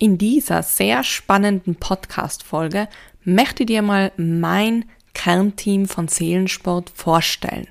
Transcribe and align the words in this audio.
In 0.00 0.16
dieser 0.16 0.62
sehr 0.62 1.02
spannenden 1.02 1.74
Podcast-Folge 1.74 2.86
möchte 3.24 3.64
ich 3.64 3.66
dir 3.66 3.82
mal 3.82 4.12
mein 4.16 4.84
Kernteam 5.12 5.88
von 5.88 6.06
Seelensport 6.06 6.92
vorstellen. 6.94 7.66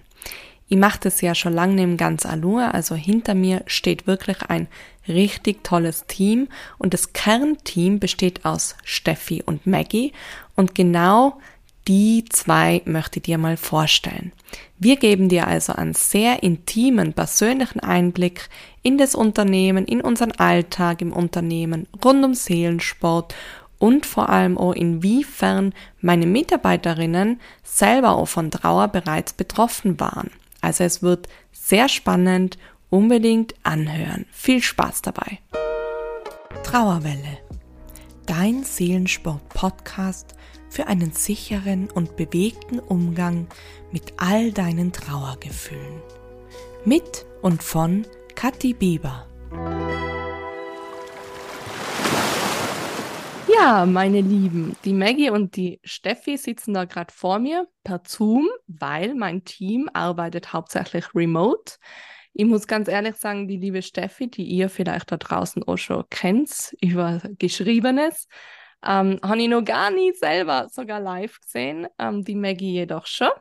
Ich 0.68 0.76
mache 0.76 1.00
das 1.04 1.22
ja 1.22 1.34
schon 1.34 1.54
lange 1.54 1.82
im 1.82 1.96
ganz 1.96 2.26
Allure, 2.26 2.74
also 2.74 2.96
hinter 2.96 3.34
mir 3.34 3.64
steht 3.68 4.08
wirklich 4.08 4.42
ein 4.50 4.68
richtig 5.08 5.64
tolles 5.64 6.06
Team 6.08 6.50
und 6.78 6.94
das 6.94 7.14
Kernteam 7.14 8.00
besteht 8.00 8.44
aus 8.44 8.76
Steffi 8.84 9.42
und 9.46 9.66
Maggie 9.66 10.12
und 10.58 10.76
genau 10.76 11.40
die 11.88 12.26
zwei 12.30 12.82
möchte 12.86 13.20
ich 13.20 13.24
dir 13.24 13.38
mal 13.38 13.58
vorstellen. 13.58 14.34
Wir 14.78 14.98
geben 14.98 15.30
dir 15.30 15.48
also 15.48 15.74
einen 15.74 15.94
sehr 15.94 16.44
intimen, 16.44 17.14
persönlichen 17.14 17.80
Einblick 17.80 18.50
in 18.84 18.98
das 18.98 19.16
Unternehmen, 19.16 19.86
in 19.86 20.02
unseren 20.02 20.34
Alltag 20.34 21.02
im 21.02 21.14
Unternehmen, 21.14 21.88
rund 22.04 22.24
um 22.26 22.34
Seelensport 22.34 23.34
und 23.80 24.06
vor 24.06 24.30
allem 24.30 24.58
auch 24.58 24.74
inwiefern 24.74 25.74
meine 26.02 26.26
Mitarbeiterinnen 26.26 27.40
selber 27.64 28.16
auch 28.16 28.28
von 28.28 28.52
Trauer 28.52 28.90
bereits 28.90 29.34
betroffen 29.34 30.00
waren. 30.00 30.32
Also 30.62 30.84
es 30.84 31.02
wird 31.02 31.28
sehr 31.52 31.88
spannend, 31.88 32.58
unbedingt 32.90 33.54
anhören. 33.64 34.26
Viel 34.32 34.62
Spaß 34.62 35.04
dabei. 35.04 35.40
Trauerwelle. 36.64 37.38
Dein 38.26 38.64
Seelensport-Podcast 38.64 40.36
für 40.70 40.88
einen 40.88 41.12
sicheren 41.12 41.90
und 41.90 42.16
bewegten 42.16 42.80
Umgang 42.80 43.48
mit 43.92 44.14
all 44.18 44.52
deinen 44.52 44.92
Trauergefühlen. 44.92 46.02
Mit 46.86 47.26
und 47.42 47.64
von 47.64 48.06
Kathi 48.36 48.74
Bieber. 48.74 49.28
Ja, 53.60 53.86
meine 53.88 54.22
Lieben, 54.22 54.76
die 54.86 54.94
Maggie 54.94 55.32
und 55.32 55.56
die 55.56 55.80
Steffi 55.84 56.38
sitzen 56.38 56.74
da 56.74 56.86
gerade 56.86 57.12
vor 57.12 57.40
mir 57.40 57.68
per 57.84 58.02
Zoom, 58.06 58.48
weil 58.68 59.16
mein 59.16 59.46
Team 59.46 59.90
arbeitet 59.94 60.54
hauptsächlich 60.54 61.16
remote. 61.16 61.78
Ich 62.34 62.46
muss 62.46 62.68
ganz 62.68 62.88
ehrlich 62.88 63.16
sagen, 63.16 63.48
die 63.48 63.58
liebe 63.58 63.82
Steffi, 63.82 64.30
die 64.30 64.44
ihr 64.44 64.70
vielleicht 64.70 65.12
da 65.12 65.18
draußen 65.18 65.64
auch 65.64 65.78
schon 65.78 66.04
kennt, 66.12 66.76
über 66.82 67.20
Geschriebenes, 67.40 68.28
ähm, 68.86 69.20
habe 69.24 69.42
ich 69.42 69.48
noch 69.48 69.64
gar 69.64 69.92
nie 69.92 70.14
selber 70.14 70.68
sogar 70.70 71.00
live 71.00 71.40
gesehen, 71.40 71.88
ähm, 71.98 72.24
die 72.24 72.36
Maggie 72.36 72.74
jedoch 72.74 73.06
schon. 73.06 73.32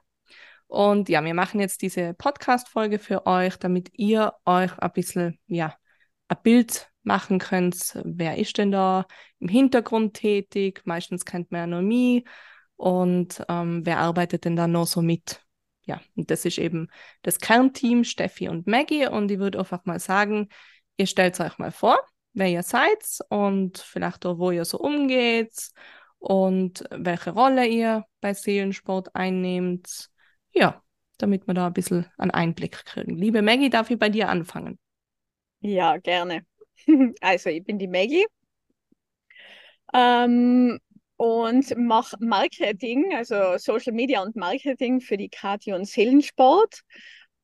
Und 0.66 1.08
ja, 1.08 1.24
wir 1.24 1.34
machen 1.34 1.60
jetzt 1.60 1.82
diese 1.82 2.14
Podcast-Folge 2.14 2.98
für 2.98 3.26
euch, 3.26 3.56
damit 3.56 3.90
ihr 3.92 4.32
euch 4.44 4.76
ein 4.78 4.92
bisschen, 4.92 5.38
ja, 5.46 5.74
ein 6.28 6.38
Bild 6.42 6.90
machen 7.02 7.38
könnt. 7.38 7.98
Wer 8.04 8.36
ist 8.38 8.58
denn 8.58 8.72
da 8.72 9.06
im 9.38 9.48
Hintergrund 9.48 10.14
tätig? 10.14 10.82
Meistens 10.84 11.24
kennt 11.24 11.52
man 11.52 11.60
ja 11.60 11.66
nur 11.68 11.82
mich. 11.82 12.24
Und 12.74 13.42
ähm, 13.48 13.86
wer 13.86 13.98
arbeitet 13.98 14.44
denn 14.44 14.56
da 14.56 14.66
noch 14.66 14.86
so 14.86 15.02
mit? 15.02 15.40
Ja, 15.86 16.00
und 16.16 16.30
das 16.30 16.44
ist 16.44 16.58
eben 16.58 16.88
das 17.22 17.38
Kernteam 17.38 18.02
Steffi 18.02 18.48
und 18.48 18.66
Maggie. 18.66 19.06
Und 19.06 19.30
ich 19.30 19.38
würde 19.38 19.60
einfach 19.60 19.84
mal 19.84 20.00
sagen, 20.00 20.48
ihr 20.96 21.06
stellt 21.06 21.38
euch 21.40 21.58
mal 21.58 21.70
vor 21.70 21.98
wer 22.36 22.48
ihr 22.48 22.62
seid 22.62 23.18
und 23.30 23.78
vielleicht 23.78 24.26
auch, 24.26 24.38
wo 24.38 24.50
ihr 24.50 24.64
so 24.64 24.78
umgeht 24.78 25.70
und 26.18 26.84
welche 26.90 27.30
Rolle 27.30 27.66
ihr 27.66 28.04
bei 28.20 28.34
Seelensport 28.34 29.14
einnehmt. 29.14 30.10
Ja, 30.52 30.82
damit 31.18 31.46
wir 31.46 31.54
da 31.54 31.68
ein 31.68 31.72
bisschen 31.72 32.06
einen 32.18 32.30
Einblick 32.30 32.84
kriegen. 32.84 33.16
Liebe 33.16 33.42
Maggie, 33.42 33.70
darf 33.70 33.90
ich 33.90 33.98
bei 33.98 34.10
dir 34.10 34.28
anfangen? 34.28 34.78
Ja, 35.60 35.96
gerne. 35.96 36.46
Also, 37.20 37.48
ich 37.48 37.64
bin 37.64 37.78
die 37.78 37.88
Maggie 37.88 38.26
ähm, 39.94 40.78
und 41.16 41.76
mache 41.78 42.16
Marketing, 42.20 43.14
also 43.14 43.56
Social 43.56 43.94
Media 43.94 44.22
und 44.22 44.36
Marketing 44.36 45.00
für 45.00 45.16
die 45.16 45.30
Kati 45.30 45.72
und 45.72 45.86
Seelensport. 45.86 46.82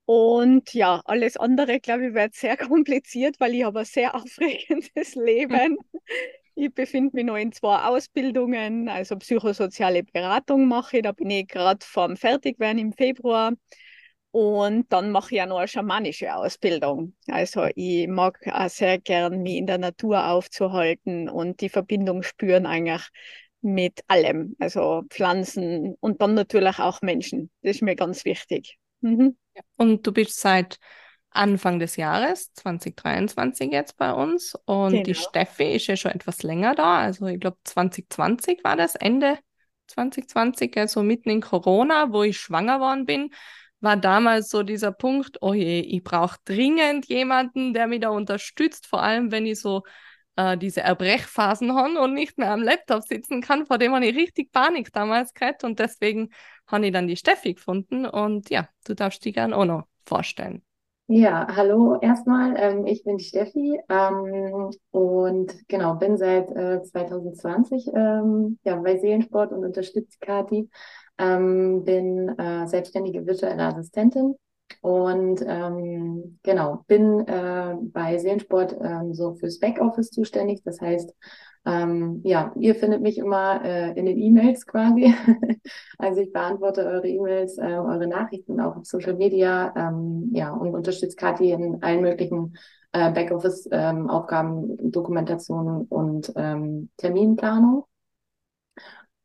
Und 0.04 0.74
ja, 0.74 1.00
alles 1.04 1.36
andere, 1.36 1.80
glaube 1.80 2.08
ich, 2.08 2.14
wird 2.14 2.34
sehr 2.34 2.56
kompliziert, 2.56 3.38
weil 3.40 3.54
ich 3.54 3.64
habe 3.64 3.80
ein 3.80 3.84
sehr 3.84 4.14
aufregendes 4.16 5.14
Leben. 5.14 5.76
Ich 6.54 6.74
befinde 6.74 7.16
mich 7.16 7.24
noch 7.24 7.36
in 7.36 7.52
zwei 7.52 7.84
Ausbildungen, 7.84 8.88
also 8.88 9.16
psychosoziale 9.16 10.02
Beratung 10.02 10.68
mache 10.68 10.98
ich, 10.98 11.02
da 11.02 11.12
bin 11.12 11.30
ich 11.30 11.48
gerade 11.48 11.84
vorm 11.84 12.16
Fertigwerden 12.16 12.78
im 12.78 12.92
Februar. 12.92 13.54
Und 14.32 14.90
dann 14.90 15.10
mache 15.10 15.34
ich 15.34 15.42
auch 15.42 15.46
noch 15.46 15.58
eine 15.58 15.68
schamanische 15.68 16.34
Ausbildung. 16.34 17.14
Also 17.28 17.66
ich 17.74 18.08
mag 18.08 18.38
auch 18.50 18.68
sehr 18.68 18.98
gern, 18.98 19.42
mich 19.42 19.56
in 19.56 19.66
der 19.66 19.78
Natur 19.78 20.26
aufzuhalten 20.26 21.28
und 21.28 21.60
die 21.60 21.68
Verbindung 21.68 22.22
spüren 22.22 22.64
eigentlich 22.64 23.06
mit 23.60 24.00
allem. 24.08 24.56
Also 24.58 25.04
Pflanzen 25.10 25.96
und 26.00 26.22
dann 26.22 26.34
natürlich 26.34 26.78
auch 26.78 27.02
Menschen. 27.02 27.50
Das 27.62 27.76
ist 27.76 27.82
mir 27.82 27.94
ganz 27.94 28.24
wichtig. 28.24 28.78
Mhm. 29.00 29.36
Und 29.76 30.06
du 30.06 30.12
bist 30.12 30.40
seit 30.40 30.78
Anfang 31.30 31.78
des 31.78 31.96
Jahres, 31.96 32.52
2023 32.54 33.72
jetzt 33.72 33.96
bei 33.96 34.12
uns. 34.12 34.54
Und 34.66 34.92
genau. 34.92 35.02
die 35.04 35.14
Steffi 35.14 35.74
ist 35.74 35.86
ja 35.86 35.96
schon 35.96 36.12
etwas 36.12 36.42
länger 36.42 36.74
da. 36.74 36.98
Also 36.98 37.26
ich 37.26 37.40
glaube 37.40 37.58
2020 37.64 38.62
war 38.64 38.76
das, 38.76 38.94
Ende 38.94 39.38
2020, 39.88 40.76
also 40.76 41.02
mitten 41.02 41.30
in 41.30 41.40
Corona, 41.40 42.12
wo 42.12 42.22
ich 42.22 42.38
schwanger 42.38 42.80
worden 42.80 43.06
bin, 43.06 43.30
war 43.80 43.96
damals 43.96 44.48
so 44.48 44.62
dieser 44.62 44.92
Punkt, 44.92 45.38
oh 45.40 45.54
je, 45.54 45.80
ich 45.80 46.04
brauche 46.04 46.38
dringend 46.44 47.06
jemanden, 47.06 47.74
der 47.74 47.88
mich 47.88 48.00
da 48.00 48.10
unterstützt, 48.10 48.86
vor 48.86 49.02
allem 49.02 49.32
wenn 49.32 49.44
ich 49.44 49.60
so 49.60 49.82
äh, 50.36 50.56
diese 50.56 50.82
Erbrechphasen 50.82 51.74
habe 51.74 52.00
und 52.00 52.14
nicht 52.14 52.38
mehr 52.38 52.52
am 52.52 52.62
Laptop 52.62 53.02
sitzen 53.02 53.40
kann, 53.42 53.66
vor 53.66 53.78
dem 53.78 53.94
habe 53.94 54.06
ich 54.06 54.16
richtig 54.16 54.52
Panik 54.52 54.92
damals 54.92 55.34
gehabt 55.34 55.64
und 55.64 55.78
deswegen 55.78 56.30
habe 56.66 56.86
ich 56.86 56.92
dann 56.92 57.08
die 57.08 57.16
Steffi 57.16 57.54
gefunden 57.54 58.06
und 58.06 58.50
ja, 58.50 58.68
du 58.86 58.94
darfst 58.94 59.24
dich 59.24 59.34
gerne 59.34 59.56
auch 59.56 59.64
noch 59.64 59.86
vorstellen. 60.06 60.62
Ja, 61.08 61.46
hallo 61.56 61.98
erstmal. 62.00 62.54
Ähm, 62.56 62.86
ich 62.86 63.04
bin 63.04 63.18
die 63.18 63.24
Steffi 63.24 63.78
ähm, 63.88 64.70
und 64.92 65.68
genau, 65.68 65.94
bin 65.96 66.16
seit 66.16 66.50
äh, 66.52 66.82
2020 66.82 67.88
ähm, 67.94 68.58
ja, 68.64 68.76
bei 68.76 68.98
Seelensport 68.98 69.52
und 69.52 69.64
unterstütze 69.64 70.18
Kati. 70.20 70.70
Ähm, 71.18 71.84
bin 71.84 72.28
äh, 72.38 72.66
selbstständige 72.66 73.26
virtuelle 73.26 73.62
Assistentin 73.64 74.36
und 74.80 75.44
ähm, 75.46 76.38
genau, 76.42 76.84
bin 76.86 77.26
äh, 77.28 77.74
bei 77.92 78.16
Seelensport 78.16 78.74
ähm, 78.80 79.12
so 79.12 79.34
fürs 79.34 79.58
Backoffice 79.58 80.10
zuständig. 80.10 80.62
Das 80.64 80.80
heißt, 80.80 81.12
ähm, 81.64 82.20
ja, 82.24 82.52
ihr 82.58 82.74
findet 82.74 83.02
mich 83.02 83.18
immer 83.18 83.64
äh, 83.64 83.92
in 83.98 84.06
den 84.06 84.18
E-Mails 84.18 84.66
quasi. 84.66 85.14
also 85.98 86.20
ich 86.20 86.32
beantworte 86.32 86.84
eure 86.84 87.06
E-Mails, 87.06 87.58
äh, 87.58 87.62
eure 87.62 88.06
Nachrichten 88.06 88.60
auch 88.60 88.76
auf 88.76 88.86
Social 88.86 89.14
Media, 89.14 89.72
ähm, 89.76 90.30
ja, 90.32 90.52
und 90.52 90.74
unterstütze 90.74 91.16
Kathi 91.16 91.52
in 91.52 91.82
allen 91.82 92.02
möglichen 92.02 92.56
äh, 92.92 93.12
Backoffice-Aufgaben, 93.12 94.76
ähm, 94.80 94.90
Dokumentation 94.90 95.86
und 95.88 96.32
ähm, 96.36 96.90
Terminplanung. 96.96 97.84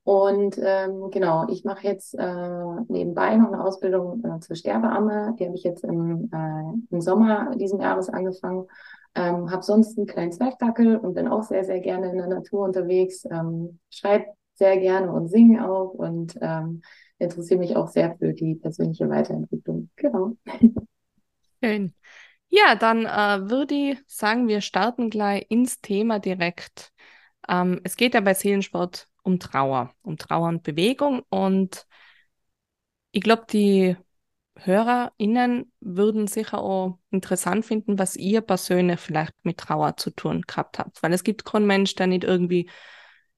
Und 0.04 0.58
ähm, 0.62 1.10
genau, 1.12 1.50
ich 1.50 1.66
mache 1.66 1.86
jetzt 1.86 2.14
äh, 2.18 2.66
nebenbei 2.88 3.36
noch 3.36 3.52
eine 3.52 3.62
Ausbildung 3.62 4.24
äh, 4.24 4.40
zur 4.40 4.56
Sterbeamme. 4.56 5.36
Die 5.38 5.46
habe 5.46 5.56
ich 5.56 5.64
jetzt 5.64 5.84
im, 5.84 6.30
äh, 6.32 6.94
im 6.96 7.02
Sommer 7.02 7.54
diesen 7.58 7.82
Jahres 7.82 8.08
angefangen. 8.08 8.68
Ähm, 9.18 9.52
habe 9.52 9.64
sonst 9.64 9.98
einen 9.98 10.08
kleinen 10.08 10.32
Zwergdackel 10.32 10.98
und 10.98 11.16
bin 11.16 11.28
auch 11.28 11.44
sehr, 11.44 11.66
sehr 11.66 11.80
gerne 11.80 12.12
in 12.12 12.18
der 12.18 12.28
Natur 12.28 12.64
unterwegs. 12.66 13.26
Ähm, 13.32 13.80
schreibe 13.90 14.28
sehr 14.56 14.78
gerne 14.80 15.12
und 15.12 15.30
singe 15.30 15.68
auch 15.70 15.94
und 15.94 16.38
ähm, 16.42 16.82
interessiere 17.20 17.60
mich 17.60 17.76
auch 17.76 17.88
sehr 17.88 18.16
für 18.18 18.34
die 18.34 18.56
persönliche 18.56 19.10
Weiterentwicklung. 19.10 19.90
Genau. 19.96 20.34
Schön. 21.64 21.94
Ja, 22.50 22.76
dann 22.76 23.06
äh, 23.06 23.50
würde 23.50 23.76
ich 23.76 24.00
sagen, 24.08 24.48
wir 24.48 24.62
starten 24.62 25.10
gleich 25.10 25.46
ins 25.50 25.82
Thema 25.82 26.20
direkt. 26.20 26.94
Ähm, 27.50 27.82
es 27.84 27.98
geht 27.98 28.14
ja 28.16 28.22
bei 28.22 28.34
Seelensport 28.36 29.08
um 29.24 29.40
Trauer, 29.40 29.94
um 30.04 30.18
Trauer 30.18 30.50
und 30.50 30.64
Bewegung. 30.64 31.24
Und 31.30 31.88
ich 33.12 33.22
glaube, 33.22 33.46
die 33.50 33.98
HörerInnen 34.64 35.72
würden 35.80 36.28
sicher 36.28 36.60
auch 36.60 37.00
interessant 37.12 37.66
finden, 37.66 38.00
was 38.00 38.16
ihr 38.16 38.42
persönlich 38.42 39.00
vielleicht 39.00 39.34
mit 39.44 39.58
Trauer 39.58 39.98
zu 39.98 40.12
tun 40.12 40.42
gehabt 40.48 40.80
habt. 40.80 41.02
Weil 41.04 41.14
es 41.14 41.24
gibt 41.24 41.46
keinen 41.46 41.68
Mensch, 41.68 41.96
der 41.96 42.08
nicht 42.08 42.24
irgendwie 42.24 42.70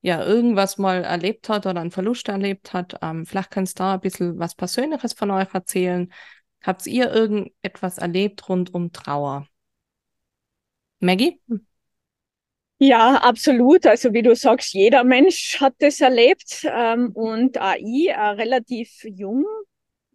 ja 0.02 0.24
irgendwas 0.26 0.78
mal 0.78 1.04
erlebt 1.04 1.50
hat 1.50 1.66
oder 1.66 1.82
einen 1.82 1.92
Verlust 1.92 2.28
erlebt 2.30 2.74
hat. 2.74 2.96
Ähm, 3.02 3.26
vielleicht 3.26 3.52
kannst 3.52 3.80
du 3.80 3.84
da 3.84 3.94
ein 3.96 4.00
bisschen 4.00 4.40
was 4.40 4.56
Persönliches 4.56 5.14
von 5.14 5.32
euch 5.32 5.54
erzählen. 5.54 6.12
Habt 6.64 6.86
ihr 6.88 7.12
irgendetwas 7.12 7.98
erlebt 7.98 8.48
rund 8.50 8.74
um 8.74 8.92
Trauer? 8.92 9.48
Maggie? 11.00 11.40
Ja, 12.78 13.16
absolut. 13.16 13.86
Also 13.86 14.14
wie 14.14 14.22
du 14.22 14.36
sagst, 14.36 14.74
jeder 14.74 15.04
Mensch 15.04 15.60
hat 15.60 15.76
das 15.80 16.00
erlebt 16.00 16.66
ähm, 16.66 17.12
und 17.14 17.58
ich, 17.78 18.08
äh, 18.08 18.14
relativ 18.14 19.04
jung. 19.04 19.46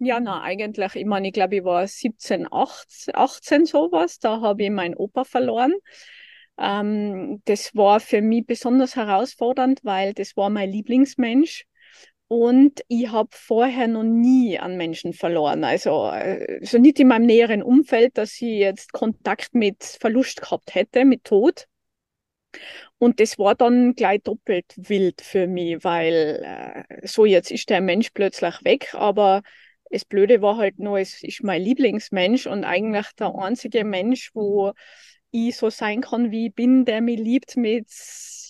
Ja, 0.05 0.21
na 0.21 0.43
eigentlich, 0.43 0.95
ich 0.97 1.06
meine, 1.06 1.29
ich 1.29 1.33
glaube, 1.33 1.56
ich 1.56 1.65
war 1.65 1.87
17, 1.87 2.47
18, 2.51 3.15
18 3.17 3.65
sowas. 3.67 4.19
Da 4.19 4.41
habe 4.41 4.65
ich 4.65 4.71
meinen 4.71 4.95
Opa 4.95 5.25
verloren. 5.25 5.73
Ähm, 6.59 7.41
das 7.47 7.75
war 7.75 8.01
für 8.01 8.21
mich 8.23 8.47
besonders 8.47 8.97
herausfordernd, 8.97 9.81
weil 9.83 10.12
das 10.15 10.37
war 10.37 10.51
mein 10.51 10.71
Lieblingsmensch. 10.71 11.65
Und 12.29 12.83
ich 12.89 13.11
habe 13.12 13.31
vorher 13.33 13.89
noch 13.89 14.03
nie 14.03 14.59
einen 14.59 14.77
Menschen 14.77 15.12
verloren. 15.15 15.65
Also, 15.65 16.03
also 16.03 16.79
nicht 16.79 17.01
in 17.01 17.09
meinem 17.09 17.27
näheren 17.27 17.62
Umfeld, 17.62 18.19
dass 18.19 18.33
ich 18.35 18.59
jetzt 18.59 18.93
Kontakt 18.93 19.55
mit 19.55 19.83
Verlust 19.85 20.43
gehabt 20.43 20.75
hätte, 20.75 21.05
mit 21.05 21.25
Tod. 21.25 21.67
Und 22.99 23.21
das 23.21 23.39
war 23.39 23.55
dann 23.55 23.95
gleich 23.95 24.23
doppelt 24.23 24.67
wild 24.77 25.21
für 25.21 25.47
mich, 25.47 25.83
weil 25.85 26.85
äh, 27.01 27.06
so 27.06 27.25
jetzt 27.25 27.51
ist 27.51 27.71
der 27.71 27.81
Mensch 27.81 28.11
plötzlich 28.11 28.65
weg, 28.65 28.95
aber 28.95 29.43
das 29.91 30.05
Blöde 30.05 30.43
war 30.43 30.57
halt 30.57 30.79
nur, 30.79 30.99
es 30.99 31.23
ist 31.23 31.43
mein 31.45 31.63
Lieblingsmensch 31.63 32.47
und 32.47 32.65
eigentlich 32.65 33.07
der 33.19 33.35
einzige 33.35 33.85
Mensch, 33.85 34.31
wo 34.35 34.73
ich 35.31 35.57
so 35.57 35.71
sein 35.71 36.01
kann, 36.01 36.31
wie 36.31 36.49
ich 36.49 36.55
bin, 36.55 36.85
der 36.85 37.01
mich 37.01 37.19
liebt 37.19 37.57
mit, 37.57 37.89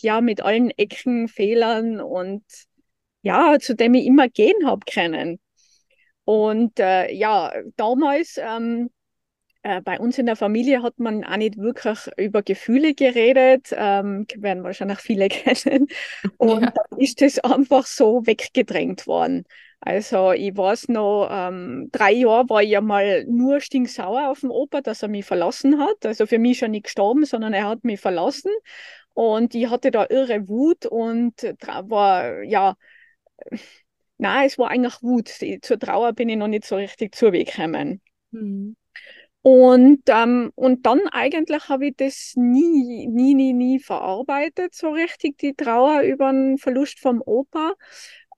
ja, 0.00 0.20
mit 0.20 0.42
allen 0.42 0.70
Ecken, 0.70 1.28
Fehlern 1.28 2.00
und 2.00 2.44
ja, 3.22 3.58
zu 3.58 3.74
dem 3.74 3.94
ich 3.94 4.06
immer 4.06 4.28
gehen 4.28 4.66
habe 4.66 4.84
können. 4.90 5.40
Und 6.24 6.78
äh, 6.78 7.10
ja, 7.12 7.52
damals 7.76 8.38
ähm, 8.38 8.90
äh, 9.62 9.80
bei 9.80 9.98
uns 9.98 10.18
in 10.18 10.26
der 10.26 10.36
Familie 10.36 10.82
hat 10.82 10.98
man 10.98 11.24
auch 11.24 11.36
nicht 11.38 11.56
wirklich 11.56 11.98
über 12.18 12.42
Gefühle 12.42 12.94
geredet, 12.94 13.68
ähm, 13.72 14.26
werden 14.36 14.62
wahrscheinlich 14.62 14.98
viele 15.00 15.28
kennen. 15.30 15.88
Und 16.36 16.62
ja. 16.62 16.70
dann 16.70 16.98
ist 17.00 17.22
das 17.22 17.38
einfach 17.38 17.86
so 17.86 18.26
weggedrängt 18.26 19.06
worden. 19.06 19.44
Also 19.86 20.32
ich 20.32 20.56
weiß 20.56 20.88
noch, 20.88 21.28
ähm, 21.30 21.90
drei 21.92 22.12
Jahre 22.12 22.48
war 22.48 22.62
ich 22.62 22.70
ja 22.70 22.80
mal 22.80 23.26
nur 23.26 23.60
stinksauer 23.60 24.30
auf 24.30 24.40
den 24.40 24.50
Opa, 24.50 24.80
dass 24.80 25.02
er 25.02 25.08
mich 25.08 25.26
verlassen 25.26 25.78
hat. 25.78 26.06
Also 26.06 26.26
für 26.26 26.38
mich 26.38 26.58
schon 26.58 26.70
nicht 26.70 26.84
gestorben, 26.84 27.26
sondern 27.26 27.52
er 27.52 27.68
hat 27.68 27.84
mich 27.84 28.00
verlassen. 28.00 28.50
Und 29.12 29.54
ich 29.54 29.68
hatte 29.68 29.90
da 29.90 30.06
irre 30.08 30.48
Wut 30.48 30.86
und 30.86 31.34
war, 31.42 32.42
ja, 32.44 32.76
nein, 34.16 34.46
es 34.46 34.58
war 34.58 34.70
eigentlich 34.70 35.02
Wut. 35.02 35.28
Zur 35.60 35.78
Trauer 35.78 36.14
bin 36.14 36.30
ich 36.30 36.36
noch 36.36 36.48
nicht 36.48 36.64
so 36.64 36.76
richtig 36.76 37.14
zugekommen. 37.14 38.00
Mhm. 38.30 38.76
Und, 39.42 40.04
ähm, 40.06 40.52
und 40.54 40.86
dann 40.86 41.06
eigentlich 41.08 41.68
habe 41.68 41.88
ich 41.88 41.96
das 41.98 42.32
nie, 42.34 43.06
nie, 43.06 43.34
nie, 43.34 43.52
nie 43.52 43.78
verarbeitet, 43.78 44.74
so 44.74 44.88
richtig, 44.88 45.36
die 45.36 45.52
Trauer 45.52 46.00
über 46.00 46.32
den 46.32 46.56
Verlust 46.56 46.98
vom 46.98 47.20
Opa. 47.20 47.74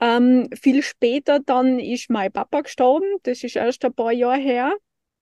Ähm, 0.01 0.49
viel 0.61 0.83
später 0.83 1.41
dann 1.41 1.79
ist 1.79 2.11
mein 2.11 2.33
Papa 2.33 2.61
gestorben, 2.61 3.07
das 3.23 3.43
ist 3.45 3.57
erst 3.57 3.85
ein 3.85 3.95
paar 3.95 4.13
Jahre 4.13 4.39
her, 4.39 4.75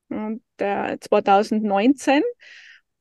und, 0.09 0.43
äh, 0.59 0.99
2019. 1.01 2.23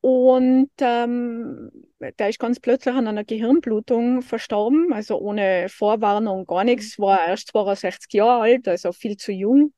Und 0.02 0.70
ähm, 0.82 1.72
der 2.20 2.30
ist 2.30 2.40
ganz 2.40 2.60
plötzlich 2.60 2.94
an 2.94 3.08
einer 3.08 3.24
Gehirnblutung 3.24 4.22
verstorben, 4.22 4.92
also 4.92 5.18
ohne 5.18 5.70
Vorwarnung, 5.70 6.46
gar 6.46 6.66
nichts, 6.66 7.00
war 7.00 7.26
erst 7.26 7.48
62 7.50 8.12
Jahre 8.14 8.42
alt, 8.42 8.68
also 8.68 8.92
viel 8.92 9.16
zu 9.16 9.32
jung. 9.32 9.74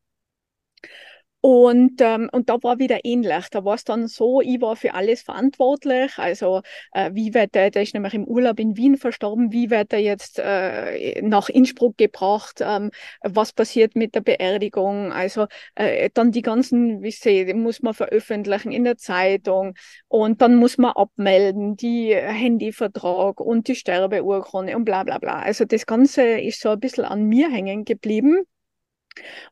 Und, 1.47 2.01
ähm, 2.01 2.27
und 2.31 2.50
da 2.50 2.57
war 2.63 2.80
wieder 2.80 3.06
ähnlich. 3.06 3.50
Da 3.51 3.63
war 3.63 3.75
es 3.75 3.83
dann 3.83 4.07
so, 4.07 4.42
ich 4.42 4.59
war 4.62 4.75
für 4.75 4.95
alles 4.95 5.21
verantwortlich. 5.21 6.18
Also 6.18 6.63
äh, 6.92 7.12
wie 7.13 7.36
wird 7.36 7.53
der, 7.53 7.69
der 7.69 7.83
ist 7.83 7.94
nämlich 7.94 8.15
im 8.15 8.24
Urlaub 8.24 8.59
in 8.59 8.75
Wien 8.77 8.97
verstorben, 8.97 9.51
wie 9.51 9.69
wird 9.69 9.94
er 9.94 10.00
jetzt 10.00 10.39
äh, 10.39 11.21
nach 11.21 11.47
Innsbruck 11.50 12.00
gebracht, 12.00 12.62
ähm, 12.62 12.89
was 13.21 13.53
passiert 13.53 13.95
mit 13.95 14.15
der 14.15 14.21
Beerdigung. 14.21 15.13
Also 15.13 15.45
äh, 15.75 16.09
dann 16.15 16.31
die 16.31 16.42
ganzen, 16.42 17.03
wie 17.03 17.12
sie, 17.12 17.53
muss 17.53 17.83
man 17.83 17.94
veröffentlichen 17.94 18.71
in 18.71 18.83
der 18.83 18.98
Zeitung 18.98 19.75
und 20.07 20.41
dann 20.41 20.56
muss 20.56 20.80
man 20.80 20.94
abmelden, 20.94 21.75
die 21.75 22.15
Handyvertrag 22.15 23.39
und 23.39 23.68
die 23.68 23.75
Sterbeurkunde 23.75 24.75
und 24.75 24.86
bla 24.86 25.03
bla 25.03 25.19
bla. 25.19 25.41
Also 25.41 25.65
das 25.65 25.86
Ganze 25.86 26.24
ist 26.24 26.59
so 26.59 26.69
ein 26.69 26.80
bisschen 26.80 27.06
an 27.06 27.25
mir 27.25 27.51
hängen 27.51 27.86
geblieben. 27.86 28.45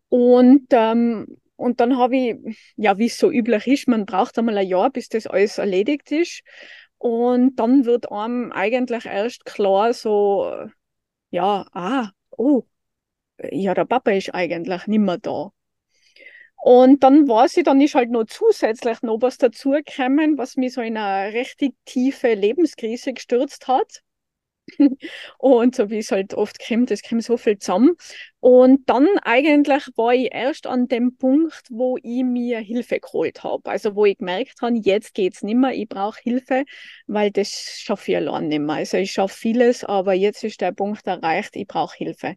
Und 0.10 0.68
ähm, 0.72 1.38
und 1.64 1.80
dann 1.80 1.98
habe 1.98 2.18
ich, 2.18 2.74
ja, 2.76 2.98
wie 2.98 3.06
es 3.06 3.18
so 3.18 3.32
üblich 3.32 3.68
ist, 3.68 3.88
man 3.88 4.06
braucht 4.06 4.38
einmal 4.38 4.58
ein 4.58 4.68
Jahr, 4.68 4.90
bis 4.90 5.08
das 5.08 5.28
alles 5.28 5.60
erledigt 5.60 6.12
ist. 6.12 6.42
Und 6.98 7.56
dann 7.56 7.86
wird 7.86 8.12
einem 8.12 8.52
eigentlich 8.52 9.06
erst 9.06 9.46
klar, 9.46 9.94
so, 9.94 10.54
ja, 11.32 11.66
ah, 11.72 12.10
oh, 12.32 12.64
ja, 13.52 13.74
der 13.74 13.86
Papa 13.86 14.12
ist 14.12 14.36
eigentlich 14.36 14.88
nicht 14.88 15.00
mehr 15.00 15.20
da. 15.20 15.52
Und 16.58 17.02
dann 17.04 17.30
weiß 17.30 17.56
ich, 17.58 17.64
dann 17.64 17.80
ist 17.80 17.96
halt 17.96 18.12
noch 18.12 18.26
zusätzlich 18.26 19.02
noch 19.02 19.22
was 19.22 19.38
dazugekommen, 19.38 20.38
was 20.38 20.58
mich 20.58 20.74
so 20.74 20.82
in 20.82 20.98
eine 20.98 21.34
richtig 21.34 21.76
tiefe 21.86 22.34
Lebenskrise 22.34 23.14
gestürzt 23.14 23.70
hat. 23.70 24.03
Und 25.38 25.76
so 25.76 25.90
wie 25.90 26.00
es 26.00 26.12
halt 26.12 26.34
oft 26.34 26.58
kommt, 26.66 26.92
es 26.92 27.02
kommt 27.02 27.24
so 27.24 27.38
viel 27.38 27.58
zusammen. 27.58 27.92
Und 28.40 28.90
dann 28.90 29.08
eigentlich 29.24 29.88
war 29.96 30.14
ich 30.14 30.34
erst 30.34 30.68
an 30.68 30.88
dem 30.88 31.18
Punkt, 31.18 31.64
wo 31.70 31.98
ich 32.02 32.24
mir 32.24 32.60
Hilfe 32.60 33.00
geholt 33.00 33.44
habe. 33.44 33.70
Also 33.70 33.96
wo 33.96 34.06
ich 34.06 34.18
gemerkt 34.18 34.62
habe, 34.62 34.78
jetzt 34.78 35.14
geht 35.14 35.36
es 35.36 35.44
nicht 35.44 35.56
mehr, 35.56 35.74
ich 35.74 35.88
brauche 35.88 36.20
Hilfe, 36.22 36.66
weil 37.08 37.32
das 37.32 37.80
schaffe 37.80 38.12
ich 38.12 38.18
allein 38.18 38.48
nicht 38.50 38.60
mehr. 38.60 38.76
Also 38.76 38.98
ich 38.98 39.12
schaffe 39.12 39.36
vieles, 39.38 39.84
aber 39.84 40.14
jetzt 40.14 40.44
ist 40.44 40.62
der 40.62 40.72
Punkt 40.72 41.06
erreicht, 41.08 41.56
ich 41.56 41.68
brauche 41.68 41.98
Hilfe. 41.98 42.36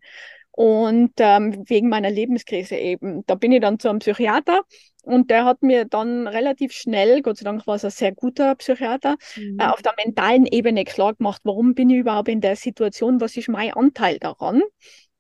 Und 0.53 1.13
ähm, 1.19 1.65
wegen 1.69 1.91
meiner 1.91 2.11
Lebenskrise 2.11 2.77
eben. 2.77 3.25
Da 3.27 3.35
bin 3.35 3.53
ich 3.53 3.61
dann 3.61 3.79
zu 3.79 3.91
einem 3.91 3.99
Psychiater 3.99 4.63
und 5.07 5.31
der 5.31 5.45
hat 5.45 5.63
mir 5.63 5.85
dann 5.85 6.27
relativ 6.27 6.73
schnell, 6.73 7.23
Gott 7.23 7.39
sei 7.39 7.45
Dank 7.45 7.67
war 7.67 7.77
es 7.77 7.85
ein 7.85 7.93
sehr 7.93 8.13
guter 8.13 8.57
Psychiater, 8.57 9.17
mhm. 9.37 9.59
äh, 9.61 9.67
auf 9.67 9.81
der 9.81 9.95
mentalen 10.05 10.47
Ebene 10.47 10.85
klar 10.85 11.15
gemacht, 11.15 11.43
warum 11.45 11.75
bin 11.75 11.91
ich 11.91 11.99
überhaupt 11.99 12.29
in 12.29 12.41
der 12.41 12.57
Situation, 12.57 13.21
was 13.21 13.37
ist 13.37 13.49
mein 13.49 13.73
Anteil 13.73 14.19
daran. 14.19 14.63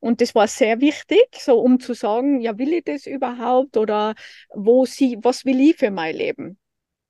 Und 0.00 0.20
das 0.20 0.34
war 0.34 0.48
sehr 0.48 0.80
wichtig, 0.80 1.28
so 1.38 1.60
um 1.60 1.78
zu 1.78 1.94
sagen, 1.94 2.40
ja, 2.40 2.58
will 2.58 2.72
ich 2.72 2.84
das 2.84 3.06
überhaupt 3.06 3.76
oder 3.76 4.14
wo 4.52 4.86
sie, 4.86 5.18
was 5.22 5.44
will 5.44 5.60
ich 5.60 5.76
für 5.76 5.92
mein 5.92 6.16
Leben? 6.16 6.58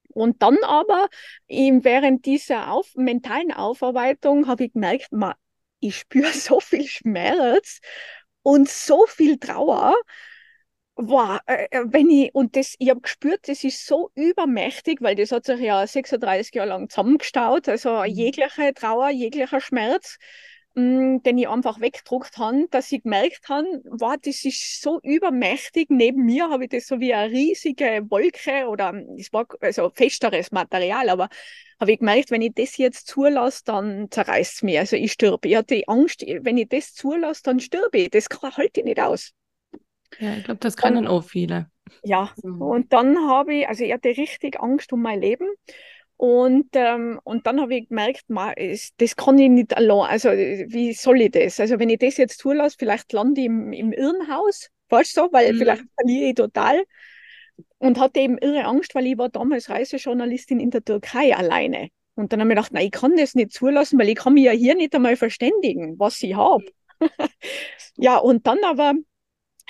Und 0.08 0.42
dann 0.42 0.58
aber 0.62 1.08
während 1.48 2.26
dieser 2.26 2.72
auf, 2.72 2.94
mentalen 2.94 3.52
Aufarbeitung 3.52 4.48
habe 4.48 4.64
ich 4.64 4.72
gemerkt, 4.74 5.12
ma, 5.12 5.34
ich 5.80 5.96
spüre 5.96 6.30
so 6.32 6.60
viel 6.60 6.86
Schmerz 6.86 7.80
und 8.42 8.68
so 8.68 9.06
viel 9.06 9.38
Trauer. 9.38 9.94
Wow, 10.98 11.40
äh, 11.46 11.66
äh, 11.70 11.84
wenn 11.88 12.08
ich, 12.08 12.34
und 12.34 12.56
das, 12.56 12.74
ich 12.78 12.88
habe 12.88 13.02
gespürt, 13.02 13.48
das 13.48 13.64
ist 13.64 13.86
so 13.86 14.10
übermächtig, 14.14 15.02
weil 15.02 15.14
das 15.14 15.30
hat 15.30 15.44
sich 15.44 15.60
ja 15.60 15.86
36 15.86 16.54
Jahre 16.54 16.70
lang 16.70 16.88
zusammengestaut, 16.88 17.68
also 17.68 17.98
mhm. 17.98 18.06
jegliche 18.06 18.72
Trauer, 18.72 19.10
jeglicher 19.10 19.60
Schmerz 19.60 20.16
mh, 20.74 20.82
mm, 21.16 21.22
den 21.22 21.38
ich 21.38 21.48
einfach 21.48 21.80
weggedruckt 21.80 22.38
habe, 22.38 22.66
dass 22.70 22.92
ich 22.92 23.02
gemerkt 23.02 23.48
habe, 23.48 23.66
wow, 23.90 24.16
das 24.22 24.44
ist 24.44 24.80
so 24.82 25.00
übermächtig. 25.02 25.90
Neben 25.90 26.24
mir 26.24 26.48
habe 26.48 26.64
ich 26.64 26.70
das 26.70 26.86
so 26.86 27.00
wie 27.00 27.12
eine 27.12 27.30
riesige 27.32 28.02
Wolke 28.08 28.66
oder 28.68 28.94
es 29.18 29.32
war 29.34 29.46
also 29.60 29.90
festeres 29.90 30.50
Material, 30.52 31.10
aber 31.10 31.28
habe 31.80 31.92
ich 31.92 31.98
gemerkt, 31.98 32.30
wenn 32.30 32.42
ich 32.42 32.52
das 32.54 32.76
jetzt 32.78 33.06
zulasse, 33.06 33.62
dann 33.66 34.10
zerreißt 34.10 34.54
es 34.54 34.62
mir. 34.62 34.80
Also 34.80 34.96
ich 34.96 35.12
stirbe. 35.12 35.48
Ich 35.48 35.56
hatte 35.56 35.82
Angst, 35.88 36.24
wenn 36.26 36.56
ich 36.56 36.68
das 36.68 36.94
zulasse, 36.94 37.42
dann 37.44 37.60
stirbe 37.60 37.98
ich. 37.98 38.10
Das 38.10 38.28
halte 38.42 38.80
ich 38.80 38.84
nicht 38.86 39.00
aus. 39.00 39.32
Ja, 40.18 40.34
ich 40.36 40.44
glaube, 40.44 40.60
das 40.60 40.76
können 40.76 41.06
auch 41.06 41.24
viele. 41.24 41.70
Ja, 42.02 42.32
und 42.42 42.92
dann 42.92 43.28
habe 43.28 43.54
ich, 43.54 43.68
also 43.68 43.84
ich 43.84 43.92
hatte 43.92 44.08
richtig 44.08 44.60
Angst 44.60 44.92
um 44.92 45.02
mein 45.02 45.20
Leben 45.20 45.46
und, 46.16 46.68
ähm, 46.72 47.20
und 47.24 47.46
dann 47.46 47.60
habe 47.60 47.76
ich 47.76 47.88
gemerkt, 47.88 48.24
ma, 48.28 48.54
das 48.54 49.16
kann 49.16 49.38
ich 49.38 49.50
nicht 49.50 49.76
allein. 49.76 50.10
Also, 50.10 50.30
wie 50.30 50.94
soll 50.94 51.20
ich 51.20 51.32
das? 51.32 51.60
Also, 51.60 51.78
wenn 51.78 51.90
ich 51.90 51.98
das 51.98 52.16
jetzt 52.16 52.38
zulasse, 52.38 52.76
vielleicht 52.78 53.12
lande 53.12 53.42
ich 53.42 53.46
im, 53.46 53.72
im 53.72 53.92
Irrenhaus, 53.92 54.70
falsch 54.88 55.12
so, 55.12 55.28
weil 55.32 55.52
mhm. 55.52 55.58
vielleicht 55.58 55.84
verliere 55.98 56.28
ich 56.30 56.34
total. 56.34 56.84
Und 57.78 58.00
hatte 58.00 58.20
eben 58.20 58.38
irre 58.38 58.64
Angst, 58.64 58.94
weil 58.94 59.06
ich 59.06 59.18
war 59.18 59.28
damals 59.28 59.68
Reisejournalistin 59.68 60.60
in 60.60 60.70
der 60.70 60.84
Türkei 60.84 61.36
alleine. 61.36 61.88
Und 62.14 62.32
dann 62.32 62.40
habe 62.40 62.50
ich 62.50 62.56
gedacht, 62.56 62.72
nein, 62.72 62.86
ich 62.86 62.92
kann 62.92 63.16
das 63.16 63.34
nicht 63.34 63.52
zulassen, 63.52 63.98
weil 63.98 64.08
ich 64.08 64.16
kann 64.16 64.32
mich 64.32 64.44
ja 64.44 64.52
hier 64.52 64.74
nicht 64.74 64.94
einmal 64.94 65.16
verständigen, 65.16 65.98
was 65.98 66.22
ich 66.22 66.34
habe. 66.34 66.64
ja, 67.96 68.16
und 68.16 68.46
dann 68.46 68.58
aber 68.64 68.94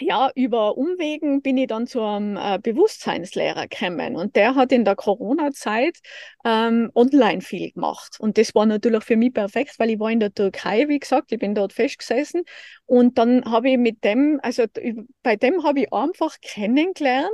ja, 0.00 0.31
über 0.35 0.76
Umwegen 0.76 1.41
bin 1.43 1.57
ich 1.57 1.69
dann 1.69 1.87
zu 1.87 2.03
einem 2.03 2.37
äh, 2.37 2.59
Bewusstseinslehrer 2.59 3.67
gekommen 3.67 4.17
und 4.17 4.37
der 4.37 4.55
hat 4.55 4.73
in 4.73 4.85
der 4.85 4.97
Corona-Zeit 4.97 5.99
ähm, 6.45 6.91
online 6.95 7.41
viel 7.41 7.73
gemacht. 7.73 8.17
Und 8.19 8.37
das 8.37 8.55
war 8.55 8.67
natürlich 8.67 9.05
für 9.05 9.17
mich 9.17 9.33
perfekt, 9.33 9.79
weil 9.79 9.91
ich 9.91 9.99
war 9.99 10.11
in 10.11 10.21
der 10.21 10.35
Türkei, 10.35 10.88
wie 10.88 10.99
gesagt, 10.99 11.33
ich 11.33 11.38
bin 11.38 11.55
dort 11.55 11.73
festgesessen 11.73 12.43
und 12.85 13.19
dann 13.19 13.45
habe 13.45 13.71
ich 13.71 13.79
mit 13.79 14.05
dem, 14.05 14.38
also 14.43 14.65
bei 15.23 15.37
dem 15.37 15.62
habe 15.65 15.81
ich 15.81 15.93
einfach 15.93 16.37
kennengelernt, 16.43 17.31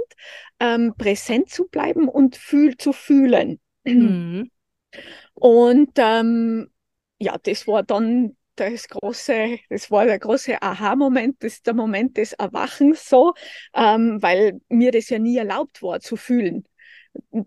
ähm, 0.60 0.94
präsent 0.96 1.50
zu 1.50 1.66
bleiben 1.66 2.08
und 2.08 2.36
fühl, 2.36 2.76
zu 2.76 2.92
fühlen. 2.92 3.60
Mhm. 3.84 4.50
Und 5.34 5.90
ähm, 5.96 6.70
ja, 7.18 7.36
das 7.42 7.66
war 7.66 7.82
dann 7.82 8.36
das 8.56 8.88
große, 8.88 9.58
das 9.70 9.90
war 9.90 10.04
der 10.06 10.18
große 10.18 10.60
Aha-Moment, 10.62 11.42
das 11.42 11.54
ist 11.54 11.66
der 11.66 11.74
Moment 11.74 12.16
des 12.16 12.32
Erwachens 12.34 13.08
so, 13.08 13.34
ähm, 13.74 14.22
weil 14.22 14.60
mir 14.68 14.92
das 14.92 15.08
ja 15.08 15.18
nie 15.18 15.36
erlaubt 15.38 15.82
war 15.82 16.00
zu 16.00 16.16
fühlen. 16.16 16.64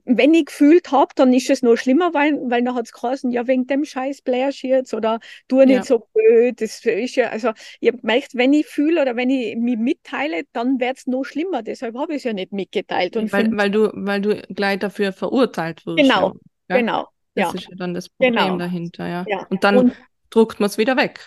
wenn 0.06 0.34
ich 0.34 0.46
gefühlt 0.46 0.92
habe, 0.92 1.12
dann 1.16 1.34
ist 1.34 1.50
es 1.50 1.62
noch 1.64 1.76
schlimmer, 1.76 2.14
weil, 2.14 2.34
weil 2.50 2.64
dann 2.64 2.76
hat 2.76 2.86
es 2.86 2.92
geheißen, 2.94 3.32
ja, 3.32 3.48
wegen 3.48 3.66
dem 3.68 3.84
scheiß 3.86 4.22
Blärsch 4.22 4.64
jetzt 4.64 4.94
oder 4.94 5.20
tu 5.48 5.58
nicht 5.64 5.70
Ja. 5.70 5.84
so 5.84 6.08
blöd. 6.14 6.62
Das 6.62 6.86
ist 6.86 7.16
ja, 7.16 7.30
also 7.30 7.52
ich 7.80 7.88
habe 7.90 8.00
gemerkt, 8.00 8.36
wenn 8.36 8.54
ich 8.54 8.68
fühle 8.68 9.02
oder 9.02 9.16
wenn 9.16 9.30
ich 9.30 9.56
mich 9.58 9.78
mitteile, 9.78 10.44
dann 10.54 10.80
wird 10.80 10.98
es 10.98 11.08
noch 11.08 11.24
schlimmer. 11.24 11.64
Deshalb 11.64 11.96
habe 11.98 12.14
ich 12.14 12.18
es 12.18 12.24
ja 12.26 12.34
nicht 12.34 12.52
mitgeteilt. 12.54 13.18
Und 13.18 13.32
Weil, 13.34 13.56
weil 13.58 13.72
du, 13.72 13.90
weil 13.94 14.22
du 14.22 14.36
gleich 14.54 14.80
dafür 14.80 15.14
verurteilt 15.14 15.86
wirst. 15.86 15.98
Genau, 15.98 16.34
ja. 16.70 16.76
Ja? 16.76 16.78
genau, 16.78 17.08
Das 17.34 17.54
ja. 17.54 17.60
ist 17.60 17.68
ja 17.70 17.76
dann 17.76 17.94
das 17.94 18.10
Problem 18.10 18.34
Genau. 18.36 18.58
dahinter, 18.58 19.08
ja. 19.08 19.26
Ja. 19.28 19.46
Und 19.50 19.64
dann 19.64 19.78
Und 19.78 19.96
druckt 20.36 20.60
man 20.60 20.68
es 20.70 20.77
wieder 20.77 20.98
weg. 20.98 21.20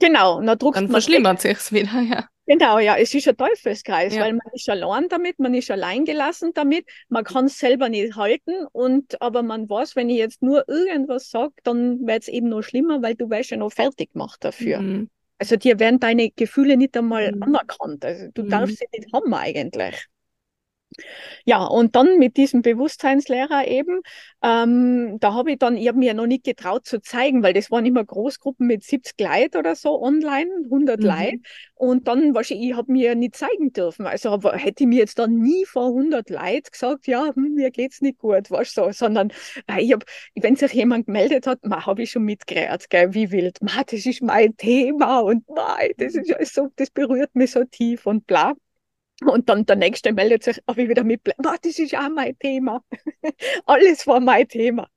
genau, 0.00 0.38
und 0.38 0.46
dann 0.46 0.58
druckst 0.58 0.80
Dann 0.80 0.88
verschlimmert 0.90 1.40
sich's 1.40 1.72
wieder, 1.72 2.00
ja. 2.00 2.28
Genau, 2.46 2.78
ja, 2.78 2.96
es 2.98 3.14
ist 3.14 3.26
ein 3.28 3.36
Teufelskreis, 3.38 4.14
Ja. 4.14 4.22
weil 4.22 4.32
man 4.34 4.46
ist 4.52 4.68
allein 4.68 5.08
damit, 5.08 5.38
man 5.38 5.54
ist 5.54 5.70
allein 5.70 6.04
gelassen 6.04 6.50
damit, 6.54 6.86
man 7.08 7.24
kann 7.24 7.46
es 7.46 7.58
selber 7.58 7.88
nicht 7.88 8.16
halten 8.16 8.66
und 8.72 9.20
aber 9.22 9.42
man 9.42 9.68
weiß, 9.70 9.96
wenn 9.96 10.10
ich 10.10 10.18
jetzt 10.18 10.42
nur 10.42 10.68
irgendwas 10.68 11.30
sage, 11.30 11.54
dann 11.62 12.06
wird 12.06 12.22
es 12.24 12.28
eben 12.28 12.48
noch 12.50 12.62
schlimmer, 12.62 13.00
weil 13.02 13.14
du 13.14 13.30
wirst 13.30 13.50
ja 13.50 13.56
noch 13.56 13.72
fertig 13.72 14.12
gemacht 14.12 14.44
dafür. 14.44 14.80
Mhm. 14.80 15.10
Also 15.38 15.56
dir 15.56 15.78
werden 15.78 16.00
deine 16.00 16.30
Gefühle 16.30 16.76
nicht 16.76 16.96
einmal 16.96 17.32
Mhm. 17.32 17.42
anerkannt. 17.44 18.04
Also 18.04 18.26
du 18.34 18.42
Mhm. 18.42 18.50
darfst 18.50 18.78
sie 18.78 18.86
nicht 18.92 19.10
haben 19.12 19.32
eigentlich. 19.32 20.06
Ja, 21.44 21.64
und 21.64 21.96
dann 21.96 22.18
mit 22.18 22.36
diesem 22.36 22.62
Bewusstseinslehrer 22.62 23.66
eben, 23.68 24.00
ähm, 24.42 25.18
da 25.20 25.34
habe 25.34 25.52
ich 25.52 25.58
dann, 25.58 25.76
ich 25.76 25.88
habe 25.88 25.98
mir 25.98 26.14
noch 26.14 26.26
nicht 26.26 26.44
getraut 26.44 26.86
zu 26.86 27.00
zeigen, 27.00 27.42
weil 27.42 27.52
das 27.54 27.70
waren 27.70 27.86
immer 27.86 28.04
Großgruppen 28.04 28.66
mit 28.66 28.84
70 28.84 29.20
Leuten 29.20 29.58
oder 29.58 29.74
so 29.76 30.00
online, 30.02 30.50
100 30.70 31.02
Mhm. 31.02 31.08
Leute. 31.08 31.38
Und 31.74 32.08
dann 32.08 32.34
wahrscheinlich, 32.34 32.70
ich 32.70 32.76
habe 32.76 32.92
mir 32.92 33.14
nicht 33.14 33.36
zeigen 33.36 33.72
dürfen. 33.72 34.06
Also 34.06 34.30
aber 34.30 34.56
hätte 34.56 34.84
ich 34.84 34.88
mir 34.88 34.98
jetzt 34.98 35.18
dann 35.18 35.38
nie 35.38 35.64
vor 35.66 35.88
100 35.92 36.30
Leuten 36.30 36.70
gesagt, 36.70 37.06
ja, 37.06 37.30
hm, 37.34 37.54
mir 37.54 37.70
geht's 37.70 38.00
nicht 38.00 38.18
gut, 38.18 38.50
weißt 38.50 38.76
du, 38.76 38.84
so, 38.84 38.92
sondern 38.92 39.30
äh, 39.70 39.80
ich 39.82 39.92
habe, 39.92 40.04
wenn 40.34 40.56
sich 40.56 40.72
jemand 40.72 41.06
gemeldet 41.06 41.46
hat, 41.46 41.60
habe 41.64 42.02
ich 42.02 42.10
schon 42.10 42.24
mitgerät, 42.24 42.88
gell, 42.90 43.14
wie 43.14 43.30
wild, 43.30 43.60
ma, 43.62 43.82
das 43.86 44.06
ist 44.06 44.22
mein 44.22 44.56
Thema 44.56 45.20
und 45.20 45.48
mei, 45.48 45.92
das 45.98 46.14
ist 46.14 46.28
ja 46.28 46.36
so, 46.44 46.68
das 46.76 46.90
berührt 46.90 47.34
mich 47.34 47.50
so 47.52 47.64
tief 47.64 48.06
und 48.06 48.26
bla. 48.26 48.54
Und 49.26 49.48
dann 49.48 49.66
der 49.66 49.76
nächste 49.76 50.12
meldet 50.12 50.42
sich, 50.44 50.60
habe 50.68 50.82
ich 50.82 50.88
wieder 50.88 51.04
mit, 51.04 51.26
ma, 51.42 51.54
das 51.62 51.78
ist 51.78 51.96
auch 51.96 52.08
mein 52.10 52.38
Thema. 52.38 52.82
Alles 53.66 54.06
war 54.06 54.20
mein 54.20 54.48
Thema. 54.48 54.88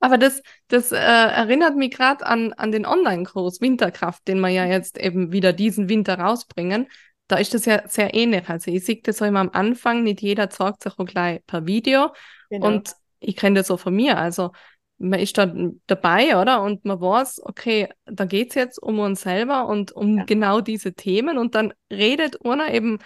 Aber 0.00 0.18
das, 0.18 0.42
das 0.68 0.90
äh, 0.90 0.96
erinnert 0.96 1.76
mich 1.76 1.92
gerade 1.92 2.26
an, 2.26 2.52
an 2.54 2.72
den 2.72 2.86
Online-Kurs 2.86 3.60
Winterkraft, 3.60 4.26
den 4.26 4.40
wir 4.40 4.48
ja 4.48 4.66
jetzt 4.66 4.98
eben 4.98 5.30
wieder 5.30 5.52
diesen 5.52 5.88
Winter 5.88 6.18
rausbringen. 6.18 6.88
Da 7.28 7.36
ist 7.36 7.54
das 7.54 7.66
ja 7.66 7.86
sehr 7.86 8.12
ähnlich. 8.12 8.48
Also 8.48 8.72
ich 8.72 8.84
sehe 8.84 9.00
das 9.02 9.18
so 9.18 9.24
immer 9.24 9.40
am 9.40 9.50
Anfang, 9.50 10.02
nicht 10.02 10.20
jeder 10.20 10.50
zeigt 10.50 10.82
sich 10.82 10.98
auch 10.98 11.06
gleich 11.06 11.46
per 11.46 11.66
Video. 11.66 12.12
Genau. 12.50 12.66
Und 12.66 12.94
ich 13.20 13.36
kenne 13.36 13.60
das 13.60 13.68
so 13.68 13.76
von 13.76 13.94
mir. 13.94 14.18
Also 14.18 14.50
man 14.98 15.20
ist 15.20 15.38
da 15.38 15.52
dabei, 15.86 16.36
oder? 16.36 16.62
Und 16.62 16.84
man 16.84 17.00
weiß, 17.00 17.40
okay, 17.44 17.88
da 18.04 18.24
geht's 18.24 18.54
jetzt 18.54 18.82
um 18.82 18.98
uns 18.98 19.22
selber 19.22 19.66
und 19.66 19.92
um 19.92 20.18
Ja. 20.18 20.24
genau 20.24 20.60
diese 20.60 20.94
Themen. 20.94 21.38
Und 21.38 21.54
dann 21.54 21.72
redet 21.92 22.44
einer 22.44 22.72
eben 22.74 22.98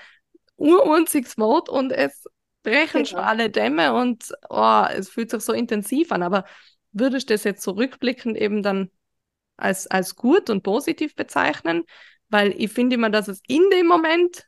urunziges 0.56 1.38
Wort 1.38 1.68
und 1.68 1.92
es 1.92 2.24
brechen 2.62 3.06
schon 3.06 3.18
Genau. 3.18 3.28
alle 3.28 3.50
Dämme 3.50 3.94
und 3.94 4.32
oh, 4.50 4.84
es 4.90 5.08
fühlt 5.08 5.30
sich 5.30 5.42
so 5.42 5.52
intensiv 5.52 6.12
an. 6.12 6.22
Aber 6.22 6.44
würdest 6.92 7.30
du 7.30 7.34
das 7.34 7.44
jetzt 7.44 7.62
so 7.62 7.72
rückblickend 7.72 8.36
eben 8.36 8.62
dann 8.62 8.90
als, 9.56 9.86
als 9.86 10.16
gut 10.16 10.50
und 10.50 10.62
positiv 10.62 11.14
bezeichnen? 11.14 11.84
Weil 12.28 12.54
ich 12.60 12.72
finde 12.72 12.96
immer, 12.96 13.10
dass 13.10 13.28
es 13.28 13.40
in 13.46 13.62
dem 13.70 13.86
Moment 13.86 14.46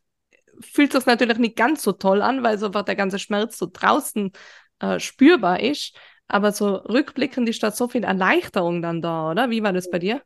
fühlt 0.61 0.93
sich 0.93 1.07
natürlich 1.07 1.39
nicht 1.39 1.57
ganz 1.57 1.83
so 1.83 1.93
toll 1.93 2.23
an, 2.23 2.43
weil 2.43 2.59
so 2.59 2.67
einfach 2.67 2.85
der 2.85 2.97
ganze 2.97 3.19
Schmerz 3.19 3.59
so 3.59 3.69
draußen 3.73 4.33
äh, 4.81 5.01
spürbar 5.01 5.61
ist. 5.61 5.97
Aber 6.29 6.53
so 6.53 6.75
rückblickend 6.77 7.49
ist 7.49 7.63
da 7.63 7.71
so 7.71 7.89
viel 7.89 8.05
Erleichterung 8.05 8.83
dann 8.83 9.01
da, 9.03 9.31
oder? 9.31 9.51
Wie 9.51 9.63
war 9.63 9.73
das 9.73 9.89
bei 9.91 9.99
dir? 9.99 10.23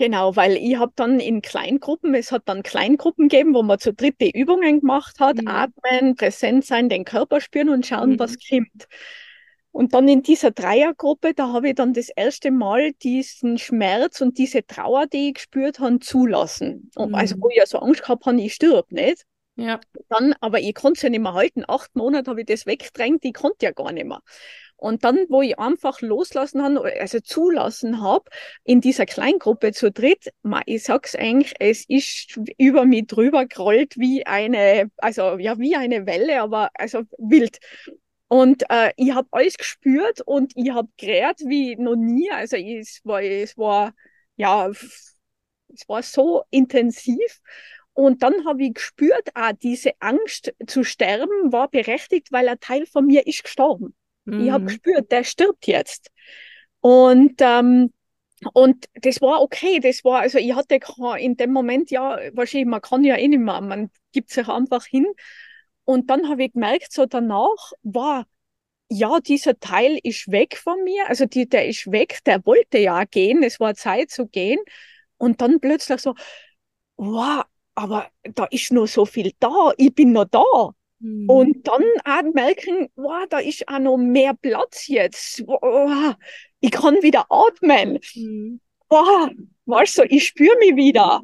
Genau, 0.00 0.34
weil 0.34 0.56
ich 0.56 0.78
habe 0.78 0.92
dann 0.96 1.20
in 1.20 1.42
Kleingruppen, 1.42 2.14
es 2.14 2.32
hat 2.32 2.44
dann 2.46 2.62
Kleingruppen 2.62 3.28
gegeben, 3.28 3.52
wo 3.52 3.62
man 3.62 3.78
zu 3.78 3.92
dritt 3.92 4.18
die 4.18 4.30
Übungen 4.30 4.80
gemacht 4.80 5.20
hat, 5.20 5.36
Mhm. 5.36 5.48
atmen, 5.48 6.16
präsent 6.16 6.64
sein, 6.64 6.88
den 6.88 7.04
Körper 7.04 7.42
spüren 7.42 7.68
und 7.68 7.84
schauen, 7.84 8.12
Mhm. 8.12 8.18
was 8.18 8.38
kommt. 8.48 8.88
Und 9.72 9.92
dann 9.92 10.08
in 10.08 10.22
dieser 10.22 10.52
Dreiergruppe, 10.52 11.34
da 11.34 11.52
habe 11.52 11.68
ich 11.68 11.74
dann 11.74 11.92
das 11.92 12.08
erste 12.08 12.50
Mal 12.50 12.92
diesen 13.02 13.58
Schmerz 13.58 14.22
und 14.22 14.38
diese 14.38 14.66
Trauer, 14.66 15.06
die 15.06 15.28
ich 15.28 15.34
gespürt 15.34 15.80
habe, 15.80 16.00
zulassen. 16.00 16.90
Also 17.12 17.36
Mhm. 17.36 17.42
wo 17.42 17.50
ich 17.50 17.56
ja 17.56 17.66
so 17.66 17.78
Angst 17.78 18.00
gehabt 18.02 18.24
habe, 18.24 18.40
ich 18.40 18.54
stirb 18.54 18.90
nicht. 18.90 19.26
Ja. 19.56 19.80
Dann, 20.08 20.34
aber 20.40 20.60
ich 20.60 20.74
konnte 20.74 20.96
es 20.98 21.02
ja 21.02 21.10
nicht 21.10 21.20
mehr 21.20 21.34
halten. 21.34 21.64
Acht 21.68 21.94
Monate 21.94 22.30
habe 22.30 22.40
ich 22.40 22.46
das 22.46 22.64
weggedrängt, 22.64 23.22
ich 23.24 23.34
konnte 23.34 23.66
ja 23.66 23.72
gar 23.72 23.92
nicht 23.92 24.06
mehr. 24.06 24.22
Und 24.80 25.04
dann, 25.04 25.26
wo 25.28 25.42
ich 25.42 25.58
einfach 25.58 26.00
loslassen 26.00 26.62
habe, 26.62 26.98
also 26.98 27.20
zulassen 27.20 28.00
habe, 28.00 28.24
in 28.64 28.80
dieser 28.80 29.04
Kleingruppe 29.04 29.72
zu 29.72 29.90
dritt, 29.90 30.30
ich 30.64 30.84
sag's 30.84 31.14
eigentlich, 31.14 31.52
es 31.60 31.84
ist 31.86 32.40
über 32.56 32.86
mich 32.86 33.06
drüber 33.06 33.44
gerollt 33.44 33.98
wie 33.98 34.24
eine, 34.26 34.90
also 34.96 35.36
ja, 35.36 35.58
wie 35.58 35.76
eine 35.76 36.06
Welle, 36.06 36.40
aber 36.40 36.70
also 36.72 37.02
wild. 37.18 37.58
Und 38.28 38.64
äh, 38.70 38.92
ich 38.96 39.12
habe 39.12 39.28
alles 39.32 39.58
gespürt 39.58 40.22
und 40.22 40.52
ich 40.56 40.70
habe 40.70 40.88
gerät 40.96 41.40
wie 41.40 41.76
noch 41.76 41.96
nie. 41.96 42.30
Also 42.30 42.56
es 42.56 43.00
war, 43.04 43.22
es 43.22 43.58
war, 43.58 43.92
ja, 44.36 44.70
es 44.70 45.88
war 45.88 46.02
so 46.02 46.44
intensiv. 46.48 47.42
Und 47.92 48.22
dann 48.22 48.46
habe 48.46 48.64
ich 48.64 48.74
gespürt, 48.74 49.28
ah, 49.34 49.52
diese 49.52 49.92
Angst 50.00 50.54
zu 50.66 50.84
sterben 50.84 51.52
war 51.52 51.68
berechtigt, 51.68 52.32
weil 52.32 52.48
ein 52.48 52.60
Teil 52.60 52.86
von 52.86 53.04
mir 53.04 53.26
ist 53.26 53.42
gestorben. 53.44 53.94
Ich 54.36 54.50
habe 54.50 54.64
Mhm. 54.64 54.66
gespürt, 54.66 55.10
der 55.12 55.24
stirbt 55.24 55.66
jetzt. 55.66 56.10
Und, 56.80 57.34
ähm, 57.40 57.92
und 58.54 58.86
das 58.94 59.20
war 59.20 59.42
okay. 59.42 59.80
Das 59.80 60.04
war, 60.04 60.20
also 60.20 60.38
ich 60.38 60.54
hatte 60.54 60.78
in 61.18 61.36
dem 61.36 61.52
Moment, 61.52 61.90
ja, 61.90 62.18
wahrscheinlich, 62.32 62.68
man 62.68 62.80
kann 62.80 63.04
ja 63.04 63.16
eh 63.16 63.28
nicht 63.28 63.40
mehr, 63.40 63.60
man 63.60 63.90
gibt 64.12 64.30
sich 64.30 64.48
einfach 64.48 64.84
hin. 64.86 65.06
Und 65.84 66.10
dann 66.10 66.28
habe 66.28 66.44
ich 66.44 66.52
gemerkt, 66.52 66.92
so 66.92 67.06
danach 67.06 67.72
war, 67.82 68.26
ja, 68.90 69.20
dieser 69.20 69.58
Teil 69.60 69.98
ist 70.02 70.30
weg 70.30 70.56
von 70.58 70.82
mir. 70.84 71.08
Also 71.08 71.26
die, 71.26 71.48
der 71.48 71.68
ist 71.68 71.90
weg, 71.92 72.20
der 72.26 72.44
wollte 72.46 72.78
ja 72.78 73.04
gehen, 73.04 73.42
es 73.42 73.60
war 73.60 73.74
Zeit 73.74 74.10
zu 74.10 74.26
gehen. 74.26 74.60
Und 75.18 75.40
dann 75.40 75.60
plötzlich 75.60 76.00
so, 76.00 76.14
wow, 76.96 77.44
aber 77.74 78.10
da 78.34 78.44
ist 78.46 78.72
noch 78.72 78.86
so 78.86 79.06
viel 79.06 79.32
da, 79.40 79.72
ich 79.76 79.94
bin 79.94 80.12
noch 80.12 80.26
da. 80.26 80.42
Mhm. 81.00 81.28
Und 81.28 81.66
dann 81.68 81.82
auch 82.04 82.22
merken, 82.34 82.88
wow, 82.96 83.26
da 83.28 83.38
ist 83.38 83.66
auch 83.68 83.78
noch 83.78 83.96
mehr 83.96 84.34
Platz 84.34 84.86
jetzt. 84.88 85.42
Wow, 85.46 86.14
ich 86.60 86.70
kann 86.70 87.02
wieder 87.02 87.26
atmen. 87.30 87.98
Mhm. 88.14 88.60
Wow, 88.88 89.30
weißt 89.66 89.98
du, 89.98 90.02
ich 90.04 90.26
spüre 90.26 90.56
mich 90.58 90.76
wieder. 90.76 91.22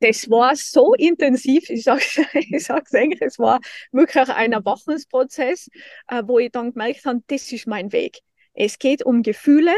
Das 0.00 0.28
war 0.28 0.56
so 0.56 0.94
intensiv, 0.94 1.70
ich 1.70 1.84
sag's, 1.84 2.18
ich 2.34 2.64
sag's 2.64 2.94
eigentlich, 2.94 3.22
es 3.22 3.38
war 3.38 3.60
wirklich 3.92 4.28
ein 4.28 4.52
Erwachensprozess, 4.52 5.68
äh, 6.08 6.22
wo 6.26 6.38
ich 6.38 6.50
dann 6.50 6.72
gemerkt 6.72 7.04
habe, 7.04 7.20
das 7.28 7.52
ist 7.52 7.66
mein 7.68 7.92
Weg. 7.92 8.18
Es 8.54 8.78
geht 8.78 9.04
um 9.04 9.22
Gefühle 9.22 9.72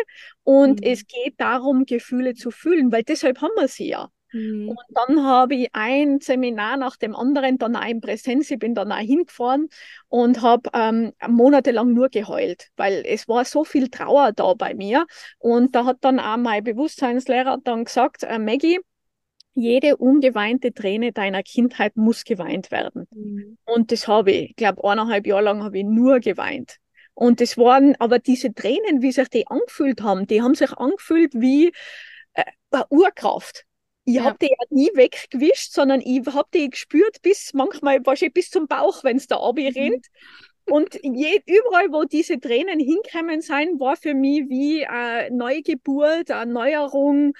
und 0.44 0.80
Mhm. 0.80 0.86
es 0.90 1.06
geht 1.06 1.34
darum, 1.40 1.84
Gefühle 1.86 2.34
zu 2.34 2.50
fühlen, 2.50 2.90
weil 2.90 3.02
deshalb 3.04 3.40
haben 3.42 3.52
wir 3.56 3.68
sie 3.68 3.88
ja. 3.88 4.10
Mhm. 4.34 4.70
Und 4.70 4.78
dann 4.90 5.24
habe 5.24 5.54
ich 5.54 5.68
ein 5.72 6.20
Seminar 6.20 6.76
nach 6.76 6.96
dem 6.96 7.14
anderen, 7.14 7.56
dann 7.56 7.76
auch 7.76 7.86
in 7.86 8.00
Präsenz, 8.00 8.50
ich 8.50 8.58
bin 8.58 8.74
dann 8.74 8.90
auch 8.90 8.98
hingefahren 8.98 9.68
und 10.08 10.42
habe 10.42 10.68
ähm, 10.74 11.12
monatelang 11.26 11.94
nur 11.94 12.08
geheult, 12.08 12.68
weil 12.76 13.04
es 13.06 13.28
war 13.28 13.44
so 13.44 13.64
viel 13.64 13.88
Trauer 13.88 14.32
da 14.32 14.54
bei 14.54 14.74
mir. 14.74 15.06
Und 15.38 15.74
da 15.74 15.84
hat 15.84 15.98
dann 16.00 16.18
auch 16.18 16.36
mein 16.36 16.64
Bewusstseinslehrer 16.64 17.58
dann 17.62 17.84
gesagt, 17.84 18.24
äh, 18.24 18.38
Maggie, 18.38 18.80
jede 19.54 19.96
ungeweinte 19.96 20.74
Träne 20.74 21.12
deiner 21.12 21.44
Kindheit 21.44 21.96
muss 21.96 22.24
geweint 22.24 22.72
werden. 22.72 23.06
Mhm. 23.12 23.56
Und 23.64 23.92
das 23.92 24.08
habe 24.08 24.32
ich, 24.32 24.50
ich 24.50 24.56
glaube, 24.56 24.82
eineinhalb 24.82 25.28
Jahre 25.28 25.44
lang 25.44 25.62
habe 25.62 25.78
ich 25.78 25.84
nur 25.84 26.18
geweint. 26.18 26.78
Und 27.14 27.40
das 27.40 27.56
waren 27.56 27.94
aber 28.00 28.18
diese 28.18 28.52
Tränen, 28.52 29.00
wie 29.00 29.12
sich 29.12 29.28
die 29.28 29.46
angefühlt 29.46 30.02
haben, 30.02 30.26
die 30.26 30.42
haben 30.42 30.56
sich 30.56 30.72
angefühlt 30.72 31.34
wie 31.34 31.68
äh, 32.32 32.42
eine 32.72 32.86
Urkraft. 32.90 33.64
Ich 34.06 34.16
Ja. 34.16 34.24
habe 34.24 34.36
die 34.40 34.46
ja 34.48 34.66
nie 34.70 34.90
weggewischt, 34.94 35.72
sondern 35.72 36.00
ich 36.02 36.26
habe 36.26 36.48
die 36.52 36.68
gespürt 36.70 37.22
bis 37.22 37.52
manchmal 37.54 38.04
wahrscheinlich 38.04 38.34
bis 38.34 38.50
zum 38.50 38.66
Bauch, 38.66 39.02
wenn 39.04 39.16
es 39.16 39.26
da 39.26 39.38
Mhm. 39.76 39.76
rennt. 39.76 40.06
Und 40.66 40.94
je, 41.02 41.40
überall, 41.46 41.92
wo 41.92 42.04
diese 42.04 42.40
Tränen 42.40 42.80
hinkommen 42.80 43.40
sein, 43.42 43.78
war 43.80 43.96
für 43.96 44.14
mich 44.14 44.48
wie 44.48 44.86
eine 44.86 45.34
Neugeburt, 45.34 46.30
eine 46.30 46.52
Neuerung, 46.52 47.34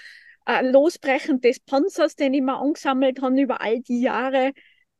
ein 0.44 0.72
Losbrechen 0.72 1.40
des 1.40 1.60
Panzers, 1.60 2.16
den 2.16 2.34
ich 2.34 2.42
mir 2.42 2.56
angesammelt 2.58 3.22
habe 3.22 3.40
über 3.40 3.60
all 3.62 3.80
die 3.80 4.02
Jahre. 4.02 4.52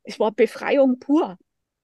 Es 0.03 0.19
war 0.19 0.31
Befreiung 0.31 0.99
pur. 0.99 1.37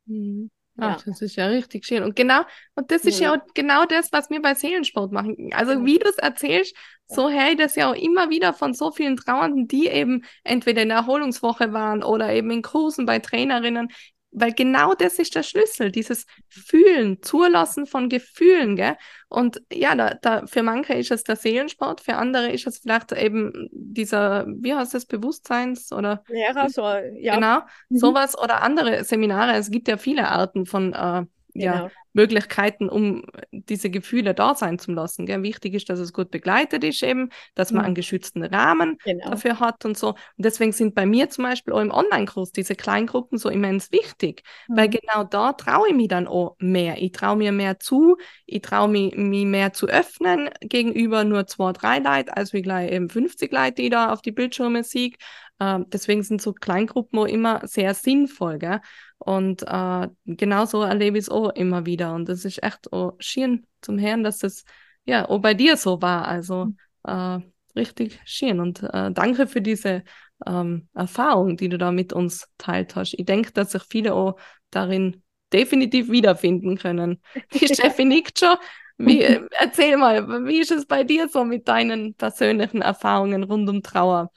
Mhm. 0.05 0.49
Ja. 0.75 0.97
Ach, 0.97 1.03
das 1.03 1.21
ist 1.21 1.35
ja 1.35 1.47
richtig 1.47 1.85
schön. 1.85 2.01
Und 2.03 2.15
genau, 2.15 2.41
und 2.75 2.89
das 2.91 3.05
ist 3.05 3.19
ja 3.19 3.33
auch 3.35 3.39
genau 3.53 3.85
das, 3.85 4.11
was 4.11 4.29
wir 4.29 4.41
bei 4.41 4.55
Seelensport 4.55 5.11
machen. 5.11 5.49
Also 5.53 5.73
Ja. 5.73 5.85
wie 5.85 5.99
du 5.99 6.09
es 6.09 6.17
erzählst, 6.17 6.75
so 7.13 7.29
höre 7.29 7.51
ich 7.51 7.57
das 7.57 7.75
ja 7.75 7.91
auch 7.91 7.95
immer 7.95 8.29
wieder 8.29 8.53
von 8.53 8.73
so 8.73 8.91
vielen 8.91 9.17
Trauernden, 9.17 9.67
die 9.67 9.87
eben 9.87 10.23
entweder 10.43 10.81
in 10.83 10.89
der 10.89 10.99
Erholungswoche 10.99 11.73
waren 11.73 12.03
oder 12.03 12.31
eben 12.33 12.51
in 12.51 12.61
Kursen 12.61 13.05
bei 13.05 13.19
Trainerinnen, 13.19 13.89
weil 14.33 14.53
genau 14.53 14.93
das 14.93 15.19
ist 15.19 15.35
der 15.35 15.43
Schlüssel, 15.43 15.91
dieses 15.91 16.25
Fühlen, 16.47 17.21
Zulassen 17.21 17.85
von 17.85 18.07
Gefühlen, 18.07 18.77
gell? 18.77 18.95
Und 19.27 19.61
ja, 19.73 19.93
da, 19.93 20.13
da, 20.21 20.47
für 20.47 20.63
manche 20.63 20.93
ist 20.93 21.11
es 21.11 21.25
der 21.25 21.35
Seelensport, 21.35 21.99
für 21.99 22.15
andere 22.15 22.49
ist 22.49 22.65
es 22.65 22.79
vielleicht 22.79 23.11
eben 23.11 23.67
dieser, 23.71 24.45
wie 24.47 24.73
heißt 24.73 24.93
das, 24.93 25.05
Bewusstseins- 25.05 25.91
oder 25.91 26.23
Lehrer, 26.29 26.69
so, 26.69 26.83
ja. 27.19 27.35
Genau, 27.35 27.59
Mhm. 27.89 27.97
sowas 27.97 28.37
oder 28.37 28.61
andere 28.61 29.03
Seminare. 29.03 29.57
Es 29.57 29.69
gibt 29.69 29.89
ja 29.89 29.97
viele 29.97 30.29
Arten 30.29 30.65
von 30.65 30.93
äh, 30.93 31.23
ja, 31.53 31.83
Genau. 31.83 31.91
Möglichkeiten, 32.13 32.89
um 32.89 33.23
diese 33.51 33.89
Gefühle 33.89 34.33
da 34.33 34.53
sein 34.55 34.79
zu 34.79 34.91
lassen. 34.91 35.25
Gell? 35.25 35.43
Wichtig 35.43 35.73
ist, 35.73 35.89
dass 35.89 35.99
es 35.99 36.11
gut 36.13 36.29
begleitet 36.29 36.83
ist 36.83 37.01
eben, 37.03 37.29
dass 37.55 37.71
man 37.71 37.81
Mhm. 37.81 37.85
einen 37.85 37.95
geschützten 37.95 38.43
Rahmen 38.43 38.97
Genau. 39.03 39.29
dafür 39.31 39.59
hat 39.61 39.85
und 39.85 39.97
so. 39.97 40.09
Und 40.09 40.17
deswegen 40.37 40.73
sind 40.73 40.93
bei 40.93 41.05
mir 41.05 41.29
zum 41.29 41.45
Beispiel 41.45 41.73
auch 41.73 41.79
im 41.79 41.91
Online-Kurs 41.91 42.51
diese 42.51 42.75
Kleingruppen 42.75 43.37
so 43.37 43.49
immens 43.49 43.91
wichtig, 43.91 44.43
weil 44.73 44.87
Mhm. 44.87 44.91
genau 44.91 45.23
da 45.23 45.53
traue 45.53 45.87
ich 45.89 45.95
mich 45.95 46.09
dann 46.09 46.27
auch 46.27 46.55
mehr. 46.59 47.01
Ich 47.01 47.11
traue 47.13 47.37
mir 47.37 47.51
mehr 47.51 47.79
zu, 47.79 48.17
ich 48.45 48.61
traue 48.61 48.89
mich, 48.89 49.15
mich 49.15 49.45
mehr 49.45 49.73
zu 49.73 49.87
öffnen 49.87 50.49
gegenüber 50.61 51.23
nur 51.23 51.47
zwei, 51.47 51.71
drei 51.73 51.99
Leute, 51.99 52.35
als 52.35 52.53
wie 52.53 52.61
gleich 52.61 52.91
eben 52.91 53.09
50 53.09 53.51
Leute, 53.53 53.75
die 53.81 53.89
da 53.89 54.11
auf 54.11 54.21
die 54.21 54.31
Bildschirme 54.31 54.83
sehe. 54.83 55.11
Ähm, 55.59 55.85
deswegen 55.89 56.23
sind 56.23 56.41
so 56.41 56.53
Kleingruppen 56.53 57.19
auch 57.19 57.25
immer 57.25 57.65
sehr 57.67 57.93
sinnvoll, 57.93 58.57
gell? 58.59 58.81
Und 59.23 59.63
äh, 59.67 60.07
genauso 60.25 60.81
erlebe 60.81 61.17
ich 61.17 61.25
es 61.25 61.29
auch 61.29 61.49
immer 61.51 61.85
wieder. 61.85 62.13
Und 62.15 62.27
das 62.27 62.43
ist 62.43 62.63
echt 62.63 62.91
auch 62.91 63.15
schön 63.19 63.67
zum 63.81 63.99
Hören, 63.99 64.23
dass 64.23 64.39
das 64.39 64.63
ja 65.05 65.29
auch 65.29 65.39
bei 65.39 65.53
dir 65.53 65.77
so 65.77 66.01
war. 66.01 66.27
Also 66.27 66.73
äh, 67.03 67.39
richtig 67.75 68.19
schön. 68.25 68.59
Und 68.59 68.81
äh, 68.81 69.11
danke 69.11 69.45
für 69.45 69.61
diese 69.61 70.03
ähm, 70.47 70.87
Erfahrung, 70.95 71.55
die 71.55 71.69
du 71.69 71.77
da 71.77 71.91
mit 71.91 72.13
uns 72.13 72.47
teilt 72.57 72.95
hast. 72.95 73.13
Ich 73.13 73.25
denke, 73.25 73.51
dass 73.51 73.73
sich 73.73 73.83
viele 73.83 74.15
auch 74.15 74.37
darin 74.71 75.21
definitiv 75.53 76.09
wiederfinden 76.09 76.77
können. 76.77 77.21
Die 77.53 77.67
Steffi 77.67 78.05
nickt 78.05 78.39
schon. 78.39 78.57
Wie, 78.97 79.21
äh, 79.21 79.41
erzähl 79.51 79.97
mal, 79.97 80.45
wie 80.45 80.59
ist 80.61 80.71
es 80.71 80.85
bei 80.85 81.03
dir 81.03 81.27
so 81.27 81.43
mit 81.43 81.67
deinen 81.67 82.13
persönlichen 82.15 82.81
Erfahrungen 82.81 83.43
rund 83.43 83.69
um 83.69 83.81
Trauer? 83.83 84.31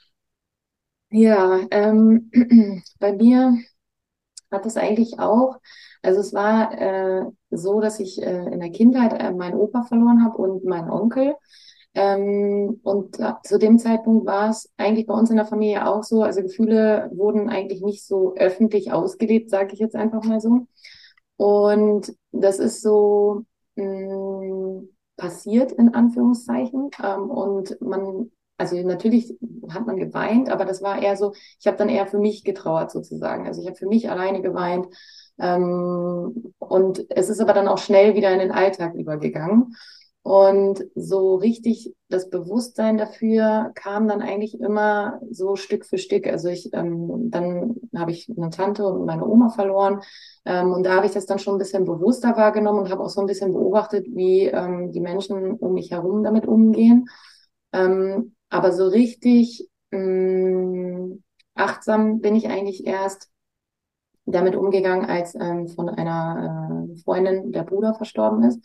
Ja, 1.09 1.59
ähm, 1.71 2.31
bei 2.99 3.13
mir 3.13 3.57
hat 4.55 4.65
es 4.65 4.77
eigentlich 4.77 5.19
auch, 5.19 5.57
also 6.01 6.19
es 6.21 6.33
war 6.33 6.73
äh, 6.79 7.25
so, 7.51 7.81
dass 7.81 7.99
ich 7.99 8.21
äh, 8.21 8.45
in 8.53 8.59
der 8.59 8.71
Kindheit 8.71 9.13
äh, 9.13 9.31
meinen 9.31 9.55
Opa 9.55 9.83
verloren 9.83 10.23
habe 10.23 10.37
und 10.37 10.65
meinen 10.65 10.89
Onkel. 10.89 11.35
Ähm, 11.93 12.79
und 12.83 13.19
äh, 13.19 13.33
zu 13.43 13.57
dem 13.57 13.79
Zeitpunkt 13.79 14.25
war 14.25 14.49
es 14.49 14.69
eigentlich 14.77 15.07
bei 15.07 15.13
uns 15.13 15.29
in 15.29 15.37
der 15.37 15.45
Familie 15.45 15.87
auch 15.87 16.03
so, 16.03 16.23
also 16.23 16.41
Gefühle 16.41 17.09
wurden 17.13 17.49
eigentlich 17.49 17.81
nicht 17.81 18.05
so 18.05 18.35
öffentlich 18.35 18.91
ausgelebt, 18.91 19.49
sage 19.49 19.73
ich 19.73 19.79
jetzt 19.79 19.95
einfach 19.95 20.23
mal 20.23 20.41
so. 20.41 20.67
Und 21.37 22.13
das 22.31 22.59
ist 22.59 22.81
so 22.81 23.43
mh, 23.75 24.83
passiert 25.17 25.71
in 25.71 25.93
Anführungszeichen. 25.93 26.91
Ähm, 27.03 27.29
und 27.29 27.79
man, 27.81 28.31
also 28.57 28.75
natürlich 28.81 29.35
hat 29.69 29.85
man 29.85 29.97
geweint, 29.97 30.49
aber 30.49 30.65
das 30.65 30.81
war 30.81 31.01
eher 31.01 31.17
so, 31.17 31.33
ich 31.59 31.67
habe 31.67 31.77
dann 31.77 31.89
eher 31.89 32.07
für 32.07 32.19
mich 32.19 32.43
getrauert 32.43 32.91
sozusagen. 32.91 33.47
Also 33.47 33.61
ich 33.61 33.67
habe 33.67 33.77
für 33.77 33.87
mich 33.87 34.09
alleine 34.09 34.41
geweint. 34.41 34.87
Ähm, 35.37 36.53
und 36.59 37.05
es 37.09 37.29
ist 37.29 37.41
aber 37.41 37.53
dann 37.53 37.67
auch 37.67 37.77
schnell 37.79 38.15
wieder 38.15 38.31
in 38.31 38.39
den 38.39 38.51
Alltag 38.51 38.95
übergegangen. 38.95 39.75
Und 40.21 40.83
so 40.95 41.35
richtig 41.35 41.93
das 42.09 42.31
Bewusstsein 42.31 42.97
dafür 42.97 43.71
kam 43.75 44.07
dann 44.07 44.23
eigentlich 44.23 44.59
immer 44.59 45.19
so 45.29 45.55
Stück 45.55 45.85
für 45.85 45.99
Stück. 45.99 46.25
Also 46.25 46.47
ich, 46.49 46.73
ähm, 46.73 47.29
dann 47.29 47.75
habe 47.95 48.09
ich 48.11 48.27
eine 48.35 48.49
Tante 48.49 48.87
und 48.87 49.05
meine 49.05 49.27
Oma 49.27 49.49
verloren. 49.49 50.01
Ähm, 50.45 50.71
und 50.71 50.83
da 50.83 50.95
habe 50.95 51.05
ich 51.05 51.11
das 51.11 51.27
dann 51.27 51.37
schon 51.37 51.55
ein 51.55 51.59
bisschen 51.59 51.85
bewusster 51.85 52.35
wahrgenommen 52.37 52.79
und 52.79 52.89
habe 52.89 53.03
auch 53.03 53.09
so 53.09 53.21
ein 53.21 53.27
bisschen 53.27 53.53
beobachtet, 53.53 54.07
wie 54.09 54.45
ähm, 54.45 54.91
die 54.91 54.99
Menschen 54.99 55.53
um 55.53 55.73
mich 55.73 55.91
herum 55.91 56.23
damit 56.23 56.47
umgehen. 56.47 57.07
Ähm, 57.73 58.34
aber 58.49 58.71
so 58.71 58.87
richtig 58.87 59.69
mh, 59.91 61.17
achtsam 61.55 62.21
bin 62.21 62.35
ich 62.35 62.47
eigentlich 62.49 62.85
erst 62.85 63.29
damit 64.25 64.55
umgegangen, 64.55 65.05
als 65.05 65.35
ähm, 65.35 65.67
von 65.67 65.89
einer 65.89 66.87
äh, 66.91 67.01
Freundin 67.03 67.51
der 67.51 67.63
Bruder 67.63 67.93
verstorben 67.93 68.43
ist. 68.43 68.59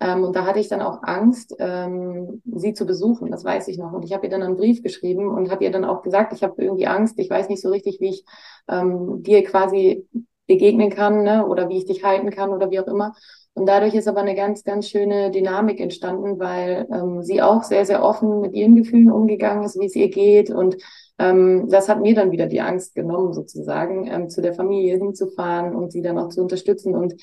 Ähm, 0.00 0.24
und 0.24 0.34
da 0.36 0.44
hatte 0.44 0.58
ich 0.58 0.68
dann 0.68 0.82
auch 0.82 1.02
Angst, 1.02 1.54
ähm, 1.58 2.42
sie 2.44 2.74
zu 2.74 2.86
besuchen, 2.86 3.30
das 3.30 3.44
weiß 3.44 3.68
ich 3.68 3.78
noch. 3.78 3.92
Und 3.92 4.04
ich 4.04 4.12
habe 4.12 4.26
ihr 4.26 4.30
dann 4.30 4.42
einen 4.42 4.56
Brief 4.56 4.82
geschrieben 4.82 5.28
und 5.28 5.50
habe 5.50 5.64
ihr 5.64 5.70
dann 5.70 5.84
auch 5.84 6.02
gesagt, 6.02 6.32
ich 6.32 6.42
habe 6.42 6.60
irgendwie 6.62 6.86
Angst, 6.86 7.18
ich 7.18 7.30
weiß 7.30 7.48
nicht 7.48 7.62
so 7.62 7.70
richtig, 7.70 8.00
wie 8.00 8.10
ich 8.10 8.24
ähm, 8.68 9.22
dir 9.22 9.44
quasi 9.44 10.06
begegnen 10.46 10.90
kann 10.90 11.22
ne? 11.22 11.46
oder 11.46 11.68
wie 11.68 11.78
ich 11.78 11.86
dich 11.86 12.04
halten 12.04 12.30
kann 12.30 12.50
oder 12.50 12.70
wie 12.70 12.80
auch 12.80 12.86
immer. 12.88 13.14
Und 13.56 13.64
dadurch 13.64 13.94
ist 13.94 14.06
aber 14.06 14.20
eine 14.20 14.34
ganz, 14.34 14.64
ganz 14.64 14.86
schöne 14.86 15.30
Dynamik 15.30 15.80
entstanden, 15.80 16.38
weil 16.38 16.86
ähm, 16.92 17.22
sie 17.22 17.40
auch 17.40 17.62
sehr, 17.62 17.86
sehr 17.86 18.04
offen 18.04 18.42
mit 18.42 18.52
ihren 18.52 18.74
Gefühlen 18.76 19.10
umgegangen 19.10 19.64
ist, 19.64 19.80
wie 19.80 19.86
es 19.86 19.96
ihr 19.96 20.10
geht. 20.10 20.50
Und 20.50 20.76
ähm, 21.18 21.66
das 21.70 21.88
hat 21.88 22.02
mir 22.02 22.14
dann 22.14 22.32
wieder 22.32 22.48
die 22.48 22.60
Angst 22.60 22.94
genommen, 22.94 23.32
sozusagen, 23.32 24.06
ähm, 24.08 24.28
zu 24.28 24.42
der 24.42 24.52
Familie 24.52 24.98
hinzufahren 24.98 25.74
und 25.74 25.90
sie 25.90 26.02
dann 26.02 26.18
auch 26.18 26.28
zu 26.28 26.42
unterstützen. 26.42 26.94
Und 26.94 27.14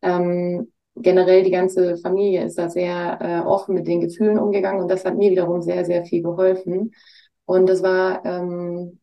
ähm, 0.00 0.70
generell 0.94 1.42
die 1.42 1.50
ganze 1.50 1.96
Familie 1.96 2.44
ist 2.44 2.56
da 2.56 2.70
sehr 2.70 3.18
äh, 3.20 3.40
offen 3.44 3.74
mit 3.74 3.88
den 3.88 4.00
Gefühlen 4.00 4.38
umgegangen. 4.38 4.80
Und 4.80 4.92
das 4.92 5.04
hat 5.04 5.16
mir 5.16 5.32
wiederum 5.32 5.60
sehr, 5.60 5.84
sehr 5.84 6.04
viel 6.04 6.22
geholfen. 6.22 6.92
Und 7.46 7.68
das 7.68 7.82
war 7.82 8.24
ähm, 8.24 9.00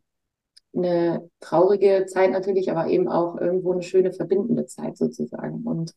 eine 0.73 1.29
traurige 1.41 2.05
Zeit 2.05 2.31
natürlich, 2.31 2.71
aber 2.71 2.87
eben 2.87 3.09
auch 3.09 3.37
irgendwo 3.37 3.73
eine 3.73 3.83
schöne 3.83 4.13
verbindende 4.13 4.67
Zeit 4.67 4.95
sozusagen. 4.95 5.63
Und 5.65 5.93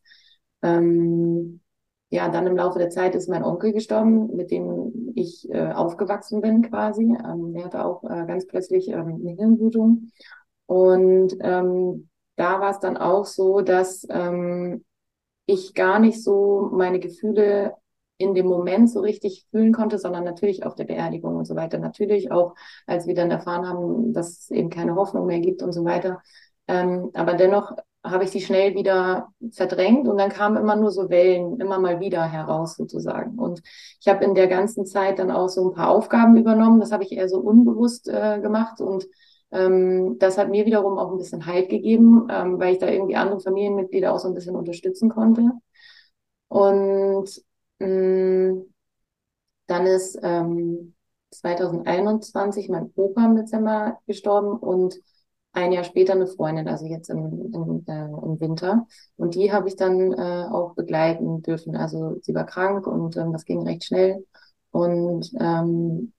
ähm, 0.63 1.61
ja, 2.11 2.29
dann 2.29 2.47
im 2.47 2.57
Laufe 2.57 2.79
der 2.79 2.91
Zeit 2.91 3.15
ist 3.15 3.29
mein 3.29 3.45
Onkel 3.45 3.73
gestorben, 3.73 4.35
mit 4.35 4.51
dem 4.51 5.13
ich 5.15 5.49
äh, 5.51 5.71
aufgewachsen 5.73 6.41
bin 6.41 6.63
quasi. 6.63 7.03
Ähm, 7.05 7.53
der 7.53 7.65
hatte 7.65 7.85
auch 7.85 8.03
äh, 8.05 8.27
ganz 8.27 8.47
plötzlich 8.47 8.89
ähm, 8.89 9.21
eine 9.21 9.37
Hirnblutung. 9.37 10.11
Und 10.67 11.37
ähm, 11.41 12.09
da 12.37 12.61
war 12.61 12.71
es 12.71 12.81
dann 12.81 12.97
auch 12.97 13.27
so, 13.27 13.61
dass 13.61 14.07
ähm, 14.11 14.85
ich 15.47 15.75
gar 15.75 15.99
nicht 16.01 16.23
so 16.23 16.71
meine 16.73 16.99
Gefühle 17.01 17.75
in 18.19 18.35
dem 18.35 18.47
Moment 18.47 18.91
so 18.91 19.01
richtig 19.01 19.47
fühlen 19.51 19.73
konnte, 19.73 19.99
sondern 19.99 20.25
natürlich 20.25 20.65
auf 20.67 20.75
der 20.75 20.85
Beerdigung 20.85 21.37
und 21.37 21.47
so 21.47 21.57
weiter. 21.57 21.79
Natürlich 21.79 22.31
auch, 22.31 22.55
als 22.87 23.07
wir 23.07 23.15
dann 23.15 23.31
erfahren 23.31 23.67
haben, 23.67 24.13
dass 24.13 24.41
es 24.41 24.51
eben 24.51 24.69
keine 24.69 24.95
Hoffnung 24.95 25.27
mehr 25.27 25.41
gibt 25.41 25.63
und 25.63 25.73
so 25.73 25.85
weiter. 25.85 26.23
Ähm, 26.69 27.11
aber 27.15 27.35
dennoch 27.35 27.73
habe 28.03 28.25
ich 28.25 28.31
sie 28.31 28.41
schnell 28.41 28.75
wieder 28.75 29.29
verdrängt 29.53 30.09
und 30.09 30.17
dann 30.19 30.31
kamen 30.31 30.57
immer 30.57 30.77
nur 30.77 30.91
so 30.91 31.11
Wellen 31.11 31.61
immer 31.61 31.79
mal 31.79 32.01
wieder 32.01 32.25
heraus 32.25 32.77
sozusagen. 32.77 33.39
Und 33.39 33.63
ich 34.01 34.09
habe 34.09 34.25
in 34.25 34.35
der 34.35 34.49
ganzen 34.49 34.87
Zeit 34.87 35.19
dann 35.19 35.31
auch 35.31 35.49
so 35.49 35.69
ein 35.69 35.75
paar 35.75 35.91
Aufgaben 35.91 36.37
übernommen. 36.37 36.81
Das 36.81 36.93
habe 36.93 37.05
ich 37.05 37.13
eher 37.13 37.29
so 37.29 37.39
unbewusst 37.39 38.09
äh, 38.09 38.41
gemacht 38.41 38.81
und 38.81 39.07
ähm, 39.53 40.17
das 40.19 40.39
hat 40.39 40.49
mir 40.49 40.65
wiederum 40.67 40.99
auch 40.99 41.11
ein 41.13 41.19
bisschen 41.19 41.45
Halt 41.47 41.69
gegeben, 41.69 42.27
ähm, 42.31 42.59
weil 42.59 42.73
ich 42.75 42.79
da 42.79 42.89
irgendwie 42.89 43.17
andere 43.17 43.41
Familienmitglieder 43.41 44.13
auch 44.15 44.19
so 44.19 44.29
ein 44.29 44.35
bisschen 44.35 44.57
unterstützen 44.57 45.11
konnte. 45.11 45.51
Und 46.49 47.31
mh, 47.79 48.65
dann 49.67 49.87
ist 49.87 50.19
ähm, 50.23 50.95
2021 51.31 52.69
mein 52.69 52.91
Opa 52.97 53.25
im 53.27 53.37
Dezember 53.37 53.99
gestorben 54.07 54.59
und 54.59 54.97
ein 55.53 55.73
Jahr 55.73 55.85
später 55.85 56.13
eine 56.13 56.27
Freundin, 56.27 56.69
also 56.69 56.87
jetzt 56.87 57.11
im, 57.11 57.53
im, 57.53 57.85
äh, 57.89 58.05
im 58.05 58.41
Winter. 58.41 58.87
Und 59.17 59.35
die 59.35 59.53
habe 59.53 59.69
ich 59.69 59.77
dann 59.77 60.13
äh, 60.13 60.47
auch 60.51 60.75
begleiten 60.75 61.43
dürfen. 61.43 61.77
Also 61.77 62.19
sie 62.23 62.35
war 62.35 62.47
krank 62.47 62.87
und 62.87 63.17
ähm, 63.17 63.33
das 63.33 63.45
ging 63.45 63.63
recht 63.67 63.85
schnell. 63.85 64.25
Und 64.71 65.31
ähm, 65.41 66.13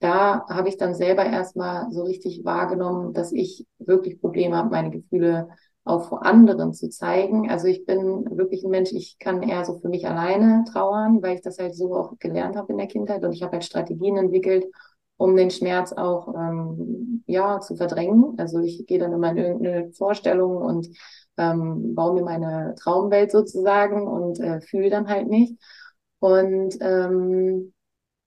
da 0.00 0.46
habe 0.48 0.68
ich 0.68 0.76
dann 0.76 0.94
selber 0.94 1.24
erstmal 1.24 1.90
so 1.90 2.04
richtig 2.04 2.44
wahrgenommen, 2.44 3.14
dass 3.14 3.32
ich 3.32 3.66
wirklich 3.78 4.20
Probleme 4.20 4.56
habe, 4.56 4.70
meine 4.70 4.90
Gefühle 4.90 5.48
auch 5.84 6.08
vor 6.08 6.26
anderen 6.26 6.74
zu 6.74 6.88
zeigen. 6.90 7.48
Also 7.50 7.68
ich 7.68 7.86
bin 7.86 8.24
wirklich 8.36 8.64
ein 8.64 8.70
Mensch, 8.70 8.92
ich 8.92 9.18
kann 9.18 9.42
eher 9.42 9.64
so 9.64 9.78
für 9.78 9.88
mich 9.88 10.06
alleine 10.06 10.64
trauern, 10.70 11.22
weil 11.22 11.36
ich 11.36 11.42
das 11.42 11.58
halt 11.58 11.74
so 11.76 11.94
auch 11.96 12.18
gelernt 12.18 12.56
habe 12.56 12.72
in 12.72 12.78
der 12.78 12.88
Kindheit. 12.88 13.24
Und 13.24 13.32
ich 13.32 13.42
habe 13.42 13.52
halt 13.52 13.64
Strategien 13.64 14.16
entwickelt, 14.16 14.66
um 15.16 15.36
den 15.36 15.50
Schmerz 15.50 15.92
auch 15.92 16.34
ähm, 16.34 17.24
ja 17.26 17.60
zu 17.60 17.76
verdrängen. 17.76 18.34
Also 18.38 18.60
ich 18.60 18.86
gehe 18.86 18.98
dann 18.98 19.12
immer 19.12 19.30
in 19.30 19.38
irgendeine 19.38 19.92
Vorstellung 19.92 20.56
und 20.58 20.88
ähm, 21.38 21.94
baue 21.94 22.14
mir 22.14 22.22
meine 22.24 22.74
Traumwelt 22.78 23.30
sozusagen 23.30 24.06
und 24.06 24.40
äh, 24.40 24.60
fühle 24.60 24.90
dann 24.90 25.08
halt 25.08 25.28
nicht. 25.28 25.56
Und 26.18 26.76
ähm, 26.80 27.72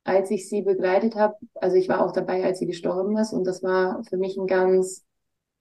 als 0.03 0.31
ich 0.31 0.49
sie 0.49 0.61
begleitet 0.63 1.15
habe, 1.15 1.35
also 1.55 1.75
ich 1.77 1.89
war 1.89 2.05
auch 2.05 2.11
dabei, 2.13 2.43
als 2.45 2.59
sie 2.59 2.67
gestorben 2.67 3.17
ist, 3.17 3.33
und 3.33 3.45
das 3.45 3.63
war 3.63 4.03
für 4.09 4.17
mich 4.17 4.37
ein 4.37 4.47
ganz 4.47 5.05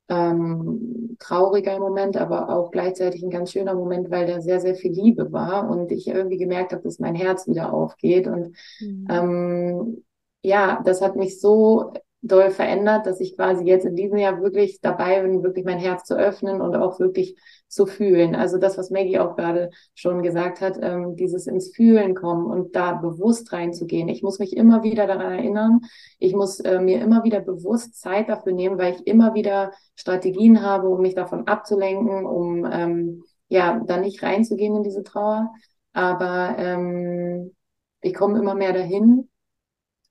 ähm, 0.08 1.16
trauriger 1.18 1.78
Moment, 1.78 2.16
aber 2.16 2.48
auch 2.50 2.70
gleichzeitig 2.70 3.22
ein 3.22 3.30
ganz 3.30 3.52
schöner 3.52 3.74
Moment, 3.74 4.10
weil 4.10 4.26
da 4.26 4.40
sehr, 4.40 4.60
sehr 4.60 4.74
viel 4.74 4.92
Liebe 4.92 5.32
war 5.32 5.68
und 5.70 5.92
ich 5.92 6.06
irgendwie 6.08 6.38
gemerkt 6.38 6.72
habe, 6.72 6.82
dass 6.82 6.98
mein 6.98 7.14
Herz 7.14 7.46
wieder 7.46 7.72
aufgeht 7.72 8.26
und 8.26 8.56
Mhm. 8.80 9.06
ähm, 9.08 10.04
ja, 10.48 10.80
das 10.84 11.02
hat 11.02 11.16
mich 11.16 11.40
so 11.40 11.92
doll 12.20 12.50
verändert, 12.50 13.06
dass 13.06 13.20
ich 13.20 13.36
quasi 13.36 13.64
jetzt 13.64 13.84
in 13.84 13.94
diesem 13.94 14.18
Jahr 14.18 14.42
wirklich 14.42 14.80
dabei 14.80 15.22
bin, 15.22 15.44
wirklich 15.44 15.64
mein 15.64 15.78
Herz 15.78 16.04
zu 16.04 16.16
öffnen 16.16 16.60
und 16.60 16.74
auch 16.74 16.98
wirklich 16.98 17.36
zu 17.68 17.86
fühlen. 17.86 18.34
Also 18.34 18.58
das, 18.58 18.76
was 18.76 18.90
Maggie 18.90 19.20
auch 19.20 19.36
gerade 19.36 19.70
schon 19.94 20.22
gesagt 20.22 20.60
hat, 20.60 20.78
ähm, 20.82 21.14
dieses 21.14 21.46
ins 21.46 21.68
Fühlen 21.68 22.14
kommen 22.14 22.46
und 22.46 22.74
da 22.74 22.94
bewusst 22.94 23.52
reinzugehen. 23.52 24.08
Ich 24.08 24.22
muss 24.22 24.40
mich 24.40 24.56
immer 24.56 24.82
wieder 24.82 25.06
daran 25.06 25.32
erinnern. 25.32 25.80
Ich 26.18 26.34
muss 26.34 26.58
äh, 26.60 26.80
mir 26.80 27.00
immer 27.00 27.22
wieder 27.22 27.40
bewusst 27.40 28.00
Zeit 28.00 28.28
dafür 28.28 28.52
nehmen, 28.52 28.78
weil 28.78 28.94
ich 28.94 29.06
immer 29.06 29.34
wieder 29.34 29.72
Strategien 29.94 30.62
habe, 30.62 30.88
um 30.88 31.00
mich 31.02 31.14
davon 31.14 31.46
abzulenken, 31.46 32.26
um 32.26 32.64
ähm, 32.64 33.22
ja 33.48 33.80
da 33.86 33.98
nicht 33.98 34.22
reinzugehen 34.22 34.74
in 34.76 34.82
diese 34.82 35.04
Trauer. 35.04 35.52
Aber 35.92 36.56
ähm, 36.58 37.54
ich 38.00 38.14
komme 38.14 38.38
immer 38.38 38.54
mehr 38.54 38.72
dahin 38.72 39.27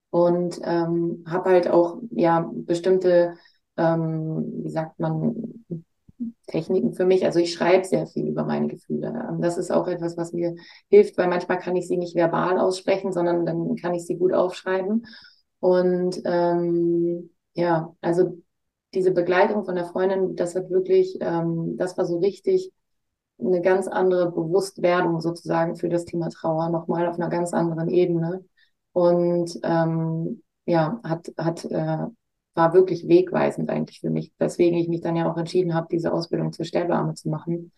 und 0.10 0.60
ähm, 0.64 1.24
habe 1.28 1.50
halt 1.50 1.68
auch 1.70 2.00
ja 2.12 2.50
bestimmte, 2.54 3.36
ähm, 3.78 4.64
wie 4.64 4.70
sagt 4.70 5.00
man, 5.00 5.64
Techniken 6.48 6.94
für 6.94 7.06
mich. 7.06 7.26
Also 7.26 7.40
ich 7.40 7.54
schreibe 7.54 7.86
sehr 7.86 8.08
viel 8.08 8.28
über 8.28 8.44
meine 8.44 8.68
Gefühle. 8.68 9.08
Ähm, 9.30 9.42
das 9.42 9.58
ist 9.58 9.72
auch 9.72 9.88
etwas, 9.88 10.18
was 10.18 10.34
mir 10.34 10.56
hilft, 10.90 11.18
weil 11.18 11.28
manchmal 11.28 11.60
kann 11.60 11.76
ich 11.76 11.88
sie 11.88 11.98
nicht 11.98 12.16
verbal 12.16 12.58
aussprechen, 12.60 13.12
sondern 13.12 13.46
dann 13.46 13.76
kann 13.76 13.94
ich 13.94 14.06
sie 14.06 14.18
gut 14.18 14.34
aufschreiben. 14.34 15.06
Und 15.60 16.22
ähm, 16.26 17.30
ja, 17.54 17.94
also 18.02 18.38
diese 18.94 19.12
Begleitung 19.12 19.66
von 19.66 19.76
der 19.76 19.86
Freundin, 19.86 20.36
das 20.36 20.56
hat 20.56 20.70
wirklich, 20.70 21.18
ähm, 21.22 21.76
das 21.78 21.98
war 21.98 22.06
so 22.06 22.18
richtig 22.20 22.72
eine 23.40 23.62
ganz 23.62 23.88
andere 23.88 24.32
Bewusstwerdung 24.32 25.22
sozusagen 25.22 25.76
für 25.76 25.90
das 25.90 26.06
Thema 26.06 26.30
Trauer, 26.30 26.70
nochmal 26.70 27.08
auf 27.08 27.16
einer 27.20 27.30
ganz 27.30 27.54
anderen 27.54 27.90
Ebene. 27.90 28.44
Und 28.98 29.60
ähm, 29.62 30.42
ja, 30.66 31.00
hat, 31.04 31.32
hat, 31.38 31.66
äh, 31.66 32.08
war 32.56 32.74
wirklich 32.74 33.08
wegweisend 33.08 33.70
eigentlich 33.70 34.00
für 34.00 34.10
mich, 34.10 34.34
weswegen 34.40 34.80
ich 34.80 34.88
mich 34.88 35.02
dann 35.02 35.16
ja 35.16 35.32
auch 35.32 35.38
entschieden 35.38 35.76
habe, 35.76 35.86
diese 35.92 36.12
Ausbildung 36.12 36.52
zur 36.52 36.66
Sterbearme 36.66 37.14
zu 37.14 37.30
machen, 37.30 37.72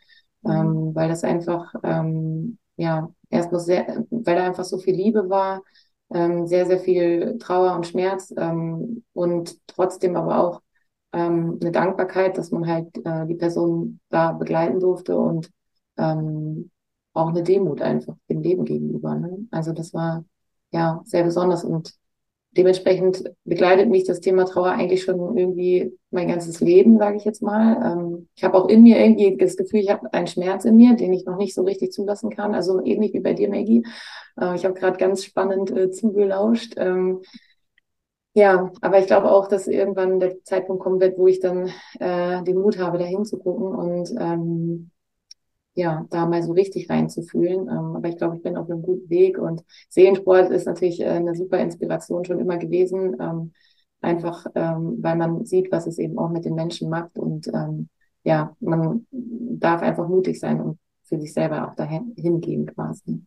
mhm. 0.44 0.52
ähm, 0.52 0.96
weil 0.96 1.10
das 1.10 1.26
einfach, 1.26 1.74
ähm, 1.84 2.58
ja, 2.78 3.12
erstmal 3.30 3.60
sehr, 3.60 4.06
weil 4.10 4.38
da 4.38 4.46
einfach 4.46 4.64
so 4.64 4.78
viel 4.78 4.96
Liebe 4.96 5.30
war, 5.30 5.62
ähm, 6.10 6.48
sehr, 6.48 6.66
sehr 6.66 6.80
viel 6.80 7.38
Trauer 7.38 7.76
und 7.76 7.86
Schmerz 7.86 8.34
ähm, 8.38 9.04
und 9.12 9.58
trotzdem 9.68 10.16
aber 10.16 10.40
auch 10.42 10.62
ähm, 11.12 11.58
eine 11.60 11.74
Dankbarkeit, 11.74 12.38
dass 12.38 12.52
man 12.52 12.66
halt 12.66 12.96
äh, 13.06 13.26
die 13.26 13.36
Person 13.36 14.00
da 14.08 14.32
begleiten 14.32 14.80
durfte 14.80 15.18
und 15.18 15.52
ähm, 15.98 16.72
auch 17.12 17.28
eine 17.28 17.44
Demut 17.44 17.82
einfach 17.82 18.16
dem 18.30 18.40
Leben 18.40 18.64
gegenüber. 18.64 19.16
Ne? 19.16 19.48
Also 19.52 19.74
das 19.74 19.94
war 19.94 20.24
ja 20.72 21.02
sehr 21.06 21.24
besonders 21.24 21.64
und 21.64 21.94
dementsprechend 22.52 23.24
begleitet 23.44 23.90
mich 23.90 24.06
das 24.06 24.22
Thema 24.22 24.46
Trauer 24.46 24.72
eigentlich 24.72 25.04
schon 25.04 25.38
irgendwie 25.38 25.94
mein 26.10 26.28
ganzes 26.28 26.60
Leben, 26.62 26.98
sage 26.98 27.18
ich 27.18 27.26
jetzt 27.26 27.42
mal. 27.42 27.78
Ähm, 27.86 28.28
ich 28.36 28.44
habe 28.44 28.58
auch 28.58 28.68
in 28.68 28.82
mir 28.82 29.00
irgendwie 29.00 29.38
das 29.38 29.56
Gefühl, 29.56 29.82
ich 29.82 29.90
habe 29.90 30.12
einen 30.14 30.28
Schmerz 30.28 30.66
in 30.66 30.76
mir, 30.76 30.96
den 30.96 31.14
ich 31.14 31.26
noch 31.26 31.38
nicht 31.38 31.54
so 31.54 31.64
richtig 31.64 31.92
zulassen 31.92 32.30
kann. 32.30 32.56
Also 32.56 32.84
ähnlich 32.84 33.14
wie 33.14 33.20
bei 33.20 33.34
dir, 33.34 33.50
Maggie. 33.50 33.86
Äh, 34.40 34.56
ich 34.56 34.66
habe 34.66 34.74
gerade 34.74 34.98
ganz 34.98 35.24
spannend 35.24 35.72
äh, 35.72 35.92
zugelauscht. 35.92 36.74
Ähm, 36.78 37.22
ja, 38.34 38.72
aber 38.82 39.00
ich 39.00 39.08
glaube 39.08 39.32
auch, 39.32 39.48
dass 39.48 39.68
irgendwann 39.68 40.20
der 40.20 40.44
Zeitpunkt 40.44 40.82
kommen 40.82 41.00
wird, 41.02 41.18
wo 41.18 41.28
ich 41.28 41.40
dann 41.40 41.72
äh, 42.00 42.44
den 42.44 42.60
Mut 42.60 42.78
habe, 42.78 42.98
da 42.98 43.06
hinzugucken 43.06 43.76
und 43.76 44.12
ähm, 44.20 44.92
ja, 45.80 46.06
da 46.10 46.26
mal 46.26 46.44
so 46.44 46.52
richtig 46.54 46.90
reinzufühlen. 46.90 47.62
Ähm, 47.68 47.96
aber 47.96 48.10
ich 48.10 48.18
glaube, 48.18 48.36
ich 48.38 48.44
bin 48.44 48.58
auf 48.58 48.70
einem 48.70 48.82
guten 48.82 49.10
Weg 49.10 49.38
und 49.38 49.64
Seelensport 49.90 50.52
ist 50.52 50.66
natürlich 50.66 51.00
äh, 51.00 51.06
eine 51.06 51.36
super 51.36 51.60
Inspiration 51.60 52.26
schon 52.26 52.40
immer 52.40 52.58
gewesen. 52.58 53.16
Ähm, 53.20 53.54
einfach, 54.02 54.46
ähm, 54.56 54.98
weil 55.02 55.16
man 55.18 55.46
sieht, 55.46 55.72
was 55.72 55.88
es 55.88 55.98
eben 55.98 56.18
auch 56.20 56.30
mit 56.30 56.46
den 56.46 56.56
Menschen 56.56 56.90
macht 56.90 57.18
und 57.18 57.52
ja, 58.24 58.56
man 58.60 59.08
darf 59.12 59.82
einfach 59.82 60.08
mutig 60.08 60.40
sein 60.40 60.62
und 60.62 60.80
für 61.04 61.20
sich 61.20 61.34
selber 61.34 61.68
auch 61.68 61.76
dahin 61.76 62.14
hingehen 62.18 62.66
quasi. 62.68 63.26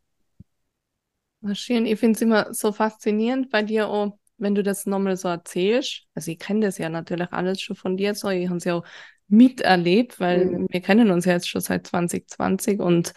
Schön, 1.55 1.87
ich 1.87 1.99
finde 1.99 2.17
es 2.17 2.23
immer 2.23 2.55
so 2.55 2.73
faszinierend 2.73 3.51
bei 3.51 3.63
dir 3.63 3.89
auch, 3.89 4.17
wenn 4.39 4.55
du 4.55 4.63
das 4.63 4.87
nochmal 4.87 5.17
so 5.17 5.29
erzählst. 5.29 6.05
Also 6.15 6.31
ich 6.31 6.39
kenne 6.39 6.61
das 6.61 6.79
ja 6.79 6.89
natürlich 6.89 7.33
alles 7.33 7.61
schon 7.61 7.75
von 7.75 7.97
dir 7.97 8.15
so, 8.15 8.29
ich 8.29 8.47
habe 8.49 8.59
es 8.59 8.65
ja 8.65 8.77
auch 8.77 8.85
miterlebt, 9.33 10.21
weil 10.21 10.47
mhm. 10.47 10.67
wir 10.71 10.81
kennen 10.81 11.11
uns 11.11 11.25
ja 11.25 11.33
jetzt 11.33 11.49
schon 11.49 11.61
seit 11.61 11.87
2020 11.87 12.81
und 12.81 13.13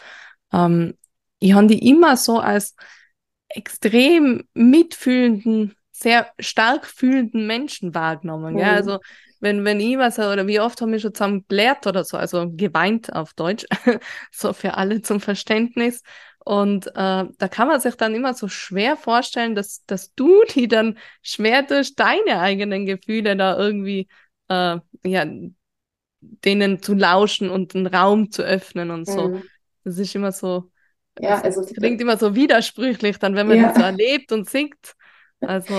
ähm, 0.53 0.95
ich 1.39 1.53
habe 1.53 1.67
die 1.67 1.87
immer 1.87 2.15
so 2.17 2.39
als 2.39 2.75
extrem 3.49 4.47
mitfühlenden, 4.53 5.75
sehr 5.91 6.27
stark 6.39 6.85
fühlenden 6.87 7.47
Menschen 7.47 7.93
wahrgenommen. 7.93 8.53
Mhm. 8.53 8.59
Ja? 8.59 8.71
Also 8.71 8.99
wenn, 9.41 9.65
wenn 9.65 9.79
ich 9.79 9.97
was 9.97 10.17
oder 10.17 10.47
wie 10.47 10.59
oft 10.59 10.81
haben 10.81 10.91
wir 10.91 10.99
schon 10.99 11.13
zusammen 11.13 11.39
geblärt 11.41 11.85
oder 11.85 12.03
so, 12.05 12.17
also 12.17 12.49
geweint 12.49 13.13
auf 13.13 13.33
Deutsch, 13.33 13.65
so 14.31 14.53
für 14.53 14.75
alle 14.75 15.01
zum 15.01 15.19
Verständnis. 15.19 16.01
Und 16.39 16.87
äh, 16.87 16.91
da 16.93 17.47
kann 17.49 17.67
man 17.67 17.81
sich 17.81 17.95
dann 17.95 18.15
immer 18.15 18.33
so 18.33 18.47
schwer 18.47 18.95
vorstellen, 18.95 19.55
dass, 19.55 19.83
dass 19.85 20.13
du 20.13 20.43
die 20.55 20.67
dann 20.67 20.97
schwer 21.21 21.63
durch 21.63 21.95
deine 21.95 22.39
eigenen 22.39 22.85
Gefühle 22.85 23.35
da 23.35 23.57
irgendwie 23.57 24.07
äh, 24.47 24.79
ja, 25.03 25.25
denen 26.43 26.81
zu 26.81 26.93
lauschen 26.93 27.49
und 27.49 27.75
einen 27.75 27.87
Raum 27.87 28.31
zu 28.31 28.43
öffnen 28.43 28.91
und 28.91 29.05
so. 29.05 29.29
Mhm. 29.29 29.43
Das 29.83 29.97
ist 29.97 30.15
immer 30.15 30.31
so, 30.31 30.71
ja, 31.19 31.41
also 31.41 31.61
klingt 31.61 32.01
immer 32.01 32.17
so 32.17 32.35
widersprüchlich, 32.35 33.19
dann 33.19 33.35
wenn 33.35 33.47
man 33.47 33.57
ja. 33.57 33.67
das 33.67 33.77
so 33.77 33.83
erlebt 33.83 34.31
und 34.31 34.49
singt. 34.49 34.95
Also. 35.39 35.73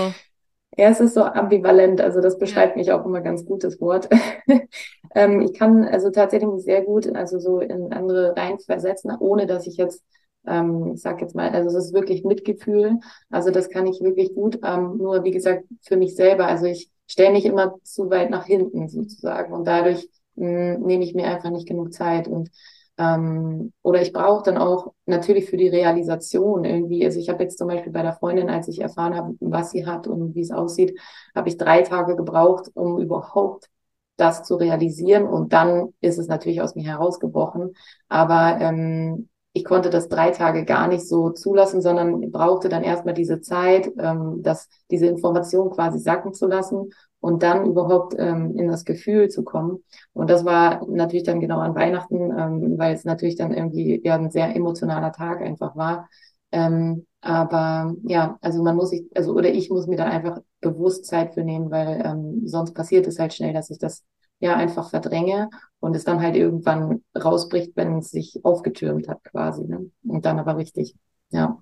Ja, 0.77 0.89
es 0.89 0.99
ist 0.99 1.13
so 1.15 1.23
ambivalent, 1.23 2.01
also 2.01 2.21
das 2.21 2.37
beschreibt 2.37 2.75
mich 2.75 2.91
auch 2.91 3.05
immer 3.05 3.21
ganz 3.21 3.45
gut, 3.45 3.63
das 3.63 3.79
Wort. 3.81 4.09
ähm, 5.15 5.41
ich 5.41 5.53
kann 5.53 5.83
also 5.83 6.11
tatsächlich 6.11 6.49
sehr 6.57 6.83
gut, 6.83 7.13
also 7.15 7.39
so 7.39 7.59
in 7.59 7.91
andere 7.93 8.35
Reihen 8.35 8.59
versetzen, 8.59 9.11
ohne 9.19 9.47
dass 9.47 9.65
ich 9.65 9.77
jetzt, 9.77 10.03
ähm, 10.45 10.93
ich 10.93 11.01
sag 11.01 11.21
jetzt 11.21 11.35
mal, 11.35 11.49
also 11.49 11.75
es 11.75 11.85
ist 11.85 11.93
wirklich 11.93 12.23
Mitgefühl, 12.23 12.99
also 13.29 13.49
das 13.49 13.69
kann 13.69 13.87
ich 13.87 14.01
wirklich 14.01 14.35
gut, 14.35 14.59
ähm, 14.63 14.97
nur 14.97 15.23
wie 15.23 15.31
gesagt, 15.31 15.63
für 15.81 15.97
mich 15.97 16.15
selber, 16.15 16.47
also 16.47 16.65
ich 16.65 16.91
stelle 17.07 17.31
mich 17.31 17.45
immer 17.45 17.75
zu 17.83 18.09
weit 18.09 18.29
nach 18.29 18.45
hinten 18.45 18.87
sozusagen 18.87 19.53
und 19.53 19.65
dadurch 19.65 20.07
nehme 20.37 21.03
ich 21.03 21.13
mir 21.13 21.27
einfach 21.27 21.49
nicht 21.49 21.67
genug 21.67 21.93
Zeit 21.93 22.27
und 22.27 22.49
ähm, 22.97 23.73
oder 23.83 24.01
ich 24.01 24.11
brauche 24.11 24.43
dann 24.43 24.57
auch 24.57 24.93
natürlich 25.05 25.49
für 25.49 25.57
die 25.57 25.67
Realisation 25.69 26.65
irgendwie, 26.65 27.05
also 27.05 27.19
ich 27.19 27.29
habe 27.29 27.43
jetzt 27.43 27.57
zum 27.57 27.67
Beispiel 27.67 27.91
bei 27.91 28.01
der 28.01 28.13
Freundin, 28.13 28.49
als 28.49 28.67
ich 28.67 28.81
erfahren 28.81 29.15
habe, 29.15 29.35
was 29.39 29.71
sie 29.71 29.85
hat 29.85 30.07
und 30.07 30.33
wie 30.35 30.41
es 30.41 30.51
aussieht, 30.51 30.99
habe 31.35 31.49
ich 31.49 31.57
drei 31.57 31.81
Tage 31.83 32.15
gebraucht, 32.15 32.71
um 32.73 32.99
überhaupt 32.99 33.69
das 34.15 34.43
zu 34.43 34.55
realisieren 34.55 35.25
und 35.27 35.53
dann 35.53 35.93
ist 36.01 36.17
es 36.17 36.27
natürlich 36.27 36.61
aus 36.61 36.73
mir 36.75 36.85
herausgebrochen, 36.85 37.73
aber 38.09 38.57
ähm, 38.59 39.29
ich 39.57 39.65
konnte 39.65 39.89
das 39.89 40.07
drei 40.07 40.29
Tage 40.29 40.65
gar 40.65 40.87
nicht 40.87 41.07
so 41.07 41.31
zulassen, 41.31 41.81
sondern 41.81 42.31
brauchte 42.31 42.69
dann 42.69 42.83
erstmal 42.83 43.15
diese 43.15 43.41
Zeit, 43.41 43.89
ähm, 43.97 44.43
das, 44.43 44.69
diese 44.91 45.07
Information 45.07 45.71
quasi 45.71 45.97
sacken 45.97 46.33
zu 46.33 46.45
lassen 46.45 46.91
und 47.19 47.41
dann 47.41 47.65
überhaupt 47.65 48.13
ähm, 48.19 48.55
in 48.55 48.67
das 48.67 48.85
Gefühl 48.85 49.29
zu 49.29 49.43
kommen. 49.43 49.83
Und 50.13 50.29
das 50.29 50.45
war 50.45 50.85
natürlich 50.87 51.23
dann 51.23 51.39
genau 51.39 51.57
an 51.57 51.73
Weihnachten, 51.73 52.15
ähm, 52.37 52.77
weil 52.77 52.93
es 52.93 53.03
natürlich 53.03 53.35
dann 53.35 53.51
irgendwie 53.51 53.99
ja 54.03 54.13
ein 54.15 54.29
sehr 54.29 54.55
emotionaler 54.55 55.11
Tag 55.11 55.41
einfach 55.41 55.75
war. 55.75 56.07
Ähm, 56.51 57.07
aber 57.21 57.95
ja, 58.03 58.37
also 58.41 58.61
man 58.61 58.75
muss 58.75 58.91
sich, 58.91 59.05
also 59.15 59.33
oder 59.33 59.49
ich 59.49 59.71
muss 59.71 59.87
mir 59.87 59.97
dann 59.97 60.11
einfach 60.11 60.39
bewusst 60.61 61.07
Zeit 61.07 61.33
für 61.33 61.43
nehmen, 61.43 61.71
weil 61.71 61.99
ähm, 62.05 62.41
sonst 62.45 62.75
passiert 62.75 63.07
es 63.07 63.17
halt 63.17 63.33
schnell, 63.33 63.53
dass 63.53 63.71
ich 63.71 63.79
das 63.79 64.03
ja 64.39 64.55
einfach 64.55 64.89
verdränge 64.89 65.49
und 65.79 65.95
es 65.95 66.03
dann 66.03 66.21
halt 66.21 66.35
irgendwann 66.35 67.03
rausbricht, 67.15 67.71
wenn 67.75 67.99
es 67.99 68.11
sich 68.11 68.39
aufgetürmt 68.43 69.07
hat 69.07 69.23
quasi. 69.23 69.63
Ne? 69.63 69.89
Und 70.03 70.25
dann 70.25 70.39
aber 70.39 70.57
richtig, 70.57 70.95
ja. 71.29 71.57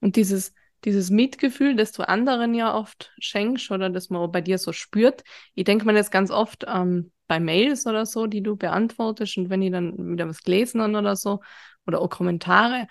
Und 0.00 0.16
dieses 0.16 0.52
dieses 0.84 1.10
Mitgefühl, 1.10 1.76
das 1.76 1.92
du 1.92 2.06
anderen 2.06 2.54
ja 2.54 2.74
oft 2.74 3.12
schenkst 3.18 3.70
oder 3.70 3.90
das 3.90 4.10
man 4.10 4.30
bei 4.30 4.40
dir 4.40 4.58
so 4.58 4.72
spürt. 4.72 5.22
Ich 5.54 5.64
denke 5.64 5.86
mir 5.86 5.94
jetzt 5.94 6.10
ganz 6.10 6.30
oft 6.30 6.64
ähm, 6.68 7.10
bei 7.26 7.40
Mails 7.40 7.86
oder 7.86 8.04
so, 8.06 8.26
die 8.26 8.42
du 8.42 8.56
beantwortest 8.56 9.38
und 9.38 9.50
wenn 9.50 9.62
ich 9.62 9.72
dann 9.72 10.12
wieder 10.12 10.28
was 10.28 10.42
gelesen 10.42 10.82
habe 10.82 10.96
oder 10.98 11.16
so 11.16 11.40
oder 11.86 12.00
auch 12.00 12.10
Kommentare, 12.10 12.86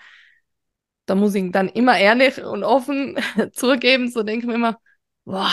da 1.06 1.14
muss 1.14 1.34
ich 1.34 1.52
dann 1.52 1.68
immer 1.68 1.98
ehrlich 1.98 2.42
und 2.42 2.64
offen 2.64 3.16
zugeben, 3.52 4.10
so 4.10 4.22
denke 4.22 4.44
ich 4.44 4.48
mir 4.48 4.54
immer, 4.54 4.78
boah, 5.24 5.50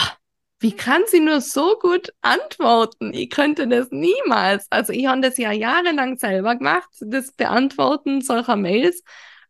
wie 0.62 0.76
kann 0.76 1.02
sie 1.08 1.20
nur 1.20 1.42
so 1.42 1.76
gut 1.80 2.14
antworten? 2.22 3.14
Ich 3.16 3.32
könnte 3.32 3.68
das 3.68 3.90
niemals. 3.90 4.68
Also 4.70 4.94
ich 4.94 5.08
habe 5.08 5.22
das 5.22 5.38
ja 5.38 5.52
jahrelang 5.52 6.18
selber 6.20 6.56
gemacht, 6.56 6.88
das 7.00 7.32
Beantworten 7.32 8.22
solcher 8.22 8.56
Mails. 8.56 9.04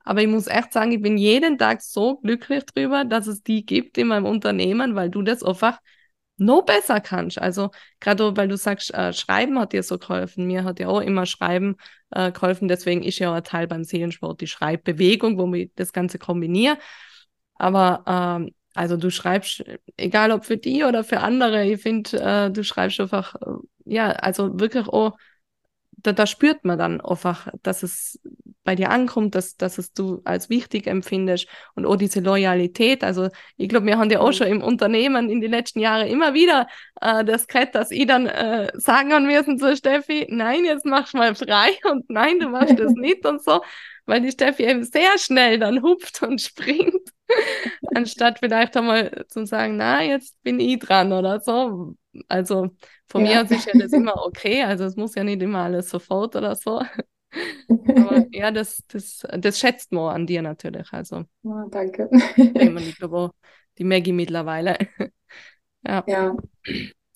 Aber 0.05 0.21
ich 0.21 0.29
muss 0.29 0.47
echt 0.47 0.71
sagen, 0.71 0.93
ich 0.93 1.01
bin 1.01 1.17
jeden 1.17 1.57
Tag 1.57 1.81
so 1.81 2.17
glücklich 2.17 2.65
drüber, 2.65 3.03
dass 3.03 3.27
es 3.27 3.43
die 3.43 3.65
gibt 3.65 3.97
in 3.97 4.07
meinem 4.07 4.25
Unternehmen, 4.25 4.95
weil 4.95 5.09
du 5.09 5.21
das 5.21 5.43
einfach 5.43 5.79
noch 6.37 6.63
besser 6.63 7.01
kannst. 7.01 7.37
Also 7.39 7.71
gerade 7.99 8.35
weil 8.37 8.47
du 8.47 8.55
sagst, 8.55 8.93
äh, 8.93 9.11
Schreiben 9.11 9.59
hat 9.59 9.73
dir 9.73 9.83
so 9.83 9.97
geholfen. 9.99 10.47
Mir 10.47 10.63
hat 10.63 10.79
ja 10.79 10.87
auch 10.87 11.01
immer 11.01 11.25
Schreiben 11.25 11.75
äh, 12.11 12.31
geholfen. 12.31 12.69
Deswegen 12.69 13.03
ist 13.03 13.19
ja 13.19 13.31
auch 13.31 13.35
ein 13.35 13.43
Teil 13.43 13.67
beim 13.67 13.83
Seelensport 13.83 14.39
die 14.39 14.47
Schreibbewegung, 14.47 15.37
wo 15.37 15.53
ich 15.53 15.71
das 15.75 15.91
Ganze 15.91 16.19
kombiniere. 16.19 16.77
Aber 17.55 18.03
ähm, 18.07 18.55
also 18.73 18.97
du 18.97 19.09
schreibst, 19.09 19.63
egal 19.97 20.31
ob 20.31 20.45
für 20.45 20.57
die 20.57 20.83
oder 20.83 21.03
für 21.03 21.19
andere, 21.19 21.65
ich 21.65 21.81
finde, 21.81 22.19
äh, 22.19 22.51
du 22.51 22.63
schreibst 22.63 22.99
einfach, 22.99 23.35
äh, 23.35 23.47
ja, 23.85 24.11
also 24.11 24.59
wirklich 24.59 24.87
auch, 24.87 25.17
da, 25.91 26.13
da 26.13 26.25
spürt 26.25 26.63
man 26.65 26.79
dann 26.79 27.01
einfach, 27.01 27.47
dass 27.61 27.83
es 27.83 28.19
bei 28.63 28.75
dir 28.75 28.89
ankommt, 28.89 29.35
dass, 29.35 29.57
dass 29.57 29.77
es 29.77 29.93
du 29.93 30.21
als 30.23 30.49
wichtig 30.49 30.87
empfindest 30.87 31.47
und 31.75 31.85
auch 31.85 31.95
diese 31.95 32.19
Loyalität. 32.19 33.03
Also 33.03 33.29
ich 33.57 33.69
glaube, 33.69 33.87
wir 33.87 33.97
haben 33.97 34.09
ja 34.09 34.19
auch 34.19 34.27
mhm. 34.27 34.33
schon 34.33 34.47
im 34.47 34.63
Unternehmen 34.63 35.29
in 35.29 35.41
den 35.41 35.51
letzten 35.51 35.79
Jahren 35.79 36.07
immer 36.07 36.33
wieder 36.33 36.67
äh, 37.01 37.23
das 37.25 37.47
gehabt, 37.47 37.75
dass 37.75 37.91
ich 37.91 38.05
dann 38.05 38.27
äh, 38.27 38.71
sagen 38.75 39.13
an 39.13 39.25
müssen 39.25 39.57
zu 39.57 39.75
Steffi, 39.75 40.27
nein, 40.29 40.65
jetzt 40.65 40.85
machst 40.85 41.13
du 41.13 41.17
mal 41.17 41.35
frei 41.35 41.71
und 41.91 42.09
nein, 42.09 42.39
du 42.39 42.49
machst 42.49 42.79
das 42.79 42.93
nicht 42.95 43.25
und 43.25 43.43
so, 43.43 43.61
weil 44.05 44.21
die 44.21 44.31
Steffi 44.31 44.63
eben 44.63 44.83
sehr 44.83 45.17
schnell 45.17 45.59
dann 45.59 45.81
hupft 45.81 46.21
und 46.21 46.41
springt, 46.41 47.00
anstatt 47.95 48.39
vielleicht 48.39 48.75
einmal 48.77 49.25
zu 49.27 49.45
sagen, 49.45 49.77
na, 49.77 50.03
jetzt 50.03 50.41
bin 50.43 50.59
ich 50.59 50.79
dran 50.79 51.13
oder 51.13 51.39
so. 51.39 51.95
Also 52.27 52.69
von 53.07 53.25
ja. 53.25 53.31
mir 53.31 53.41
aus 53.43 53.51
ist 53.51 53.65
ja 53.65 53.79
das 53.79 53.93
immer 53.93 54.25
okay, 54.25 54.63
also 54.63 54.83
es 54.85 54.95
muss 54.95 55.15
ja 55.15 55.23
nicht 55.23 55.41
immer 55.41 55.59
alles 55.59 55.89
sofort 55.89 56.35
oder 56.35 56.55
so. 56.55 56.81
Aber 57.69 58.25
ja, 58.31 58.51
das, 58.51 58.83
das, 58.87 59.25
das 59.37 59.59
schätzt 59.59 59.91
man 59.91 60.13
an 60.13 60.27
dir 60.27 60.41
natürlich. 60.41 60.91
Also. 60.91 61.23
Oh, 61.43 61.63
danke. 61.69 62.09
Ich 62.35 62.97
glaube, 62.97 63.31
die 63.77 63.83
Maggie 63.83 64.11
mittlerweile. 64.11 64.77
ja. 65.85 66.03
Ja. 66.07 66.35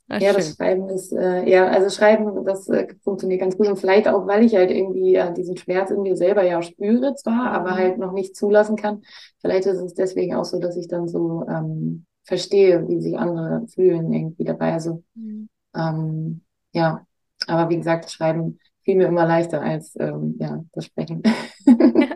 Ah, 0.07 0.19
ja, 0.19 0.33
das 0.33 0.55
Schreiben 0.55 0.87
ist, 0.89 1.11
äh, 1.13 1.49
ja, 1.49 1.67
also 1.67 1.89
Schreiben, 1.89 2.45
das 2.45 2.69
äh, 2.69 2.87
funktioniert 3.03 3.41
ganz 3.41 3.57
gut. 3.57 3.67
Und 3.67 3.79
vielleicht 3.79 4.07
auch, 4.07 4.27
weil 4.27 4.43
ich 4.43 4.55
halt 4.55 4.69
irgendwie 4.69 5.15
äh, 5.15 5.33
diesen 5.33 5.57
Schmerz 5.57 5.89
in 5.89 6.03
mir 6.03 6.15
selber 6.15 6.43
ja 6.43 6.61
spüre 6.61 7.15
zwar, 7.15 7.49
mhm. 7.49 7.55
aber 7.55 7.71
halt 7.71 7.97
noch 7.97 8.11
nicht 8.11 8.35
zulassen 8.35 8.75
kann. 8.75 9.01
Vielleicht 9.41 9.65
ist 9.65 9.79
es 9.79 9.95
deswegen 9.95 10.35
auch 10.35 10.45
so, 10.45 10.59
dass 10.59 10.77
ich 10.77 10.87
dann 10.87 11.07
so 11.07 11.43
ähm, 11.49 12.05
verstehe, 12.23 12.87
wie 12.87 13.01
sich 13.01 13.17
andere 13.17 13.67
fühlen 13.67 14.13
irgendwie 14.13 14.43
dabei. 14.43 14.73
Also, 14.73 15.03
mhm. 15.15 15.49
ähm, 15.75 16.41
ja, 16.71 17.05
aber 17.47 17.69
wie 17.71 17.77
gesagt, 17.77 18.11
Schreiben 18.11 18.59
fiel 18.83 18.97
mir 18.97 19.07
immer 19.07 19.25
leichter 19.25 19.61
als 19.61 19.95
ähm, 19.99 20.35
ja, 20.39 20.63
das 20.73 20.85
Sprechen. 20.85 21.23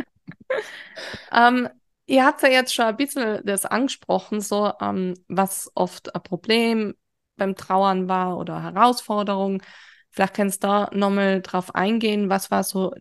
ähm, 1.35 1.69
ihr 2.05 2.23
habt 2.23 2.43
ja 2.43 2.49
jetzt 2.49 2.75
schon 2.75 2.85
ein 2.85 2.97
bisschen 2.97 3.41
das 3.45 3.65
angesprochen, 3.65 4.41
so 4.41 4.71
ähm, 4.79 5.15
was 5.27 5.71
oft 5.73 6.13
ein 6.13 6.21
Problem 6.21 6.93
beim 7.39 7.55
Trauern 7.55 8.07
war 8.07 8.37
oder 8.37 8.61
Herausforderung. 8.61 9.63
Vielleicht 10.11 10.35
kannst 10.35 10.63
du 10.63 10.67
da 10.67 10.89
nochmal 10.93 11.41
drauf 11.41 11.73
eingehen, 11.75 12.29
was 12.29 12.51
war 12.51 12.63
so 12.63 12.93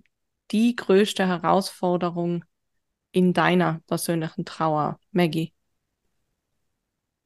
die 0.50 0.76
größte 0.76 1.26
Herausforderung 1.26 2.44
in 3.12 3.32
deiner 3.34 3.80
persönlichen 3.86 4.44
Trauer, 4.44 4.98
Maggie? 5.12 5.52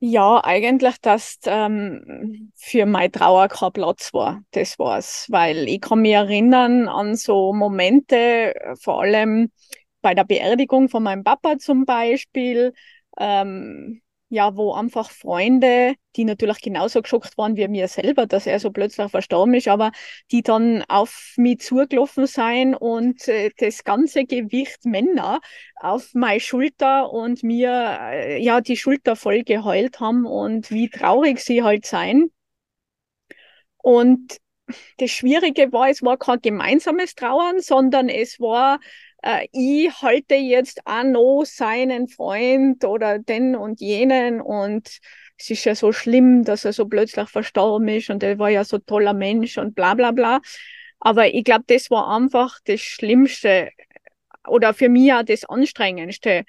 Ja, 0.05 0.42
eigentlich, 0.42 0.96
dass 1.01 1.38
ähm, 1.44 2.53
für 2.57 2.87
meine 2.87 3.12
Trauer 3.12 3.46
kein 3.46 3.72
Platz 3.72 4.12
war. 4.12 4.42
Das 4.51 4.77
war's. 4.81 5.27
Weil 5.31 5.68
ich 5.68 5.81
kann 5.81 6.01
mich 6.03 6.12
erinnern 6.12 6.88
an 6.88 7.14
so 7.14 7.53
Momente, 7.53 8.53
vor 8.81 9.03
allem 9.03 9.53
bei 10.01 10.14
der 10.14 10.25
Beerdigung 10.25 10.88
von 10.88 11.05
meinem 11.05 11.22
Papa 11.22 11.59
zum 11.59 11.85
Beispiel, 11.85 12.75
ähm, 13.16 14.03
ja, 14.33 14.57
wo 14.57 14.73
einfach 14.73 15.11
Freunde, 15.11 15.95
die 16.16 16.25
natürlich 16.25 16.62
genauso 16.62 17.03
geschockt 17.03 17.37
waren 17.37 17.55
wie 17.57 17.68
mir 17.68 17.87
selber, 17.87 18.27
dass 18.27 18.47
er 18.47 18.61
so 18.61 18.71
plötzlich 18.71 19.11
verstorben 19.11 19.53
ist, 19.53 19.68
aber 19.68 19.92
die 20.31 20.42
dann 20.42 20.83
auf 20.88 21.35
mich 21.37 21.61
zugelaufen 21.61 22.27
sein 22.27 22.75
und 22.75 23.29
äh, 23.29 23.51
das 23.59 23.85
ganze 23.85 24.25
Gewicht 24.25 24.87
Männer 24.87 25.40
auf 25.77 26.14
meine 26.14 26.40
Schulter 26.40 27.12
und 27.12 27.42
mir 27.42 27.99
äh, 28.01 28.42
ja 28.42 28.62
die 28.62 28.79
Schulter 28.79 29.16
voll 29.16 29.42
geheult 29.42 30.01
haben 30.01 30.25
und 30.25 30.71
wie 30.71 30.88
traurig 30.88 31.38
sie 31.38 31.62
halt 31.62 31.85
sein. 31.85 32.31
Und 33.83 34.38
das 34.97 35.11
Schwierige 35.11 35.73
war, 35.73 35.90
es 35.90 36.03
war 36.03 36.16
kein 36.16 36.40
gemeinsames 36.40 37.14
Trauern, 37.14 37.61
sondern 37.61 38.09
es 38.09 38.40
war 38.40 38.81
äh, 39.22 39.46
ich 39.52 40.02
halte 40.02 40.35
jetzt 40.35 40.80
auch 40.87 41.04
noch 41.04 41.44
seinen 41.44 42.08
Freund 42.08 42.85
oder 42.85 43.18
den 43.18 43.56
und 43.56 43.80
jenen 43.80 44.40
und 44.40 44.98
es 45.38 45.50
ist 45.50 45.64
ja 45.64 45.74
so 45.74 45.92
schlimm, 45.92 46.44
dass 46.44 46.64
er 46.64 46.72
so 46.72 46.87
plötzlich 46.87 47.28
verstorben 47.28 47.88
ist 47.88 48.11
und 48.11 48.22
er 48.22 48.38
war 48.38 48.50
ja 48.50 48.64
so 48.64 48.78
toller 48.78 49.14
Mensch 49.14 49.58
und 49.58 49.74
bla 49.74 49.94
bla 49.94 50.12
bla. 50.12 50.40
Aber 51.00 51.35
ich 51.35 51.44
glaube, 51.44 51.64
das 51.66 51.90
war 51.90 52.08
einfach 52.14 52.58
das 52.64 52.80
Schlimmste 52.80 53.70
oder 54.46 54.74
für 54.74 54.88
mich 54.88 55.12
auch 55.12 55.24
das 55.24 55.44
Anstrengendste. 55.44 56.44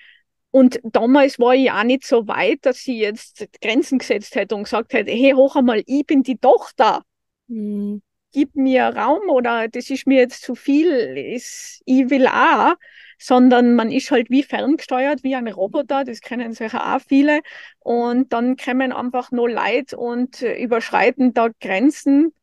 Und 0.51 0.79
damals 0.83 1.39
war 1.39 1.55
ich 1.55 1.71
auch 1.71 1.83
nicht 1.83 2.05
so 2.05 2.27
weit, 2.27 2.59
dass 2.63 2.79
sie 2.79 2.99
jetzt 2.99 3.47
Grenzen 3.61 3.97
gesetzt 3.99 4.35
hätte 4.35 4.55
und 4.55 4.65
gesagt 4.65 4.93
hätte, 4.93 5.11
hey, 5.11 5.31
hoch 5.31 5.55
einmal, 5.55 5.83
ich 5.87 6.05
bin 6.05 6.23
die 6.23 6.37
Tochter. 6.37 7.03
Mhm 7.47 8.03
gib 8.33 8.55
mir 8.55 8.87
Raum 8.87 9.29
oder 9.29 9.67
das 9.69 9.89
ist 9.89 10.07
mir 10.07 10.19
jetzt 10.19 10.41
zu 10.41 10.55
viel, 10.55 10.89
ist, 10.89 11.81
ich 11.85 12.09
will 12.09 12.27
auch, 12.27 12.73
sondern 13.17 13.75
man 13.75 13.91
ist 13.91 14.11
halt 14.11 14.29
wie 14.29 14.43
ferngesteuert, 14.43 15.23
wie 15.23 15.35
ein 15.35 15.47
Roboter, 15.47 16.03
das 16.03 16.19
kennen 16.19 16.51
sicher 16.51 16.93
auch 16.93 16.99
viele. 16.99 17.39
Und 17.79 18.33
dann 18.33 18.57
kommen 18.57 18.91
einfach 18.91 19.31
nur 19.31 19.49
Leid 19.49 19.93
und 19.93 20.41
überschreiten 20.41 21.33
da 21.33 21.49
Grenzen. 21.61 22.33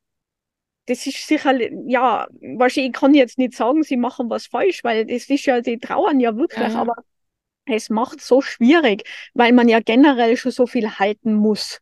Das 0.87 1.07
ist 1.07 1.27
sicher, 1.27 1.53
ja, 1.87 2.27
wahrscheinlich, 2.57 2.95
ich 2.95 3.01
kann 3.01 3.15
jetzt 3.15 3.37
nicht 3.37 3.55
sagen, 3.55 3.83
sie 3.83 3.99
machen 3.99 4.31
was 4.31 4.47
falsch, 4.47 4.83
weil 4.83 5.05
das 5.05 5.29
ist 5.29 5.45
ja, 5.45 5.61
die 5.61 5.79
trauern 5.79 6.19
ja 6.19 6.37
wirklich, 6.37 6.73
ja. 6.73 6.81
aber 6.81 6.95
es 7.67 7.91
macht 7.91 8.21
so 8.21 8.41
schwierig, 8.41 9.03
weil 9.35 9.53
man 9.53 9.69
ja 9.69 9.81
generell 9.81 10.37
schon 10.37 10.53
so 10.53 10.67
viel 10.67 10.99
halten 10.99 11.35
muss. 11.35 11.81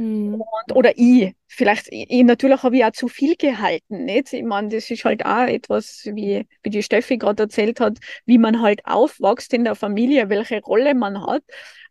Mhm. 0.00 0.36
Und, 0.40 0.74
oder 0.74 0.96
ich, 0.96 1.34
vielleicht, 1.46 1.88
ich, 1.90 2.24
natürlich 2.24 2.62
habe 2.62 2.78
ich 2.78 2.84
auch 2.86 2.92
zu 2.92 3.06
viel 3.06 3.36
gehalten, 3.36 4.06
nicht? 4.06 4.32
Ich 4.32 4.42
meine, 4.42 4.70
das 4.70 4.90
ist 4.90 5.04
halt 5.04 5.26
auch 5.26 5.46
etwas, 5.46 6.02
wie, 6.06 6.46
wie 6.62 6.70
die 6.70 6.82
Steffi 6.82 7.18
gerade 7.18 7.42
erzählt 7.42 7.80
hat, 7.80 7.98
wie 8.24 8.38
man 8.38 8.62
halt 8.62 8.86
aufwächst 8.86 9.52
in 9.52 9.64
der 9.64 9.74
Familie, 9.74 10.30
welche 10.30 10.62
Rolle 10.62 10.94
man 10.94 11.26
hat. 11.26 11.42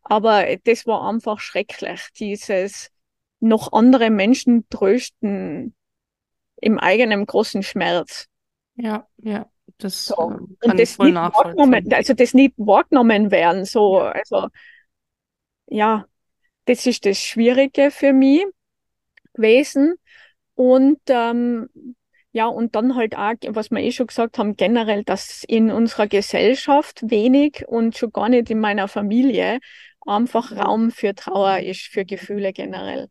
Aber 0.02 0.48
das 0.63 0.88
war 0.88 1.08
einfach 1.08 1.39
schrecklich, 1.39 2.02
dieses 2.17 2.89
noch 3.39 3.74
andere 3.74 4.10
Menschen 4.10 4.67
trösten 4.69 5.76
im 6.56 6.80
eigenen 6.80 7.28
großen 7.28 7.62
Schmerz. 7.62 8.26
Ja, 8.76 9.08
ja. 9.17 9.48
Das 9.78 10.08
so. 10.08 10.32
Ähm, 10.32 10.58
kann 10.60 10.72
Und 10.72 10.80
das 10.80 10.95
voll 10.95 11.12
nachvollziehen. 11.12 11.93
Also 11.93 12.15
das 12.15 12.34
nicht 12.34 12.56
wahrgenommen 12.58 13.30
werden, 13.30 13.65
so, 13.65 14.00
also 14.00 14.48
ja, 15.67 16.09
das 16.69 16.86
ist 16.86 17.05
das 17.05 17.17
Schwierige 17.17 17.89
für 17.89 18.13
mich 18.13 18.45
gewesen. 19.34 19.95
Und 20.53 20.99
ähm, 21.10 21.67
ja, 22.32 22.45
und 22.45 22.75
dann 22.75 22.95
halt 22.95 23.17
auch, 23.17 23.34
was 23.47 23.71
wir 23.71 23.79
eh 23.79 23.91
schon 23.91 24.05
gesagt 24.05 24.38
haben, 24.38 24.55
generell, 24.55 25.03
dass 25.03 25.43
in 25.47 25.71
unserer 25.71 26.05
Gesellschaft 26.05 27.01
wenig 27.10 27.67
und 27.67 27.97
schon 27.97 28.12
gar 28.12 28.29
nicht 28.29 28.51
in 28.51 28.60
meiner 28.60 28.88
Familie 28.88 29.60
einfach 30.05 30.51
Raum 30.55 30.91
für 30.91 31.15
Trauer 31.15 31.60
ist, 31.60 31.88
für 31.88 32.05
Gefühle 32.05 32.53
generell. 32.53 33.08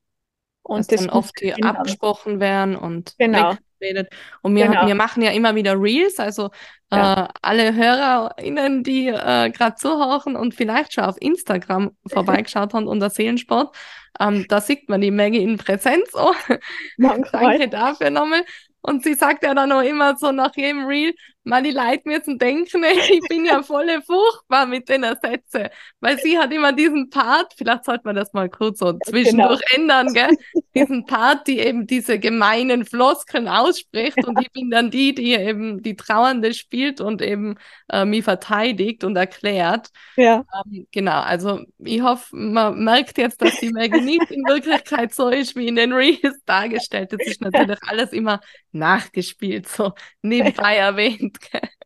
Und 0.62 0.78
dass 0.78 0.86
das 0.86 1.00
dann 1.00 1.10
oft 1.10 1.40
die 1.40 1.60
abgesprochen 1.60 2.38
werden 2.38 2.76
und 2.76 3.14
genau. 3.18 3.56
Weggeredet. 3.80 4.12
Und 4.42 4.54
wir, 4.54 4.66
genau. 4.66 4.86
wir 4.86 4.94
machen 4.94 5.22
ja 5.22 5.30
immer 5.30 5.54
wieder 5.54 5.80
Reels, 5.80 6.18
also 6.18 6.50
ja. 6.92 7.24
äh, 7.24 7.28
alle 7.42 7.74
HörerInnen, 7.74 8.82
die 8.82 9.08
äh, 9.08 9.50
gerade 9.50 9.76
zuhören 9.76 10.36
und 10.36 10.54
vielleicht 10.54 10.94
schon 10.94 11.04
auf 11.04 11.16
Instagram 11.20 11.96
vorbeigeschaut 12.08 12.74
haben 12.74 12.86
unter 12.86 13.10
Seelensport, 13.10 13.74
ähm, 14.20 14.46
da 14.48 14.60
sieht 14.60 14.88
man 14.88 15.00
die 15.00 15.10
Maggie 15.10 15.42
in 15.42 15.58
Präsenz. 15.58 16.10
Oh. 16.14 16.34
Danke 16.98 17.68
dafür 17.68 18.10
nochmal. 18.10 18.42
Und 18.80 19.04
sie 19.04 19.14
sagt 19.14 19.42
ja 19.44 19.54
dann 19.54 19.72
auch 19.72 19.82
immer 19.82 20.16
so 20.16 20.32
nach 20.32 20.54
jedem 20.56 20.86
Reel, 20.86 21.14
man, 21.48 21.64
die 21.64 21.70
Leute 21.70 22.02
müssen 22.04 22.38
denken, 22.38 22.84
ich 23.10 23.20
bin 23.28 23.44
ja 23.44 23.62
voll 23.62 23.88
furchtbar 24.02 24.66
mit 24.66 24.88
den 24.88 25.02
Sätzen. 25.02 25.68
Weil 26.00 26.18
sie 26.18 26.38
hat 26.38 26.52
immer 26.52 26.72
diesen 26.72 27.10
Part, 27.10 27.54
vielleicht 27.56 27.84
sollte 27.84 28.02
man 28.04 28.16
das 28.16 28.32
mal 28.32 28.48
kurz 28.48 28.78
so 28.78 28.92
zwischendurch 29.04 29.60
genau. 29.70 30.00
ändern, 30.00 30.14
gell? 30.14 30.36
Diesen 30.74 31.06
Part, 31.06 31.48
die 31.48 31.58
eben 31.58 31.86
diese 31.88 32.20
gemeinen 32.20 32.84
Floskeln 32.84 33.48
ausspricht 33.48 34.24
und 34.24 34.40
ich 34.40 34.52
bin 34.52 34.70
dann 34.70 34.92
die, 34.92 35.12
die 35.12 35.32
eben 35.32 35.82
die 35.82 35.96
Trauernde 35.96 36.54
spielt 36.54 37.00
und 37.00 37.20
eben 37.20 37.56
äh, 37.90 38.04
mich 38.04 38.22
verteidigt 38.22 39.02
und 39.02 39.16
erklärt. 39.16 39.88
Ja. 40.16 40.44
Ähm, 40.66 40.86
genau, 40.92 41.20
also 41.20 41.60
ich 41.78 42.00
hoffe, 42.00 42.36
man 42.36 42.84
merkt 42.84 43.18
jetzt, 43.18 43.42
dass 43.42 43.58
die 43.58 43.70
Maggie 43.70 44.02
nicht 44.02 44.30
in 44.30 44.44
Wirklichkeit 44.46 45.12
so 45.12 45.30
ist, 45.30 45.56
wie 45.56 45.66
in 45.66 45.74
den 45.74 45.92
Reels 45.92 46.38
dargestellt. 46.44 47.12
Das 47.12 47.26
ist 47.26 47.40
natürlich 47.40 47.82
alles 47.88 48.12
immer 48.12 48.40
nachgespielt, 48.70 49.68
so 49.68 49.92
nebenbei 50.22 50.76
erwähnt. 50.76 51.37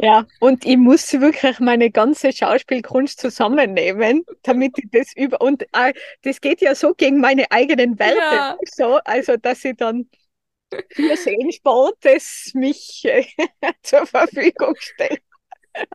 Ja, 0.00 0.26
und 0.38 0.64
ich 0.64 0.76
muss 0.76 1.12
wirklich 1.12 1.58
meine 1.58 1.90
ganze 1.90 2.32
Schauspielkunst 2.32 3.20
zusammennehmen, 3.20 4.24
damit 4.42 4.78
ich 4.78 4.88
das 4.92 5.12
über 5.16 5.40
und 5.40 5.64
äh, 5.74 5.92
das 6.22 6.40
geht 6.40 6.60
ja 6.60 6.74
so 6.74 6.94
gegen 6.94 7.20
meine 7.20 7.50
eigenen 7.50 7.98
Werte, 7.98 8.16
ja. 8.18 8.56
so, 8.64 8.98
also 9.04 9.36
dass 9.36 9.64
ich 9.64 9.76
dann 9.76 10.08
für 10.90 11.16
Seelensport 11.16 11.96
das 12.02 12.52
mich 12.54 13.04
äh, 13.04 13.24
zur 13.82 14.06
Verfügung 14.06 14.74
stelle. 14.78 15.18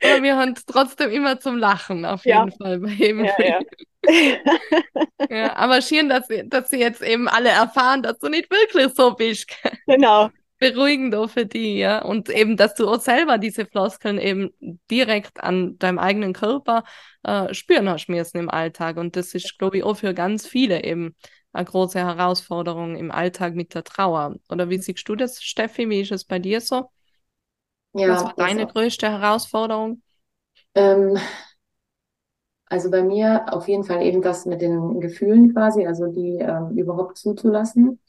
Aber 0.03 0.23
wir 0.23 0.37
haben 0.37 0.55
trotzdem 0.67 1.11
immer 1.11 1.39
zum 1.39 1.57
Lachen 1.57 2.05
auf 2.05 2.25
jeden 2.25 2.49
ja. 2.49 2.55
Fall 2.57 2.79
bei 2.79 2.89
jedem 2.89 3.25
ja, 3.25 3.35
ja. 3.39 3.59
ja, 5.29 5.55
aber 5.55 5.81
schön, 5.81 6.09
dass, 6.09 6.27
dass 6.45 6.69
sie 6.69 6.79
jetzt 6.79 7.01
eben 7.01 7.27
alle 7.27 7.49
erfahren, 7.49 8.03
dass 8.03 8.17
du 8.19 8.29
nicht 8.29 8.49
wirklich 8.51 8.93
so 8.93 9.13
bist. 9.13 9.49
Genau. 9.87 10.29
Beruhigend 10.63 11.13
auch 11.15 11.29
für 11.29 11.45
die, 11.45 11.77
ja. 11.77 12.01
Und 12.03 12.29
eben, 12.29 12.55
dass 12.55 12.73
du 12.75 12.87
auch 12.87 13.01
selber 13.01 13.37
diese 13.37 13.65
Floskeln 13.65 14.17
eben 14.17 14.51
direkt 14.89 15.43
an 15.43 15.77
deinem 15.77 15.99
eigenen 15.99 16.31
Körper 16.31 16.85
äh, 17.23 17.53
spüren 17.53 17.89
hast 17.89 18.07
müssen 18.07 18.37
im 18.37 18.49
Alltag. 18.49 18.95
Und 18.95 19.17
das 19.17 19.33
ist, 19.33 19.59
glaube 19.59 19.77
ich, 19.77 19.83
auch 19.83 19.95
für 19.95 20.13
ganz 20.13 20.47
viele 20.47 20.83
eben 20.83 21.15
eine 21.51 21.65
große 21.65 21.99
Herausforderung 21.99 22.95
im 22.95 23.11
Alltag 23.11 23.55
mit 23.55 23.75
der 23.75 23.83
Trauer. 23.83 24.35
Oder 24.49 24.69
wie 24.69 24.77
siehst 24.77 25.07
du 25.09 25.15
das, 25.15 25.43
Steffi? 25.43 25.89
Wie 25.89 25.99
ist 25.99 26.11
es 26.13 26.23
bei 26.23 26.39
dir 26.39 26.61
so? 26.61 26.89
Ja, 27.93 28.09
Was 28.09 28.23
war 28.23 28.33
deine 28.37 28.65
größte 28.65 29.09
Herausforderung? 29.09 30.01
Ähm, 30.75 31.17
also 32.67 32.89
bei 32.89 33.03
mir 33.03 33.45
auf 33.53 33.67
jeden 33.67 33.83
Fall 33.83 34.01
eben 34.01 34.21
das 34.21 34.45
mit 34.45 34.61
den 34.61 34.99
Gefühlen 35.01 35.53
quasi, 35.53 35.85
also 35.85 36.07
die 36.07 36.39
ähm, 36.39 36.77
überhaupt 36.77 37.17
zuzulassen. 37.17 37.99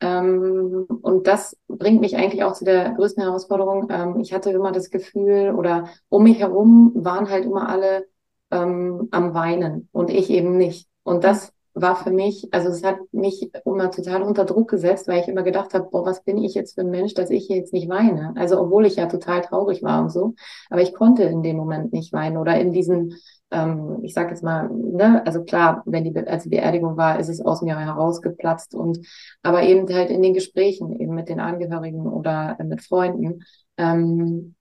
Ähm, 0.00 0.86
und 1.02 1.26
das 1.26 1.56
bringt 1.68 2.00
mich 2.00 2.16
eigentlich 2.16 2.42
auch 2.44 2.54
zu 2.54 2.64
der 2.64 2.92
größten 2.92 3.22
Herausforderung. 3.22 3.88
Ähm, 3.90 4.20
ich 4.20 4.32
hatte 4.32 4.50
immer 4.50 4.72
das 4.72 4.90
Gefühl, 4.90 5.54
oder 5.56 5.88
um 6.08 6.24
mich 6.24 6.38
herum 6.38 6.92
waren 6.94 7.28
halt 7.28 7.44
immer 7.44 7.68
alle 7.68 8.06
ähm, 8.50 9.08
am 9.10 9.34
Weinen 9.34 9.88
und 9.92 10.10
ich 10.10 10.30
eben 10.30 10.56
nicht. 10.56 10.88
Und 11.02 11.24
das 11.24 11.52
war 11.74 11.96
für 11.96 12.10
mich, 12.10 12.48
also 12.52 12.68
es 12.68 12.82
hat 12.82 12.98
mich 13.12 13.50
immer 13.64 13.90
total 13.90 14.22
unter 14.22 14.44
Druck 14.44 14.68
gesetzt, 14.70 15.06
weil 15.06 15.20
ich 15.20 15.28
immer 15.28 15.42
gedacht 15.42 15.72
habe, 15.74 15.88
boah, 15.90 16.04
was 16.04 16.22
bin 16.24 16.38
ich 16.38 16.54
jetzt 16.54 16.74
für 16.74 16.80
ein 16.80 16.90
Mensch, 16.90 17.14
dass 17.14 17.30
ich 17.30 17.48
jetzt 17.48 17.72
nicht 17.72 17.88
weine? 17.88 18.32
Also 18.36 18.60
obwohl 18.60 18.86
ich 18.86 18.96
ja 18.96 19.06
total 19.06 19.42
traurig 19.42 19.82
war 19.82 20.02
und 20.02 20.10
so, 20.10 20.34
aber 20.68 20.82
ich 20.82 20.94
konnte 20.94 21.22
in 21.24 21.42
dem 21.42 21.56
Moment 21.56 21.92
nicht 21.92 22.12
weinen 22.12 22.38
oder 22.38 22.58
in 22.58 22.72
diesen, 22.72 23.16
ähm, 23.50 23.98
ich 24.02 24.14
sag 24.14 24.30
jetzt 24.30 24.42
mal, 24.42 24.68
ne, 24.70 25.24
also 25.26 25.44
klar, 25.44 25.82
wenn 25.86 26.04
die, 26.04 26.16
als 26.26 26.44
die 26.44 26.50
Beerdigung 26.50 26.96
war, 26.96 27.18
ist 27.18 27.28
es 27.28 27.40
aus 27.40 27.62
mir 27.62 27.78
herausgeplatzt 27.78 28.74
und 28.74 29.06
aber 29.42 29.62
eben 29.62 29.92
halt 29.92 30.10
in 30.10 30.22
den 30.22 30.34
Gesprächen 30.34 30.98
eben 31.00 31.14
mit 31.14 31.28
den 31.28 31.40
Angehörigen 31.40 32.06
oder 32.06 32.56
äh, 32.58 32.64
mit 32.64 32.82
Freunden 32.82 33.42
ähm, 33.76 34.54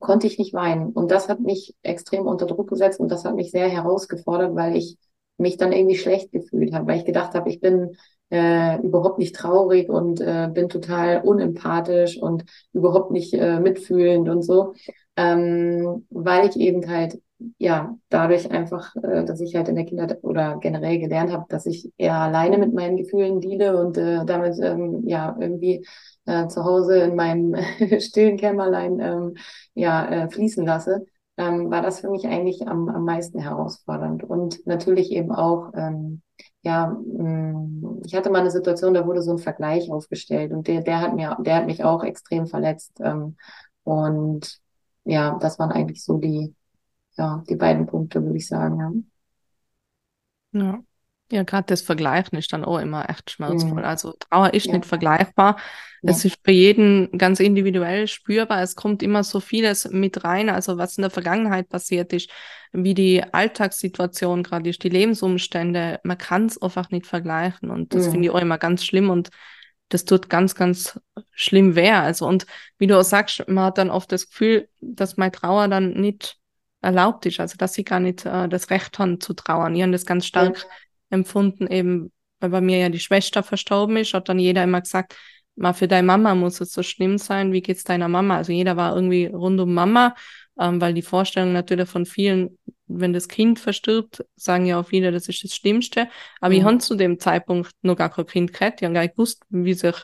konnte 0.00 0.26
ich 0.26 0.38
nicht 0.38 0.52
weinen. 0.52 0.90
Und 0.90 1.10
das 1.10 1.28
hat 1.28 1.40
mich 1.40 1.74
extrem 1.82 2.26
unter 2.26 2.46
Druck 2.46 2.68
gesetzt 2.68 3.00
und 3.00 3.08
das 3.10 3.24
hat 3.24 3.34
mich 3.34 3.50
sehr 3.50 3.68
herausgefordert, 3.68 4.54
weil 4.54 4.76
ich 4.76 4.98
mich 5.38 5.56
dann 5.56 5.72
irgendwie 5.72 5.96
schlecht 5.96 6.32
gefühlt 6.32 6.74
habe, 6.74 6.86
weil 6.86 6.98
ich 6.98 7.04
gedacht 7.04 7.34
habe, 7.34 7.48
ich 7.48 7.60
bin 7.60 7.96
äh, 8.32 8.80
überhaupt 8.80 9.18
nicht 9.18 9.36
traurig 9.36 9.90
und 9.90 10.20
äh, 10.20 10.48
bin 10.52 10.68
total 10.68 11.20
unempathisch 11.22 12.16
und 12.20 12.44
überhaupt 12.72 13.10
nicht 13.10 13.34
äh, 13.34 13.60
mitfühlend 13.60 14.28
und 14.28 14.42
so, 14.42 14.74
ähm, 15.16 16.06
weil 16.10 16.48
ich 16.48 16.56
eben 16.56 16.88
halt 16.88 17.20
ja 17.58 17.94
dadurch 18.08 18.50
einfach, 18.50 18.96
äh, 18.96 19.24
dass 19.24 19.40
ich 19.40 19.54
halt 19.54 19.68
in 19.68 19.76
der 19.76 19.84
Kinder 19.84 20.16
oder 20.22 20.56
generell 20.60 20.98
gelernt 20.98 21.30
habe, 21.30 21.44
dass 21.50 21.66
ich 21.66 21.92
eher 21.98 22.14
alleine 22.14 22.56
mit 22.56 22.72
meinen 22.72 22.96
Gefühlen 22.96 23.40
deale 23.40 23.78
und 23.78 23.98
äh, 23.98 24.24
damit 24.24 24.58
ähm, 24.62 25.02
ja 25.06 25.36
irgendwie 25.38 25.86
äh, 26.24 26.48
zu 26.48 26.64
Hause 26.64 27.00
in 27.00 27.16
meinem 27.16 27.54
stillen 28.00 28.38
Kämmerlein 28.38 28.98
ähm, 29.00 29.34
ja 29.74 30.08
äh, 30.08 30.30
fließen 30.30 30.64
lasse 30.64 31.04
ähm, 31.36 31.70
war 31.70 31.82
das 31.82 32.00
für 32.00 32.10
mich 32.10 32.26
eigentlich 32.26 32.66
am, 32.68 32.88
am 32.88 33.04
meisten 33.04 33.38
herausfordernd. 33.38 34.24
Und 34.24 34.66
natürlich 34.66 35.10
eben 35.12 35.32
auch, 35.32 35.72
ähm, 35.74 36.22
ja, 36.62 36.86
mm, 36.88 38.02
ich 38.04 38.14
hatte 38.14 38.30
mal 38.30 38.40
eine 38.40 38.50
Situation, 38.50 38.94
da 38.94 39.06
wurde 39.06 39.22
so 39.22 39.32
ein 39.32 39.38
Vergleich 39.38 39.90
aufgestellt 39.90 40.52
und 40.52 40.68
der, 40.68 40.82
der 40.82 41.00
hat 41.00 41.14
mir, 41.14 41.36
der 41.40 41.56
hat 41.56 41.66
mich 41.66 41.84
auch 41.84 42.04
extrem 42.04 42.46
verletzt. 42.46 43.00
Ähm, 43.00 43.36
und 43.84 44.60
ja, 45.04 45.38
das 45.40 45.58
waren 45.58 45.72
eigentlich 45.72 46.04
so 46.04 46.18
die, 46.18 46.54
ja, 47.16 47.44
die 47.48 47.56
beiden 47.56 47.86
Punkte, 47.86 48.22
würde 48.24 48.38
ich 48.38 48.48
sagen. 48.48 49.06
Ja. 50.52 50.60
ja. 50.60 50.82
Ja, 51.32 51.44
gerade 51.44 51.64
das 51.66 51.80
Vergleichen 51.80 52.36
ist 52.36 52.52
dann 52.52 52.62
auch 52.62 52.78
immer 52.78 53.08
echt 53.08 53.30
schmerzvoll. 53.30 53.78
Mhm. 53.80 53.84
Also 53.84 54.12
Trauer 54.18 54.52
ist 54.52 54.66
ja. 54.66 54.74
nicht 54.74 54.84
vergleichbar. 54.84 55.56
Ja. 56.02 56.10
Es 56.10 56.26
ist 56.26 56.36
für 56.44 56.50
jeden 56.50 57.10
ganz 57.16 57.40
individuell 57.40 58.06
spürbar. 58.06 58.60
Es 58.60 58.76
kommt 58.76 59.02
immer 59.02 59.24
so 59.24 59.40
vieles 59.40 59.88
mit 59.88 60.24
rein, 60.24 60.50
also 60.50 60.76
was 60.76 60.98
in 60.98 61.02
der 61.02 61.10
Vergangenheit 61.10 61.70
passiert 61.70 62.12
ist, 62.12 62.28
wie 62.72 62.92
die 62.92 63.24
Alltagssituation 63.24 64.42
gerade 64.42 64.68
ist, 64.68 64.82
die 64.82 64.90
Lebensumstände. 64.90 66.00
Man 66.04 66.18
kann 66.18 66.44
es 66.44 66.60
einfach 66.60 66.90
nicht 66.90 67.06
vergleichen. 67.06 67.70
Und 67.70 67.94
das 67.94 68.08
mhm. 68.08 68.10
finde 68.10 68.28
ich 68.28 68.34
auch 68.34 68.42
immer 68.42 68.58
ganz 68.58 68.84
schlimm 68.84 69.08
und 69.08 69.30
das 69.88 70.04
tut 70.04 70.28
ganz, 70.28 70.54
ganz 70.54 71.00
schlimm 71.30 71.76
weh. 71.76 71.92
Also, 71.92 72.26
und 72.26 72.44
wie 72.76 72.88
du 72.88 73.00
auch 73.00 73.04
sagst, 73.04 73.48
man 73.48 73.64
hat 73.64 73.78
dann 73.78 73.88
oft 73.88 74.12
das 74.12 74.28
Gefühl, 74.28 74.68
dass 74.82 75.16
meine 75.16 75.32
Trauer 75.32 75.68
dann 75.68 75.94
nicht 75.94 76.36
erlaubt 76.82 77.24
ist, 77.24 77.40
also 77.40 77.56
dass 77.56 77.72
sie 77.72 77.84
gar 77.84 78.00
nicht 78.00 78.26
äh, 78.26 78.50
das 78.50 78.68
Recht 78.68 78.98
haben 78.98 79.18
zu 79.18 79.32
trauern. 79.32 79.74
Ich 79.74 79.80
habe 79.80 79.92
das 79.92 80.04
ganz 80.04 80.26
stark 80.26 80.58
ja 80.58 80.76
empfunden, 81.12 81.66
eben, 81.68 82.12
weil 82.40 82.50
bei 82.50 82.60
mir 82.60 82.78
ja 82.78 82.88
die 82.88 83.00
Schwester 83.00 83.42
verstorben 83.42 83.96
ist, 83.96 84.14
hat 84.14 84.28
dann 84.28 84.38
jeder 84.38 84.64
immer 84.64 84.80
gesagt, 84.80 85.14
mal 85.56 85.72
für 85.72 85.88
deine 85.88 86.06
Mama 86.06 86.34
muss 86.34 86.60
es 86.60 86.72
so 86.72 86.82
schlimm 86.82 87.18
sein, 87.18 87.52
wie 87.52 87.62
geht's 87.62 87.84
deiner 87.84 88.08
Mama? 88.08 88.36
Also 88.38 88.52
jeder 88.52 88.76
war 88.76 88.94
irgendwie 88.94 89.26
rund 89.26 89.60
um 89.60 89.74
Mama, 89.74 90.14
ähm, 90.58 90.80
weil 90.80 90.94
die 90.94 91.02
Vorstellung 91.02 91.52
natürlich 91.52 91.88
von 91.88 92.06
vielen, 92.06 92.58
wenn 92.86 93.12
das 93.12 93.28
Kind 93.28 93.58
verstirbt, 93.58 94.24
sagen 94.36 94.66
ja 94.66 94.80
auch 94.80 94.86
viele, 94.86 95.12
das 95.12 95.28
ist 95.28 95.44
das 95.44 95.54
Schlimmste. 95.54 96.08
Aber 96.40 96.52
mhm. 96.52 96.58
ich 96.58 96.64
habe 96.64 96.78
zu 96.78 96.94
dem 96.96 97.18
Zeitpunkt 97.18 97.70
noch 97.82 97.96
gar 97.96 98.10
kein 98.10 98.26
Kind 98.26 98.52
gehabt, 98.52 98.80
ich 98.80 98.84
habe 98.84 98.94
gar 98.94 99.02
nicht 99.02 99.14
gewusst, 99.16 99.42
wie 99.50 99.74
sich 99.74 99.96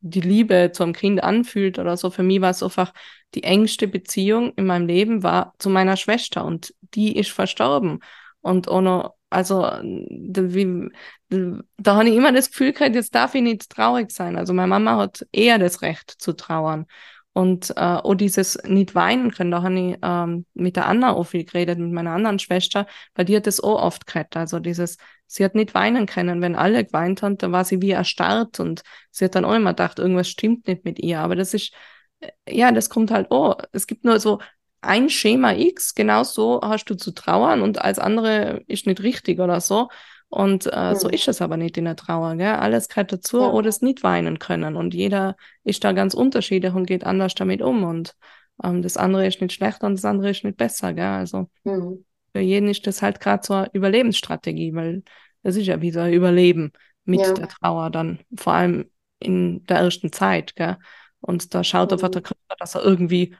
die 0.00 0.20
Liebe 0.20 0.70
zu 0.72 0.84
einem 0.84 0.92
Kind 0.92 1.22
anfühlt 1.22 1.78
oder 1.78 1.96
so. 1.96 2.10
Für 2.10 2.22
mich 2.22 2.40
war 2.40 2.50
es 2.50 2.62
einfach 2.62 2.92
die 3.34 3.42
engste 3.42 3.88
Beziehung 3.88 4.52
in 4.54 4.66
meinem 4.66 4.86
Leben 4.86 5.22
war 5.22 5.54
zu 5.58 5.70
meiner 5.70 5.96
Schwester 5.96 6.44
und 6.44 6.74
die 6.94 7.16
ist 7.16 7.30
verstorben. 7.30 8.00
Und 8.40 8.68
auch 8.68 8.80
noch 8.80 9.14
also 9.30 9.60
da, 9.60 10.54
wie, 10.54 10.90
da 11.28 11.96
habe 11.96 12.08
ich 12.08 12.16
immer 12.16 12.32
das 12.32 12.50
Gefühl 12.50 12.72
gehabt, 12.72 12.94
jetzt 12.94 13.14
darf 13.14 13.34
ich 13.34 13.42
nicht 13.42 13.68
traurig 13.70 14.10
sein. 14.10 14.36
Also 14.36 14.54
meine 14.54 14.68
Mama 14.68 14.96
hat 14.96 15.26
eher 15.32 15.58
das 15.58 15.82
Recht 15.82 16.10
zu 16.10 16.32
trauern. 16.32 16.86
Und 17.34 17.70
äh, 17.70 17.74
auch 17.80 18.14
dieses 18.14 18.58
nicht 18.64 18.96
weinen 18.96 19.30
können, 19.30 19.52
da 19.52 19.62
habe 19.62 19.78
ich 19.78 19.98
ähm, 20.02 20.44
mit 20.54 20.74
der 20.74 20.86
Anna 20.86 21.12
auch 21.12 21.24
viel 21.24 21.44
geredet, 21.44 21.78
mit 21.78 21.92
meiner 21.92 22.10
anderen 22.10 22.40
Schwester, 22.40 22.86
weil 23.14 23.26
die 23.26 23.36
hat 23.36 23.46
das 23.46 23.60
auch 23.60 23.80
oft 23.80 24.06
gehabt. 24.06 24.36
Also 24.36 24.58
dieses, 24.58 24.96
sie 25.26 25.44
hat 25.44 25.54
nicht 25.54 25.72
weinen 25.72 26.06
können. 26.06 26.40
Wenn 26.42 26.56
alle 26.56 26.84
geweint 26.84 27.22
haben, 27.22 27.38
dann 27.38 27.52
war 27.52 27.64
sie 27.64 27.80
wie 27.80 27.90
erstarrt 27.90 28.58
und 28.58 28.82
sie 29.12 29.26
hat 29.26 29.36
dann 29.36 29.44
auch 29.44 29.54
immer 29.54 29.70
gedacht, 29.70 30.00
irgendwas 30.00 30.28
stimmt 30.28 30.66
nicht 30.66 30.84
mit 30.84 30.98
ihr. 30.98 31.20
Aber 31.20 31.36
das 31.36 31.54
ist, 31.54 31.72
äh, 32.20 32.30
ja, 32.48 32.72
das 32.72 32.90
kommt 32.90 33.12
halt 33.12 33.30
auch. 33.30 33.58
Es 33.70 33.86
gibt 33.86 34.04
nur 34.04 34.18
so 34.18 34.40
ein 34.80 35.10
Schema 35.10 35.52
X, 35.52 35.94
genau 35.94 36.22
so 36.22 36.60
hast 36.62 36.86
du 36.86 36.94
zu 36.94 37.12
trauern 37.12 37.62
und 37.62 37.80
als 37.80 37.98
andere 37.98 38.62
ist 38.66 38.86
nicht 38.86 39.02
richtig 39.02 39.40
oder 39.40 39.60
so. 39.60 39.88
Und 40.30 40.66
äh, 40.66 40.90
mhm. 40.90 40.96
so 40.96 41.08
ist 41.08 41.26
es 41.26 41.40
aber 41.40 41.56
nicht 41.56 41.78
in 41.78 41.86
der 41.86 41.96
Trauer. 41.96 42.36
Gell? 42.36 42.54
Alles 42.54 42.88
gehört 42.88 43.12
dazu 43.12 43.40
ja. 43.40 43.50
oder 43.50 43.68
es 43.68 43.80
nicht 43.80 44.02
weinen 44.02 44.38
können. 44.38 44.76
Und 44.76 44.92
jeder 44.92 45.36
ist 45.64 45.84
da 45.84 45.92
ganz 45.92 46.12
unterschiedlich 46.12 46.74
und 46.74 46.86
geht 46.86 47.04
anders 47.04 47.34
damit 47.34 47.62
um. 47.62 47.82
Und 47.82 48.14
ähm, 48.62 48.82
das 48.82 48.96
andere 48.96 49.26
ist 49.26 49.40
nicht 49.40 49.54
schlechter 49.54 49.86
und 49.86 49.94
das 49.94 50.04
andere 50.04 50.30
ist 50.30 50.44
nicht 50.44 50.58
besser. 50.58 50.92
Gell? 50.92 51.04
Also 51.06 51.48
mhm. 51.64 52.04
für 52.32 52.40
jeden 52.40 52.68
ist 52.68 52.86
das 52.86 53.00
halt 53.00 53.20
gerade 53.20 53.42
so 53.44 53.54
eine 53.54 53.70
Überlebensstrategie, 53.72 54.74
weil 54.74 55.02
das 55.42 55.56
ist 55.56 55.66
ja 55.66 55.80
wieder 55.80 56.10
Überleben 56.10 56.72
mit 57.04 57.20
ja. 57.20 57.32
der 57.32 57.48
Trauer 57.48 57.88
dann, 57.90 58.18
vor 58.36 58.52
allem 58.52 58.90
in 59.18 59.64
der 59.64 59.78
ersten 59.78 60.12
Zeit. 60.12 60.54
Gell? 60.56 60.76
Und 61.20 61.54
da 61.54 61.64
schaut 61.64 61.90
mhm. 61.90 61.94
einfach 61.94 62.10
der 62.10 62.22
Körper, 62.22 62.54
dass 62.58 62.74
er 62.74 62.84
irgendwie 62.84 63.34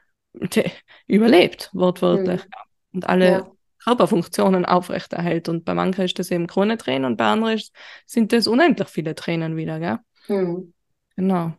überlebt, 1.07 1.71
wortwörtlich. 1.73 2.45
Mhm. 2.45 2.51
Und 2.95 3.09
alle 3.09 3.31
ja. 3.31 3.51
Körperfunktionen 3.85 4.65
aufrechterhält. 4.65 5.49
Und 5.49 5.65
bei 5.65 5.75
manchen 5.75 6.05
ist 6.05 6.19
das 6.19 6.31
eben 6.31 6.47
keine 6.47 6.79
Tränen 6.79 7.05
und 7.05 7.17
bei 7.17 7.27
anderen 7.27 7.61
sind 8.07 8.33
das 8.33 8.47
unendlich 8.47 8.89
viele 8.89 9.15
Tränen 9.15 9.57
wieder, 9.57 9.79
gell? 9.79 9.99
Mhm. 10.29 10.73
Genau. 11.17 11.53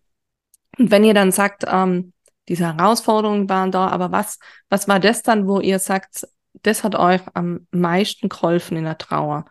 Und 0.77 0.91
wenn 0.91 1.03
ihr 1.03 1.13
dann 1.13 1.31
sagt, 1.31 1.65
ähm, 1.67 2.13
diese 2.47 2.65
Herausforderungen 2.65 3.49
waren 3.49 3.71
da, 3.71 3.87
aber 3.87 4.11
was, 4.11 4.39
was 4.69 4.87
war 4.87 4.99
das 4.99 5.21
dann, 5.21 5.47
wo 5.47 5.59
ihr 5.59 5.79
sagt, 5.79 6.27
das 6.63 6.83
hat 6.83 6.95
euch 6.95 7.21
am 7.33 7.67
meisten 7.71 8.29
geholfen 8.29 8.77
in 8.77 8.85
der 8.85 8.97
Trauer? 8.97 9.45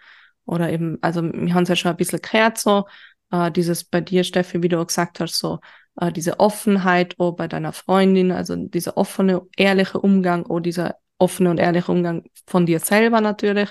Oder 0.44 0.70
eben, 0.70 0.98
also 1.00 1.22
wir 1.22 1.54
haben 1.54 1.62
es 1.62 1.68
ja 1.68 1.76
schon 1.76 1.90
ein 1.90 1.96
bisschen 1.96 2.22
gehört, 2.22 2.58
so, 2.58 2.86
äh, 3.30 3.50
dieses 3.50 3.84
bei 3.84 4.00
dir, 4.00 4.24
Steffi, 4.24 4.62
wie 4.62 4.68
du 4.68 4.80
auch 4.80 4.86
gesagt 4.86 5.20
hast, 5.20 5.38
so 5.38 5.60
äh, 6.00 6.12
diese 6.12 6.40
Offenheit 6.40 7.18
auch 7.18 7.32
bei 7.32 7.48
deiner 7.48 7.72
Freundin, 7.72 8.32
also 8.32 8.56
dieser 8.56 8.96
offene, 8.96 9.42
ehrliche 9.56 10.00
Umgang, 10.00 10.46
auch 10.46 10.60
dieser 10.60 10.96
offene 11.18 11.50
und 11.50 11.58
ehrliche 11.58 11.90
Umgang 11.90 12.24
von 12.46 12.66
dir 12.66 12.80
selber 12.80 13.20
natürlich 13.20 13.70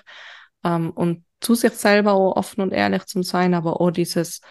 ähm, 0.63 0.91
und 0.91 1.25
zu 1.39 1.55
sich 1.55 1.73
selber 1.73 2.13
auch 2.13 2.35
offen 2.35 2.61
und 2.61 2.73
ehrlich 2.73 3.05
zu 3.05 3.23
sein, 3.23 3.53
aber 3.53 3.79
auch 3.79 3.91
dieses, 3.91 4.41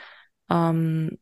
ähm, 0.50 1.18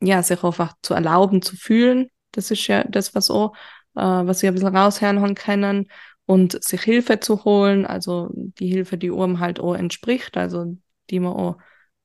ja, 0.00 0.22
sich 0.22 0.42
einfach 0.44 0.74
zu 0.82 0.94
erlauben, 0.94 1.42
zu 1.42 1.56
fühlen. 1.56 2.08
Das 2.32 2.50
ist 2.50 2.66
ja 2.66 2.84
das, 2.84 3.14
was 3.14 3.30
auch, 3.30 3.54
äh, 3.96 4.00
was 4.02 4.42
wir 4.42 4.50
ein 4.50 4.54
bisschen 4.54 4.76
raushören 4.76 5.34
können 5.34 5.90
und 6.26 6.62
sich 6.62 6.82
Hilfe 6.82 7.20
zu 7.20 7.44
holen, 7.44 7.86
also 7.86 8.30
die 8.34 8.68
Hilfe, 8.68 8.98
die 8.98 9.10
Urm 9.10 9.40
halt 9.40 9.60
auch 9.60 9.74
entspricht, 9.74 10.36
also 10.36 10.76
die 11.10 11.20
man 11.20 11.32
auch 11.32 11.58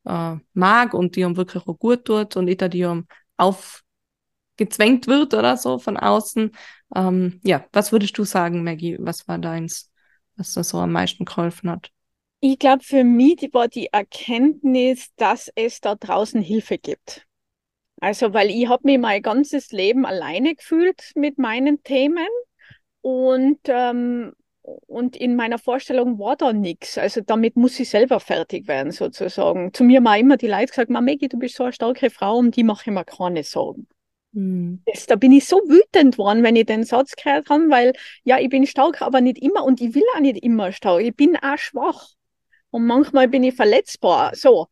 äh, 0.05 0.37
mag 0.53 0.93
und 0.93 1.15
die 1.15 1.21
ihm 1.21 1.37
wirklich 1.37 1.67
auch 1.67 1.77
gut 1.79 2.05
tut 2.05 2.35
und 2.37 2.47
ich 2.47 2.57
da 2.57 2.67
die 2.67 2.81
ihm 2.81 3.07
aufgezwängt 3.37 5.07
wird 5.07 5.33
oder 5.33 5.57
so 5.57 5.79
von 5.79 5.97
außen. 5.97 6.51
Ähm, 6.95 7.39
ja, 7.43 7.65
was 7.73 7.91
würdest 7.91 8.17
du 8.17 8.23
sagen, 8.23 8.63
Maggie? 8.63 8.97
Was 8.99 9.27
war 9.27 9.37
deins, 9.37 9.91
was 10.35 10.53
da 10.53 10.63
so 10.63 10.79
am 10.79 10.91
meisten 10.91 11.25
geholfen 11.25 11.69
hat? 11.69 11.91
Ich 12.41 12.59
glaube, 12.59 12.83
für 12.83 13.03
mich 13.03 13.49
war 13.53 13.67
die 13.67 13.87
Erkenntnis, 13.87 15.07
dass 15.15 15.49
es 15.55 15.81
da 15.81 15.95
draußen 15.95 16.41
Hilfe 16.41 16.77
gibt. 16.77 17.25
Also, 18.01 18.33
weil 18.33 18.49
ich 18.49 18.67
habe 18.67 18.83
mich 18.85 18.99
mein 18.99 19.21
ganzes 19.21 19.71
Leben 19.71 20.05
alleine 20.05 20.55
gefühlt 20.55 21.11
mit 21.15 21.37
meinen 21.37 21.81
Themen 21.83 22.27
und, 23.01 23.59
ähm, 23.65 24.33
und 24.87 25.15
in 25.15 25.35
meiner 25.35 25.59
Vorstellung 25.59 26.17
war 26.17 26.35
da 26.35 26.51
nichts. 26.51 26.97
Also 26.97 27.21
damit 27.21 27.55
muss 27.55 27.79
ich 27.79 27.89
selber 27.89 28.19
fertig 28.19 28.67
werden, 28.67 28.91
sozusagen. 28.91 29.73
Zu 29.73 29.83
mir 29.83 30.03
haben 30.03 30.19
immer 30.19 30.37
die 30.37 30.47
Leute 30.47 30.67
gesagt, 30.67 30.89
Mami, 30.89 31.17
du 31.17 31.37
bist 31.37 31.55
so 31.55 31.63
eine 31.63 31.73
starke 31.73 32.09
Frau, 32.09 32.37
um 32.37 32.51
die 32.51 32.63
mache 32.63 32.89
ich 32.89 32.91
mir 32.91 33.05
keine 33.05 33.43
Sorgen. 33.43 33.87
Mhm. 34.31 34.81
Das, 34.85 35.05
da 35.05 35.15
bin 35.15 35.31
ich 35.31 35.45
so 35.45 35.57
wütend 35.57 36.13
geworden, 36.15 36.43
wenn 36.43 36.55
ich 36.55 36.65
den 36.65 36.83
Satz 36.83 37.15
gehört 37.15 37.49
habe, 37.49 37.69
weil 37.69 37.93
ja, 38.23 38.39
ich 38.39 38.49
bin 38.49 38.65
stark, 38.65 39.01
aber 39.01 39.21
nicht 39.21 39.37
immer 39.37 39.63
und 39.63 39.81
ich 39.81 39.93
will 39.93 40.03
auch 40.15 40.19
nicht 40.19 40.43
immer 40.43 40.71
stark. 40.71 41.01
Ich 41.01 41.15
bin 41.15 41.37
auch 41.37 41.57
schwach 41.57 42.09
und 42.71 42.85
manchmal 42.87 43.27
bin 43.27 43.43
ich 43.43 43.55
verletzbar. 43.55 44.35
So. 44.35 44.67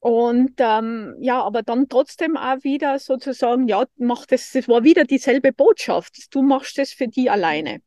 Und 0.00 0.54
ähm, 0.58 1.14
ja, 1.20 1.40
aber 1.40 1.62
dann 1.62 1.88
trotzdem 1.88 2.36
auch 2.36 2.64
wieder 2.64 2.98
sozusagen, 2.98 3.68
ja, 3.68 3.84
mach 3.98 4.26
das, 4.26 4.50
das 4.50 4.66
war 4.66 4.82
wieder 4.82 5.04
dieselbe 5.04 5.52
Botschaft. 5.52 6.34
Du 6.34 6.42
machst 6.42 6.76
das 6.76 6.92
für 6.92 7.06
die 7.06 7.30
alleine. 7.30 7.80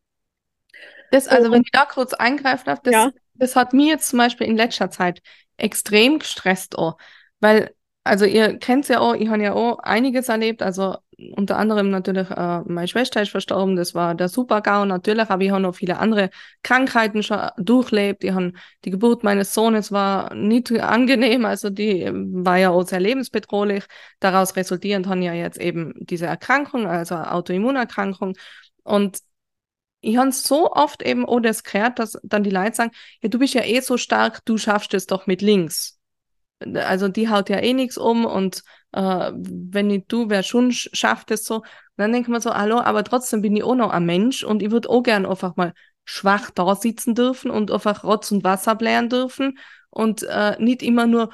Das, 1.15 1.27
also, 1.27 1.47
und, 1.47 1.53
wenn 1.53 1.61
ich 1.61 1.71
da 1.71 1.85
kurz 1.85 2.13
eingreifen 2.13 2.65
darf, 2.65 2.81
das, 2.81 2.93
ja. 2.93 3.11
das 3.35 3.55
hat 3.55 3.73
mir 3.73 3.87
jetzt 3.87 4.09
zum 4.09 4.19
Beispiel 4.19 4.47
in 4.47 4.57
letzter 4.57 4.89
Zeit 4.89 5.21
extrem 5.57 6.19
gestresst, 6.19 6.77
auch, 6.77 6.97
weil 7.39 7.71
also 8.03 8.25
ihr 8.25 8.59
kennt 8.59 8.87
ja 8.87 8.99
auch, 8.99 9.15
ich 9.15 9.29
habe 9.29 9.41
ja 9.41 9.53
auch 9.53 9.79
einiges 9.79 10.29
erlebt, 10.29 10.61
also 10.61 10.95
unter 11.35 11.57
anderem 11.57 11.89
natürlich, 11.89 12.29
äh, 12.29 12.61
meine 12.65 12.87
Schwester 12.87 13.21
ist 13.21 13.31
verstorben, 13.31 13.75
das 13.75 13.95
war 13.95 14.13
der 14.13 14.29
Super-GAU 14.29 14.85
natürlich, 14.85 15.27
aber 15.29 15.43
ich 15.43 15.49
habe 15.49 15.61
noch 15.61 15.73
viele 15.73 15.97
andere 15.97 16.29
Krankheiten 16.61 17.23
schon 17.23 17.39
durchlebt. 17.57 18.23
Ich 18.23 18.31
habe 18.31 18.53
die 18.83 18.91
Geburt 18.91 19.23
meines 19.23 19.55
Sohnes 19.55 19.91
war 19.91 20.35
nicht 20.35 20.71
angenehm, 20.71 21.45
also 21.45 21.71
die 21.71 22.01
ähm, 22.01 22.45
war 22.45 22.57
ja 22.57 22.69
auch 22.69 22.83
sehr 22.83 22.99
lebensbedrohlich. 22.99 23.85
Daraus 24.19 24.55
resultierend 24.55 25.07
habe 25.07 25.21
ich 25.21 25.25
ja 25.25 25.33
jetzt 25.33 25.59
eben 25.59 25.93
diese 25.97 26.27
Erkrankung, 26.27 26.85
also 26.85 27.15
Autoimmunerkrankung. 27.15 28.35
Und 28.83 29.17
ich 30.05 30.17
habe 30.17 30.31
so 30.31 30.71
oft 30.71 31.01
eben 31.01 31.25
auch 31.25 31.39
das 31.39 31.63
gehört, 31.63 31.99
dass 31.99 32.17
dann 32.23 32.43
die 32.43 32.49
Leute 32.49 32.75
sagen, 32.75 32.91
ja, 33.21 33.29
du 33.29 33.39
bist 33.39 33.53
ja 33.53 33.63
eh 33.63 33.81
so 33.81 33.97
stark, 33.97 34.45
du 34.45 34.57
schaffst 34.57 34.93
es 34.93 35.07
doch 35.07 35.27
mit 35.27 35.41
links 35.41 35.95
also 36.73 37.07
die 37.07 37.29
haut 37.29 37.49
ja 37.49 37.57
eh 37.57 37.73
nichts 37.73 37.97
um 37.97 38.25
und 38.25 38.63
äh, 38.93 39.31
wenn 39.33 39.87
nicht 39.87 40.11
du, 40.11 40.29
wer 40.29 40.43
schon 40.43 40.71
schafft 40.71 41.31
es 41.31 41.45
so. 41.45 41.57
Und 41.57 41.65
dann 41.97 42.13
denkt 42.13 42.29
man 42.29 42.41
so, 42.41 42.53
hallo, 42.53 42.79
aber 42.79 43.03
trotzdem 43.03 43.41
bin 43.41 43.55
ich 43.55 43.63
auch 43.63 43.75
noch 43.75 43.91
ein 43.91 44.05
Mensch 44.05 44.43
und 44.43 44.61
ich 44.61 44.71
würde 44.71 44.89
auch 44.89 45.03
gern 45.03 45.25
einfach 45.25 45.55
mal 45.55 45.73
schwach 46.05 46.51
da 46.51 46.75
sitzen 46.75 47.15
dürfen 47.15 47.51
und 47.51 47.71
einfach 47.71 48.03
Rotz 48.03 48.31
und 48.31 48.43
Wasser 48.43 48.75
blären 48.75 49.09
dürfen 49.09 49.57
und 49.89 50.23
äh, 50.23 50.55
nicht 50.59 50.83
immer 50.83 51.07
nur, 51.07 51.29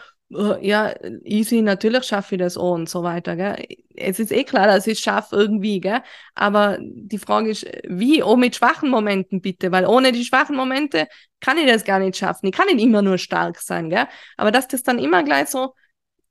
ja, 0.61 0.93
easy, 1.23 1.61
natürlich 1.61 2.05
schaffe 2.05 2.35
ich 2.35 2.39
das 2.39 2.57
auch 2.57 2.73
und 2.73 2.89
so 2.89 3.03
weiter. 3.03 3.35
Gell? 3.35 3.65
Es 3.95 4.19
ist 4.19 4.31
eh 4.31 4.43
klar, 4.43 4.67
dass 4.67 4.87
ich 4.87 4.93
es 4.93 4.99
schaffe 4.99 5.35
irgendwie, 5.35 5.81
gell? 5.81 6.01
aber 6.35 6.77
die 6.79 7.17
Frage 7.17 7.49
ist, 7.49 7.65
wie? 7.87 8.23
Auch 8.23 8.37
mit 8.37 8.55
schwachen 8.55 8.89
Momenten 8.89 9.41
bitte, 9.41 9.71
weil 9.71 9.85
ohne 9.85 10.11
die 10.11 10.23
schwachen 10.23 10.55
Momente 10.55 11.07
kann 11.41 11.57
ich 11.57 11.67
das 11.67 11.83
gar 11.83 11.99
nicht 11.99 12.17
schaffen. 12.17 12.47
Ich 12.47 12.53
kann 12.53 12.67
nicht 12.67 12.81
immer 12.81 13.01
nur 13.01 13.17
stark 13.17 13.59
sein, 13.59 13.89
gell? 13.89 14.07
aber 14.37 14.51
dass 14.51 14.67
das 14.67 14.83
dann 14.83 14.99
immer 14.99 15.23
gleich 15.23 15.49
so 15.49 15.73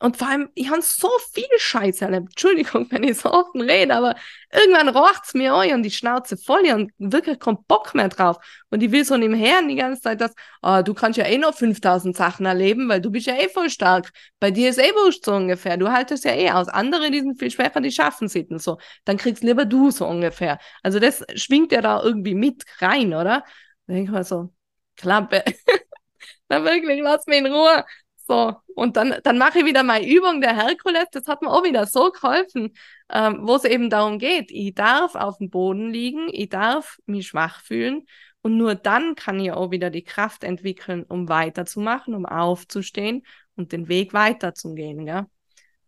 und 0.01 0.17
vor 0.17 0.29
allem, 0.29 0.49
ich 0.55 0.71
habe 0.71 0.81
so 0.81 1.11
viel 1.33 1.45
Scheiße 1.59 2.07
erlebt. 2.07 2.29
Entschuldigung, 2.31 2.87
wenn 2.91 3.03
ich 3.03 3.19
so 3.19 3.31
offen 3.31 3.61
rede, 3.61 3.95
aber 3.95 4.17
irgendwann 4.51 4.89
rocht's 4.89 5.35
mir 5.35 5.55
auch 5.55 5.63
und 5.65 5.83
die 5.83 5.91
Schnauze 5.91 6.39
voll 6.39 6.65
und 6.73 6.91
wirklich 6.99 7.39
keinen 7.39 7.63
Bock 7.69 7.95
mehr 7.95 8.09
drauf. 8.09 8.39
Und 8.71 8.83
ich 8.83 8.91
will 8.93 9.05
so 9.05 9.19
nebenher 9.19 9.61
die 9.69 9.75
ganze 9.77 10.01
Zeit, 10.01 10.23
dass, 10.23 10.33
oh, 10.63 10.81
du 10.83 10.95
kannst 10.95 11.19
ja 11.19 11.27
eh 11.27 11.37
noch 11.37 11.55
5000 11.55 12.17
Sachen 12.17 12.47
erleben, 12.47 12.89
weil 12.89 13.03
du 13.03 13.11
bist 13.11 13.27
ja 13.27 13.35
eh 13.37 13.51
voll 13.51 13.69
stark. 13.69 14.11
Bei 14.39 14.51
dir 14.51 14.71
ist 14.71 14.79
eh 14.79 14.91
wurscht 14.95 15.25
so 15.25 15.35
ungefähr. 15.35 15.77
Du 15.77 15.93
haltest 15.93 16.25
ja 16.25 16.33
eh 16.35 16.51
aus. 16.51 16.69
Andere, 16.69 17.11
die 17.11 17.21
sind 17.21 17.39
viel 17.39 17.51
schwächer, 17.51 17.83
die 17.83 17.93
schaffen 17.93 18.25
es 18.27 18.35
nicht 18.35 18.49
so. 18.61 18.79
Dann 19.05 19.19
kriegst 19.19 19.43
lieber 19.43 19.67
du 19.67 19.91
so 19.91 20.07
ungefähr. 20.07 20.59
Also 20.83 20.99
das 20.99 21.23
schwingt 21.35 21.73
ja 21.73 21.83
da 21.83 22.03
irgendwie 22.03 22.35
mit 22.35 22.65
rein, 22.81 23.09
oder? 23.13 23.45
Da 23.87 23.93
denke 23.95 24.05
ich 24.05 24.11
mal 24.11 24.25
so, 24.25 24.51
Klappe. 24.97 25.45
Na 26.49 26.65
wirklich, 26.65 27.01
lass 27.03 27.27
mich 27.27 27.39
in 27.39 27.47
Ruhe. 27.47 27.85
So, 28.31 28.55
und 28.77 28.97
dann, 28.97 29.17
dann 29.25 29.39
mache 29.39 29.59
ich 29.59 29.65
wieder 29.65 29.83
meine 29.83 30.07
Übung 30.07 30.41
der 30.41 30.55
Herkules. 30.55 31.07
Das 31.11 31.27
hat 31.27 31.43
mir 31.43 31.51
auch 31.51 31.65
wieder 31.65 31.85
so 31.87 32.13
geholfen, 32.13 32.77
ähm, 33.13 33.41
wo 33.43 33.57
es 33.57 33.65
eben 33.65 33.91
darum 33.91 34.21
geht. 34.21 34.53
Ich 34.53 34.73
darf 34.73 35.17
auf 35.17 35.39
dem 35.39 35.51
Boden 35.51 35.91
liegen, 35.91 36.29
ich 36.31 36.49
darf 36.49 37.01
mich 37.07 37.27
schwach 37.27 37.61
fühlen. 37.61 38.07
Und 38.41 38.57
nur 38.57 38.77
dann 38.77 39.17
kann 39.17 39.41
ich 39.41 39.51
auch 39.51 39.73
wieder 39.73 39.91
die 39.91 40.05
Kraft 40.05 40.45
entwickeln, 40.45 41.03
um 41.09 41.29
weiterzumachen, 41.29 42.15
um 42.15 42.25
aufzustehen 42.25 43.27
und 43.57 43.73
den 43.73 43.89
Weg 43.89 44.15
weiterzugehen. 44.15 45.09
Ja? 45.09 45.27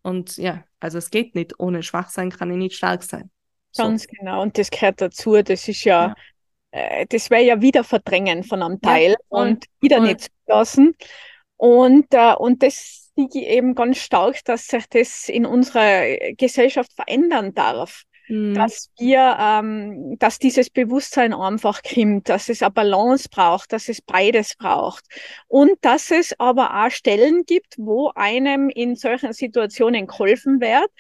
Und 0.03 0.36
ja, 0.36 0.64
also 0.80 0.99
es 0.99 1.11
geht 1.11 1.36
nicht. 1.36 1.61
Ohne 1.61 1.84
schwach 1.84 2.09
sein 2.09 2.30
kann 2.30 2.51
ich 2.51 2.57
nicht 2.57 2.74
stark 2.74 3.05
sein. 3.05 3.30
So. 3.70 3.84
Ganz 3.84 4.05
genau. 4.09 4.43
Und 4.43 4.59
das 4.59 4.68
gehört 4.68 5.01
dazu. 5.01 5.40
Das 5.40 5.68
ist 5.68 5.84
ja, 5.84 6.09
ja. 6.09 6.14
Äh, 6.72 7.07
das 7.07 7.30
wäre 7.30 7.45
ja 7.45 7.62
wieder 7.62 7.84
Verdrängen 7.84 8.43
von 8.43 8.64
einem 8.64 8.80
Teil 8.80 9.12
ja, 9.12 9.16
und 9.28 9.64
wieder 9.80 9.99
voll. 9.99 10.09
nicht 10.09 10.28
zulassen. 10.45 10.97
Und, 11.62 12.06
äh, 12.10 12.34
und 12.34 12.64
das 12.64 13.12
sehe 13.14 13.28
ich 13.32 13.46
eben 13.46 13.76
ganz 13.76 13.98
stark, 13.98 14.44
dass 14.46 14.66
sich 14.66 14.84
das 14.88 15.28
in 15.28 15.46
unserer 15.46 16.32
Gesellschaft 16.36 16.92
verändern 16.92 17.54
darf. 17.54 18.02
Mhm. 18.26 18.54
Dass 18.54 18.90
wir, 18.98 19.36
ähm, 19.38 20.16
dass 20.18 20.40
dieses 20.40 20.70
Bewusstsein 20.70 21.32
einfach 21.32 21.82
kommt, 21.84 22.28
dass 22.28 22.48
es 22.48 22.62
eine 22.62 22.72
Balance 22.72 23.28
braucht, 23.28 23.72
dass 23.72 23.88
es 23.88 24.02
beides 24.02 24.56
braucht. 24.56 25.04
Und 25.46 25.76
dass 25.82 26.10
es 26.10 26.34
aber 26.40 26.84
auch 26.84 26.90
Stellen 26.90 27.44
gibt, 27.46 27.76
wo 27.78 28.10
einem 28.16 28.68
in 28.68 28.96
solchen 28.96 29.32
Situationen 29.32 30.08
geholfen 30.08 30.60
wird, 30.60 30.90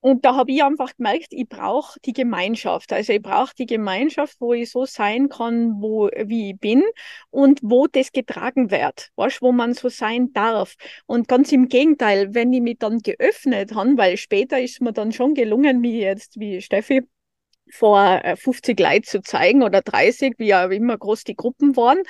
und 0.00 0.24
da 0.24 0.34
habe 0.34 0.50
ich 0.50 0.62
einfach 0.62 0.96
gemerkt, 0.96 1.28
ich 1.30 1.48
brauche 1.48 2.00
die 2.00 2.14
Gemeinschaft. 2.14 2.92
Also 2.92 3.12
ich 3.12 3.20
brauche 3.20 3.54
die 3.54 3.66
Gemeinschaft, 3.66 4.40
wo 4.40 4.54
ich 4.54 4.70
so 4.70 4.86
sein 4.86 5.28
kann, 5.28 5.80
wo, 5.82 6.08
wie 6.24 6.52
ich 6.52 6.58
bin 6.58 6.82
und 7.30 7.60
wo 7.62 7.86
das 7.86 8.10
getragen 8.12 8.70
wird, 8.70 9.10
weißt, 9.16 9.42
wo 9.42 9.52
man 9.52 9.74
so 9.74 9.90
sein 9.90 10.32
darf. 10.32 10.76
Und 11.06 11.28
ganz 11.28 11.52
im 11.52 11.68
Gegenteil, 11.68 12.34
wenn 12.34 12.52
ich 12.52 12.62
mich 12.62 12.78
dann 12.78 13.00
geöffnet 13.00 13.74
habe, 13.74 13.98
weil 13.98 14.16
später 14.16 14.58
ist 14.60 14.80
mir 14.80 14.92
dann 14.92 15.12
schon 15.12 15.34
gelungen, 15.34 15.82
wie 15.82 16.00
jetzt, 16.00 16.40
wie 16.40 16.62
Steffi, 16.62 17.02
vor 17.72 18.20
50 18.36 18.80
äh, 18.80 18.82
Leuten 18.82 19.04
zu 19.04 19.22
zeigen 19.22 19.62
oder 19.62 19.82
30, 19.82 20.34
wie 20.38 20.54
auch 20.54 20.70
immer 20.70 20.96
groß 20.98 21.24
die 21.24 21.36
Gruppen 21.36 21.76
waren. 21.76 22.02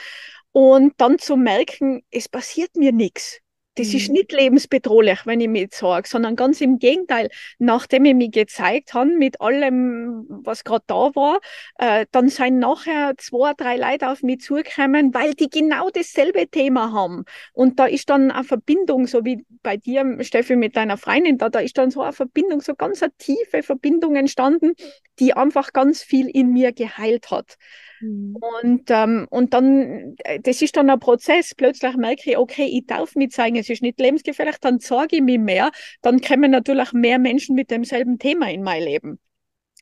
Und 0.53 0.95
dann 0.99 1.19
zu 1.19 1.37
merken, 1.37 2.03
es 2.11 2.29
passiert 2.29 2.77
mir 2.77 2.93
nichts. 2.93 3.41
Das 3.81 3.89
mhm. 3.89 3.97
ist 3.97 4.09
nicht 4.11 4.33
lebensbedrohlich, 4.33 5.21
wenn 5.25 5.41
ich 5.41 5.49
mich 5.49 5.75
sage, 5.75 6.07
sondern 6.07 6.37
ganz 6.37 6.61
im 6.61 6.79
Gegenteil. 6.79 7.31
Nachdem 7.59 8.05
ich 8.05 8.15
mich 8.15 8.31
gezeigt 8.31 8.93
habe 8.93 9.17
mit 9.17 9.41
allem, 9.41 10.27
was 10.29 10.65
gerade 10.65 10.85
da 10.87 11.11
war, 11.15 11.41
äh, 11.79 12.05
dann 12.13 12.29
sind 12.29 12.59
nachher 12.59 13.15
zwei, 13.17 13.55
drei 13.55 13.77
Leute 13.79 14.11
auf 14.11 14.23
mich 14.23 14.41
zugekommen, 14.41 15.15
weil 15.15 15.33
die 15.33 15.49
genau 15.49 15.89
dasselbe 15.89 16.47
Thema 16.47 16.93
haben. 16.93 17.25
Und 17.55 17.79
da 17.79 17.87
ist 17.87 18.11
dann 18.11 18.31
eine 18.31 18.45
Verbindung, 18.45 19.07
so 19.07 19.25
wie 19.25 19.47
bei 19.63 19.79
dir, 19.79 20.19
Steffi, 20.21 20.57
mit 20.57 20.77
deiner 20.77 20.99
Freundin 20.99 21.39
da, 21.39 21.49
da 21.49 21.61
ist 21.61 21.79
dann 21.79 21.91
so 21.91 22.03
eine 22.03 22.13
Verbindung, 22.13 22.61
so 22.61 22.75
ganz 22.75 23.03
eine 23.03 23.13
tiefe 23.17 23.63
Verbindung 23.63 24.15
entstanden, 24.17 24.75
die 25.19 25.33
einfach 25.33 25.73
ganz 25.73 26.03
viel 26.03 26.29
in 26.29 26.53
mir 26.53 26.73
geheilt 26.73 27.31
hat. 27.31 27.57
Mhm. 28.01 28.37
Und, 28.63 28.83
ähm, 28.89 29.27
und 29.31 29.55
dann, 29.55 30.17
äh, 30.25 30.41
das 30.41 30.63
ist 30.63 30.77
dann 30.77 30.91
ein 30.91 30.99
Prozess. 30.99 31.55
Plötzlich 31.55 31.97
merke 31.97 32.31
ich, 32.31 32.39
okay, 32.39 32.67
ich 32.67 32.87
darf 32.87 33.15
mich 33.15 33.31
zeigen, 33.31 33.57
es 33.57 33.69
ist 33.69 33.83
nicht 33.83 34.01
lebensgefährlich, 34.01 34.57
dann 34.61 34.81
zeige 34.81 35.17
ich 35.17 35.23
mich 35.23 35.39
mehr. 35.39 35.71
Dann 36.03 36.21
kommen 36.21 36.51
natürlich 36.51 36.93
mehr 36.93 37.19
Menschen 37.19 37.55
mit 37.55 37.71
demselben 37.71 38.19
Thema 38.19 38.51
in 38.51 38.63
mein 38.63 38.83
Leben. 38.83 39.19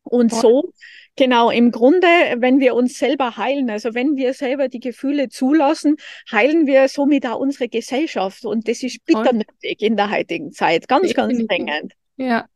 Und 0.04 0.32
so, 0.32 0.72
genau, 1.16 1.50
im 1.50 1.70
Grunde, 1.70 2.06
wenn 2.38 2.60
wir 2.60 2.74
uns 2.74 2.98
selber 2.98 3.36
heilen, 3.36 3.68
also 3.68 3.94
wenn 3.94 4.16
wir 4.16 4.32
selber 4.32 4.68
die 4.68 4.80
Gefühle 4.80 5.28
zulassen, 5.28 5.96
heilen 6.32 6.66
wir 6.66 6.88
somit 6.88 7.26
auch 7.26 7.38
unsere 7.38 7.68
Gesellschaft. 7.68 8.44
Und 8.46 8.68
das 8.68 8.82
ist 8.82 9.04
bitter 9.04 9.32
nötig 9.32 9.82
in 9.82 9.96
der 9.96 10.10
heutigen 10.10 10.52
Zeit. 10.52 10.88
Ganz, 10.88 11.12
ganz 11.12 11.36
dringend. 11.46 11.92
Ja, 12.16 12.46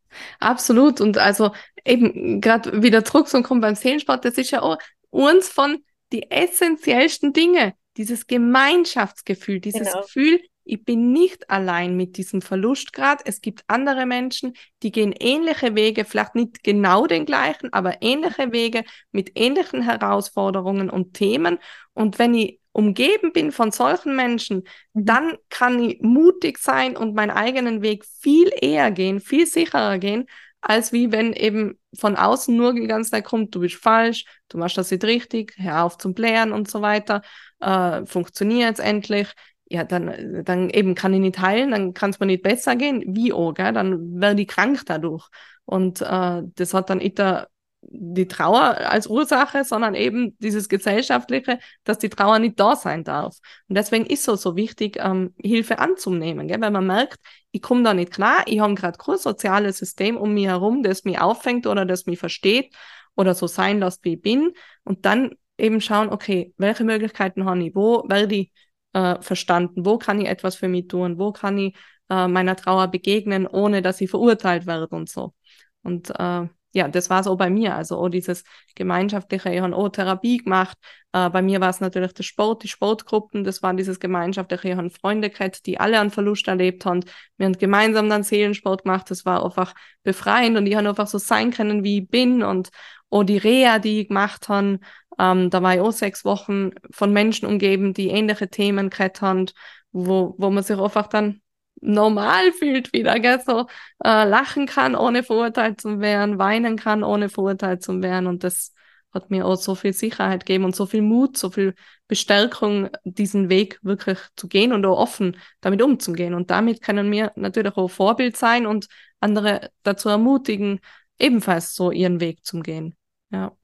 absolut. 0.40 1.00
Und 1.00 1.18
also 1.18 1.50
eben 1.84 2.40
gerade 2.40 2.82
wieder 2.82 3.04
zurück 3.04 3.28
zum 3.28 3.42
Kommen 3.42 3.60
beim 3.60 3.74
Seelensport, 3.74 4.24
das 4.24 4.38
ist 4.38 4.50
ja 4.50 4.62
auch 4.62 4.78
uns 5.12 5.48
von 5.48 5.78
die 6.12 6.30
essentiellsten 6.30 7.32
Dinge, 7.32 7.74
dieses 7.96 8.26
Gemeinschaftsgefühl, 8.26 9.60
dieses 9.60 9.88
genau. 9.88 10.02
Gefühl, 10.02 10.40
ich 10.64 10.84
bin 10.84 11.12
nicht 11.12 11.50
allein 11.50 11.96
mit 11.96 12.16
diesem 12.16 12.40
Verlustgrad. 12.40 13.22
Es 13.24 13.40
gibt 13.40 13.64
andere 13.66 14.06
Menschen, 14.06 14.54
die 14.82 14.92
gehen 14.92 15.12
ähnliche 15.18 15.74
Wege, 15.74 16.04
vielleicht 16.04 16.34
nicht 16.34 16.62
genau 16.62 17.06
den 17.06 17.26
gleichen, 17.26 17.72
aber 17.72 18.00
ähnliche 18.00 18.52
Wege 18.52 18.84
mit 19.10 19.32
ähnlichen 19.34 19.82
Herausforderungen 19.82 20.88
und 20.88 21.14
Themen. 21.14 21.58
Und 21.94 22.18
wenn 22.18 22.34
ich 22.34 22.60
umgeben 22.70 23.32
bin 23.32 23.52
von 23.52 23.72
solchen 23.72 24.14
Menschen, 24.14 24.64
mhm. 24.94 25.04
dann 25.04 25.36
kann 25.50 25.82
ich 25.82 26.00
mutig 26.00 26.58
sein 26.58 26.96
und 26.96 27.14
meinen 27.14 27.30
eigenen 27.30 27.82
Weg 27.82 28.04
viel 28.04 28.50
eher 28.60 28.90
gehen, 28.92 29.20
viel 29.20 29.46
sicherer 29.46 29.98
gehen, 29.98 30.26
als 30.62 30.92
wie 30.92 31.12
wenn 31.12 31.32
eben 31.32 31.78
von 31.98 32.16
außen 32.16 32.56
nur 32.56 32.74
die 32.74 32.86
ganze 32.86 33.10
Zeit 33.10 33.24
kommt, 33.24 33.54
du 33.54 33.60
bist 33.60 33.74
falsch, 33.76 34.24
du 34.48 34.58
machst 34.58 34.78
das 34.78 34.90
nicht 34.90 35.04
richtig, 35.04 35.54
hör 35.58 35.84
auf 35.84 35.98
zum 35.98 36.14
Blären 36.14 36.52
und 36.52 36.70
so 36.70 36.80
weiter, 36.82 37.22
äh, 37.60 38.06
funktioniert 38.06 38.68
jetzt 38.70 38.80
endlich. 38.80 39.28
Ja, 39.68 39.84
dann, 39.84 40.44
dann 40.44 40.68
eben 40.70 40.94
kann 40.94 41.14
ich 41.14 41.20
nicht 41.20 41.38
heilen, 41.38 41.70
dann 41.70 41.94
kann 41.94 42.10
es 42.10 42.20
mir 42.20 42.26
nicht 42.26 42.42
besser 42.42 42.76
gehen, 42.76 43.02
wie 43.06 43.32
auch, 43.32 43.54
gell? 43.54 43.72
dann 43.72 44.20
werde 44.20 44.42
ich 44.42 44.48
krank 44.48 44.82
dadurch. 44.86 45.28
Und 45.64 46.02
äh, 46.02 46.42
das 46.54 46.74
hat 46.74 46.90
dann 46.90 47.00
Ita 47.00 47.46
die 47.82 48.28
Trauer 48.28 48.78
als 48.78 49.06
Ursache, 49.06 49.64
sondern 49.64 49.94
eben 49.94 50.36
dieses 50.38 50.68
gesellschaftliche, 50.68 51.58
dass 51.84 51.98
die 51.98 52.08
Trauer 52.08 52.38
nicht 52.38 52.58
da 52.58 52.76
sein 52.76 53.04
darf. 53.04 53.36
Und 53.68 53.76
deswegen 53.76 54.06
ist 54.06 54.28
es 54.28 54.42
so 54.42 54.56
wichtig, 54.56 54.98
ähm, 55.00 55.34
Hilfe 55.38 55.78
anzunehmen, 55.78 56.48
gell? 56.48 56.60
weil 56.60 56.70
man 56.70 56.86
merkt, 56.86 57.18
ich 57.50 57.60
komme 57.60 57.82
da 57.82 57.92
nicht 57.94 58.12
klar, 58.12 58.44
ich 58.46 58.60
habe 58.60 58.74
gerade 58.74 58.98
kein 58.98 59.18
soziales 59.18 59.78
System 59.78 60.16
um 60.16 60.32
mich 60.34 60.46
herum, 60.46 60.82
das 60.82 61.04
mich 61.04 61.20
auffängt 61.20 61.66
oder 61.66 61.84
das 61.84 62.06
mich 62.06 62.18
versteht 62.18 62.74
oder 63.16 63.34
so 63.34 63.46
sein 63.46 63.80
lässt, 63.80 64.04
wie 64.04 64.14
ich 64.14 64.22
bin. 64.22 64.52
Und 64.84 65.04
dann 65.04 65.32
eben 65.58 65.80
schauen, 65.80 66.08
okay, 66.08 66.54
welche 66.56 66.84
Möglichkeiten 66.84 67.44
habe 67.44 67.64
ich, 67.64 67.74
wo 67.74 68.04
werde 68.08 68.34
ich 68.34 68.52
äh, 68.94 69.20
verstanden, 69.20 69.84
wo 69.84 69.98
kann 69.98 70.20
ich 70.20 70.28
etwas 70.28 70.56
für 70.56 70.68
mich 70.68 70.88
tun, 70.88 71.18
wo 71.18 71.32
kann 71.32 71.58
ich 71.58 71.76
äh, 72.10 72.28
meiner 72.28 72.56
Trauer 72.56 72.88
begegnen, 72.88 73.46
ohne 73.46 73.82
dass 73.82 74.00
ich 74.00 74.10
verurteilt 74.10 74.66
werde 74.66 74.88
und 74.88 75.08
so. 75.08 75.34
Und 75.82 76.10
äh, 76.18 76.46
ja, 76.72 76.88
das 76.88 77.10
war 77.10 77.22
so 77.22 77.36
bei 77.36 77.50
mir. 77.50 77.74
Also 77.74 77.98
auch 77.98 78.08
dieses 78.08 78.44
gemeinschaftliche, 78.74 79.52
ich 79.52 79.60
habe 79.60 79.76
auch 79.76 79.88
Therapie 79.90 80.38
gemacht. 80.38 80.76
Äh, 81.12 81.30
bei 81.30 81.42
mir 81.42 81.60
war 81.60 81.70
es 81.70 81.80
natürlich 81.80 82.12
der 82.14 82.22
Sport, 82.22 82.62
die 82.62 82.68
Sportgruppen, 82.68 83.44
das 83.44 83.62
war 83.62 83.74
dieses 83.74 84.00
gemeinschaftliche, 84.00 84.68
ich 84.70 84.76
habe 84.76 84.90
Freunde 84.90 85.30
gehabt, 85.30 85.66
die 85.66 85.78
alle 85.78 86.00
einen 86.00 86.10
Verlust 86.10 86.48
erlebt 86.48 86.86
haben. 86.86 87.00
Wir 87.36 87.46
haben 87.46 87.58
gemeinsam 87.58 88.08
dann 88.08 88.22
Seelensport 88.22 88.84
gemacht, 88.84 89.10
das 89.10 89.24
war 89.26 89.44
einfach 89.44 89.74
befreiend 90.02 90.56
und 90.56 90.66
ich 90.66 90.74
habe 90.74 90.88
einfach 90.88 91.06
so 91.06 91.18
sein 91.18 91.50
können, 91.50 91.84
wie 91.84 91.98
ich 91.98 92.08
bin 92.08 92.42
und 92.42 92.70
auch 93.10 93.24
die 93.24 93.36
Reha, 93.36 93.78
die 93.78 94.00
ich 94.00 94.08
gemacht 94.08 94.48
habe, 94.48 94.78
ähm, 95.18 95.50
da 95.50 95.62
war 95.62 95.74
ich 95.74 95.80
auch 95.80 95.92
sechs 95.92 96.24
Wochen 96.24 96.70
von 96.90 97.12
Menschen 97.12 97.46
umgeben, 97.46 97.92
die 97.92 98.08
ähnliche 98.08 98.48
Themen 98.48 98.88
gehabt 98.88 99.20
haben, 99.20 99.46
wo, 99.92 100.34
wo 100.38 100.50
man 100.50 100.62
sich 100.62 100.78
einfach 100.78 101.06
dann 101.08 101.42
normal 101.82 102.52
fühlt 102.52 102.92
wieder, 102.92 103.18
gell? 103.20 103.40
so 103.44 103.66
äh, 104.04 104.24
lachen 104.24 104.66
kann, 104.66 104.94
ohne 104.94 105.22
verurteilt 105.22 105.80
zu 105.80 106.00
werden, 106.00 106.38
weinen 106.38 106.76
kann, 106.76 107.02
ohne 107.04 107.28
verurteilt 107.28 107.82
zu 107.82 108.02
werden. 108.02 108.26
Und 108.26 108.44
das 108.44 108.72
hat 109.12 109.30
mir 109.30 109.46
auch 109.46 109.56
so 109.56 109.74
viel 109.74 109.92
Sicherheit 109.92 110.46
gegeben 110.46 110.64
und 110.64 110.74
so 110.74 110.86
viel 110.86 111.02
Mut, 111.02 111.36
so 111.36 111.50
viel 111.50 111.74
Bestärkung, 112.08 112.88
diesen 113.04 113.50
Weg 113.50 113.78
wirklich 113.82 114.18
zu 114.36 114.48
gehen 114.48 114.72
und 114.72 114.86
auch 114.86 114.98
offen 114.98 115.36
damit 115.60 115.82
umzugehen. 115.82 116.34
Und 116.34 116.50
damit 116.50 116.82
können 116.82 117.10
wir 117.12 117.32
natürlich 117.36 117.76
auch 117.76 117.88
Vorbild 117.88 118.36
sein 118.36 118.66
und 118.66 118.88
andere 119.20 119.70
dazu 119.82 120.08
ermutigen, 120.08 120.80
ebenfalls 121.18 121.74
so 121.74 121.90
ihren 121.90 122.20
Weg 122.20 122.44
zu 122.44 122.60
gehen. 122.60 122.96
Ja. 123.30 123.56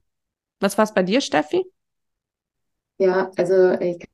Was 0.59 0.77
war 0.77 0.83
es 0.83 0.93
bei 0.93 1.03
dir, 1.03 1.21
Steffi? 1.21 1.63
Ja, 2.97 3.31
also 3.37 3.71
ich 3.79 4.05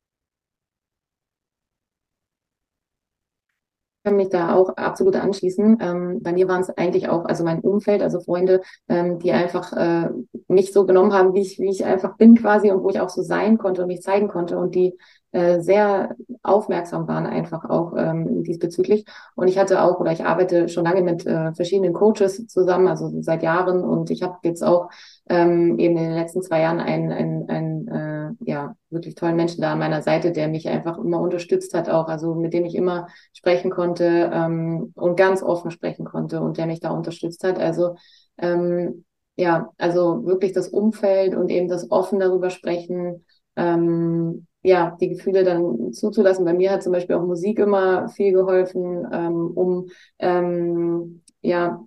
kann 4.06 4.14
mich 4.14 4.28
da 4.28 4.54
auch 4.54 4.76
absolut 4.76 5.16
anschließen. 5.16 5.78
Ähm, 5.80 6.20
bei 6.22 6.32
mir 6.32 6.46
waren 6.46 6.60
es 6.60 6.70
eigentlich 6.70 7.08
auch, 7.08 7.24
also 7.24 7.42
mein 7.42 7.58
Umfeld, 7.60 8.02
also 8.02 8.20
Freunde, 8.20 8.60
ähm, 8.88 9.18
die 9.18 9.32
einfach 9.32 9.72
äh, 9.72 10.10
mich 10.46 10.72
so 10.72 10.86
genommen 10.86 11.12
haben, 11.12 11.34
wie 11.34 11.40
ich, 11.40 11.58
wie 11.58 11.70
ich 11.70 11.84
einfach 11.84 12.16
bin 12.16 12.36
quasi 12.36 12.70
und 12.70 12.84
wo 12.84 12.90
ich 12.90 13.00
auch 13.00 13.08
so 13.08 13.22
sein 13.22 13.58
konnte 13.58 13.82
und 13.82 13.88
mich 13.88 14.02
zeigen 14.02 14.28
konnte 14.28 14.58
und 14.58 14.76
die 14.76 14.96
äh, 15.32 15.60
sehr 15.60 16.14
aufmerksam 16.44 17.08
waren 17.08 17.26
einfach 17.26 17.68
auch 17.68 17.94
ähm, 17.96 18.44
diesbezüglich. 18.44 19.04
Und 19.34 19.48
ich 19.48 19.58
hatte 19.58 19.82
auch 19.82 19.98
oder 19.98 20.12
ich 20.12 20.24
arbeite 20.24 20.68
schon 20.68 20.84
lange 20.84 21.02
mit 21.02 21.26
äh, 21.26 21.52
verschiedenen 21.52 21.92
Coaches 21.92 22.46
zusammen, 22.46 22.86
also 22.86 23.10
seit 23.22 23.42
Jahren 23.42 23.82
und 23.82 24.10
ich 24.10 24.22
habe 24.22 24.38
jetzt 24.44 24.62
auch 24.62 24.88
ähm, 25.28 25.80
eben 25.80 25.96
in 25.96 26.04
den 26.04 26.14
letzten 26.14 26.42
zwei 26.42 26.60
Jahren 26.60 26.78
einen, 26.78 27.10
einen, 27.10 27.48
einen 27.50 27.88
äh, 27.88 28.05
ja, 28.40 28.76
wirklich 28.90 29.14
tollen 29.14 29.36
Menschen 29.36 29.60
da 29.60 29.72
an 29.72 29.78
meiner 29.78 30.02
Seite, 30.02 30.32
der 30.32 30.48
mich 30.48 30.68
einfach 30.68 30.98
immer 30.98 31.20
unterstützt 31.20 31.74
hat, 31.74 31.88
auch, 31.88 32.08
also 32.08 32.34
mit 32.34 32.52
dem 32.52 32.64
ich 32.64 32.74
immer 32.74 33.08
sprechen 33.32 33.70
konnte 33.70 34.30
ähm, 34.32 34.92
und 34.94 35.16
ganz 35.16 35.42
offen 35.42 35.70
sprechen 35.70 36.04
konnte 36.04 36.40
und 36.40 36.58
der 36.58 36.66
mich 36.66 36.80
da 36.80 36.90
unterstützt 36.90 37.44
hat. 37.44 37.58
Also 37.58 37.96
ähm, 38.38 39.04
ja, 39.36 39.70
also 39.78 40.24
wirklich 40.24 40.52
das 40.52 40.68
Umfeld 40.68 41.34
und 41.34 41.50
eben 41.50 41.68
das 41.68 41.90
offen 41.90 42.18
darüber 42.18 42.50
sprechen, 42.50 43.24
ähm, 43.56 44.46
ja, 44.62 44.96
die 45.00 45.10
Gefühle 45.10 45.44
dann 45.44 45.92
zuzulassen. 45.92 46.44
Bei 46.44 46.54
mir 46.54 46.72
hat 46.72 46.82
zum 46.82 46.92
Beispiel 46.92 47.16
auch 47.16 47.24
Musik 47.24 47.58
immer 47.58 48.08
viel 48.08 48.32
geholfen, 48.32 49.06
ähm, 49.12 49.52
um 49.54 49.86
ähm, 50.18 51.22
ja 51.40 51.84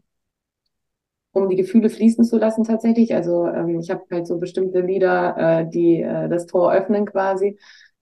um 1.40 1.50
die 1.50 1.56
Gefühle 1.56 1.90
fließen 1.90 2.24
zu 2.24 2.38
lassen 2.38 2.64
tatsächlich. 2.64 3.14
Also 3.16 3.48
ähm, 3.48 3.80
ich 3.80 3.90
habe 3.90 4.04
halt 4.12 4.28
so 4.28 4.38
bestimmte 4.38 4.82
Lieder, 4.82 5.36
äh, 5.38 5.70
die 5.70 6.02
äh, 6.02 6.30
das 6.30 6.46
Tor 6.46 6.72
öffnen 6.74 7.06
quasi. 7.06 7.58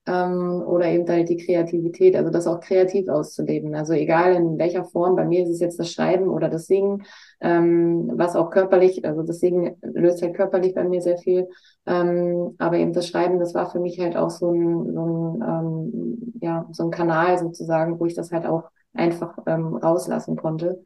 Ähm, 0.08 0.64
oder 0.66 0.86
eben 0.86 1.06
halt 1.10 1.28
die 1.28 1.36
Kreativität, 1.36 2.16
also 2.16 2.30
das 2.30 2.48
auch 2.48 2.62
kreativ 2.62 3.10
auszuleben. 3.10 3.76
Also 3.76 3.92
egal 3.92 4.36
in 4.36 4.58
welcher 4.58 4.86
Form, 4.86 5.18
bei 5.18 5.26
mir 5.26 5.44
ist 5.44 5.50
es 5.50 5.60
jetzt 5.60 5.78
das 5.80 5.92
Schreiben 5.92 6.30
oder 6.30 6.48
das 6.48 6.66
Singen, 6.68 7.04
ähm, 7.42 8.12
was 8.16 8.38
auch 8.38 8.50
körperlich, 8.50 9.04
also 9.06 9.22
das 9.24 9.40
Singen 9.40 9.76
löst 9.82 10.22
halt 10.22 10.34
körperlich 10.36 10.74
bei 10.76 10.86
mir 10.86 11.02
sehr 11.02 11.18
viel. 11.18 11.50
Ähm, 11.86 12.56
aber 12.58 12.78
eben 12.78 12.94
das 12.94 13.08
Schreiben, 13.08 13.38
das 13.38 13.54
war 13.54 13.70
für 13.70 13.80
mich 13.82 14.00
halt 14.00 14.16
auch 14.16 14.30
so 14.30 14.50
ein, 14.50 14.94
so 14.94 15.02
ein, 15.06 15.42
ähm, 15.42 16.34
ja, 16.42 16.66
so 16.72 16.84
ein 16.86 16.92
Kanal 16.92 17.38
sozusagen, 17.38 18.00
wo 18.00 18.06
ich 18.06 18.16
das 18.16 18.32
halt 18.32 18.46
auch 18.46 18.64
einfach 18.94 19.38
ähm, 19.46 19.76
rauslassen 19.76 20.38
konnte 20.38 20.84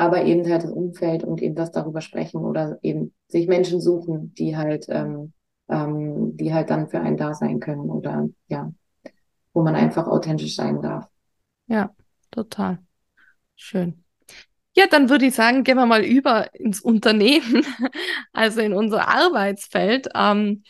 aber 0.00 0.24
eben 0.24 0.50
halt 0.50 0.64
das 0.64 0.70
Umfeld 0.70 1.24
und 1.24 1.42
eben 1.42 1.54
das 1.54 1.72
darüber 1.72 2.00
sprechen 2.00 2.38
oder 2.38 2.78
eben 2.80 3.12
sich 3.28 3.46
Menschen 3.46 3.82
suchen, 3.82 4.32
die 4.34 4.56
halt, 4.56 4.86
ähm, 4.88 5.34
ähm, 5.68 6.38
die 6.38 6.54
halt 6.54 6.70
dann 6.70 6.88
für 6.88 7.00
einen 7.00 7.18
da 7.18 7.34
sein 7.34 7.60
können 7.60 7.90
oder 7.90 8.26
ja, 8.48 8.72
wo 9.52 9.62
man 9.62 9.74
einfach 9.74 10.06
authentisch 10.06 10.56
sein 10.56 10.80
darf. 10.80 11.06
Ja, 11.66 11.94
total. 12.30 12.78
Schön. 13.56 14.02
Ja, 14.74 14.86
dann 14.86 15.10
würde 15.10 15.26
ich 15.26 15.34
sagen, 15.34 15.64
gehen 15.64 15.76
wir 15.76 15.84
mal 15.84 16.02
über 16.02 16.54
ins 16.54 16.80
Unternehmen, 16.80 17.62
also 18.32 18.62
in 18.62 18.72
unser 18.72 19.06
Arbeitsfeld. 19.06 20.08
Ähm, 20.14 20.62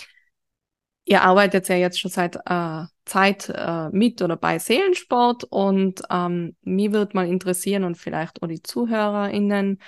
ihr 1.05 1.23
arbeitet 1.23 1.69
ja 1.69 1.77
jetzt 1.77 2.01
schon 2.01 2.11
seit 2.11 2.35
äh, 2.35 2.85
Zeit 3.11 3.49
äh, 3.49 3.89
mit 3.91 4.23
oder 4.23 4.37
bei 4.37 4.59
Seelensport 4.61 5.45
und 5.45 6.03
ähm, 6.11 6.57
mir 6.63 6.93
würde 6.93 7.17
mal 7.17 7.27
interessieren 7.27 7.83
und 7.83 7.97
vielleicht 7.97 8.41
auch 8.41 8.47
die 8.47 8.63
ZuhörerInnen, 8.63 9.81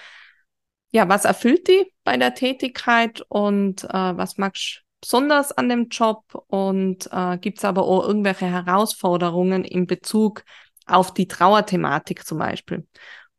ja, 0.91 1.09
was 1.09 1.25
erfüllt 1.25 1.69
die 1.69 1.93
bei 2.03 2.17
der 2.17 2.35
Tätigkeit 2.35 3.23
und 3.29 3.85
äh, 3.85 3.89
was 4.17 4.39
magst 4.39 4.79
du 4.79 4.83
besonders 5.01 5.53
an 5.53 5.69
dem 5.69 5.89
Job 5.89 6.25
und 6.49 7.09
äh, 7.13 7.39
gibt 7.39 7.59
es 7.59 7.65
aber 7.65 7.85
auch 7.85 8.07
irgendwelche 8.07 8.47
Herausforderungen 8.47 9.65
in 9.65 9.87
Bezug 9.87 10.45
auf 10.87 11.15
die 11.15 11.29
Trauerthematik 11.29 12.27
zum 12.27 12.39
Beispiel 12.39 12.87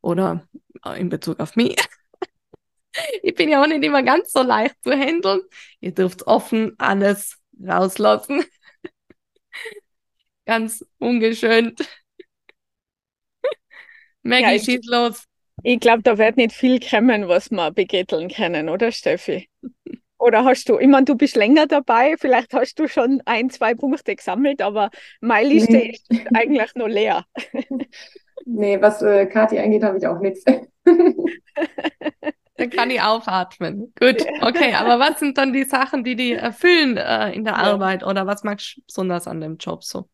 oder 0.02 0.48
äh, 0.86 1.00
in 1.00 1.10
Bezug 1.10 1.42
auf 1.42 1.58
mich? 1.58 1.76
ich 3.22 3.36
bin 3.36 3.50
ja 3.50 3.62
auch 3.62 3.68
nicht 3.68 3.84
immer 3.84 4.04
ganz 4.04 4.32
so 4.32 4.42
leicht 4.44 4.76
zu 4.82 4.92
handeln. 4.92 5.42
Ihr 5.82 5.94
dürft 5.94 6.26
offen 6.26 6.74
alles 6.78 7.38
rauslassen. 7.62 8.46
Ganz 10.46 10.86
ungeschönt. 11.00 11.88
Maggie, 14.24 14.44
ja, 14.44 14.60
schieß 14.60 14.86
los. 14.86 15.26
Ich 15.64 15.80
glaube, 15.80 16.04
da 16.04 16.18
wird 16.18 16.38
nicht 16.38 16.54
viel 16.54 16.80
kommen, 16.80 17.28
was 17.28 17.52
wir 17.52 17.72
begetteln 17.72 18.30
können, 18.30 18.70
oder 18.70 18.92
Steffi? 18.92 19.50
Oder 20.20 20.46
hast 20.46 20.70
du, 20.70 20.80
ich 20.80 20.88
meine, 20.88 21.04
du 21.04 21.16
bist 21.16 21.36
länger 21.36 21.68
dabei, 21.68 22.16
vielleicht 22.18 22.54
hast 22.54 22.80
du 22.80 22.88
schon 22.88 23.22
ein, 23.26 23.50
zwei 23.50 23.74
Punkte 23.74 24.16
gesammelt, 24.16 24.62
aber 24.62 24.90
meine 25.20 25.50
Liste 25.50 25.74
nee. 25.74 25.90
ist 25.90 26.10
eigentlich 26.34 26.74
noch 26.76 26.88
leer. 26.88 27.26
Nee, 28.46 28.82
was 28.82 29.02
äh, 29.02 29.26
Kathi 29.26 29.58
angeht, 29.58 29.84
habe 29.84 29.98
ich 29.98 30.06
auch 30.06 30.20
nichts. 30.20 30.44
Dann 30.44 30.68
kann 32.70 32.90
ich 32.90 33.02
aufatmen. 33.02 33.94
Gut, 33.98 34.26
okay. 34.42 34.74
Aber 34.74 35.00
was 35.00 35.20
sind 35.20 35.38
dann 35.38 35.54
die 35.54 35.64
Sachen, 35.64 36.04
die 36.04 36.18
die 36.18 36.34
erfüllen 36.34 36.98
äh, 36.98 37.32
in 37.32 37.46
der 37.46 37.54
ja. 37.54 37.60
Arbeit 37.60 38.04
oder 38.04 38.28
was 38.28 38.44
magst 38.44 38.76
du 38.76 38.82
besonders 38.86 39.28
an 39.28 39.40
dem 39.40 39.56
Job 39.58 39.82
so? 39.84 40.10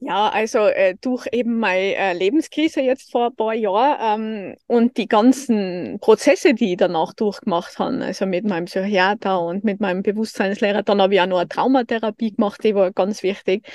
Ja, 0.00 0.28
also 0.28 0.60
äh, 0.60 0.94
durch 1.00 1.26
eben 1.32 1.58
meine 1.58 1.96
äh, 1.96 2.12
Lebenskrise 2.12 2.80
jetzt 2.80 3.10
vor 3.10 3.26
ein 3.26 3.34
paar 3.34 3.52
Jahren 3.54 4.22
ähm, 4.22 4.56
und 4.68 4.96
die 4.96 5.08
ganzen 5.08 5.98
Prozesse, 6.00 6.54
die 6.54 6.72
ich 6.72 6.76
danach 6.76 7.14
durchgemacht 7.14 7.80
habe, 7.80 8.04
also 8.04 8.24
mit 8.24 8.44
meinem 8.44 8.66
Psychiater 8.66 9.40
und 9.40 9.64
mit 9.64 9.80
meinem 9.80 10.04
Bewusstseinslehrer, 10.04 10.84
dann 10.84 11.02
habe 11.02 11.14
ich 11.14 11.20
auch 11.20 11.26
noch 11.26 11.38
eine 11.40 11.48
Traumatherapie 11.48 12.32
gemacht, 12.36 12.62
die 12.62 12.76
war 12.76 12.92
ganz 12.92 13.24
wichtig. 13.24 13.66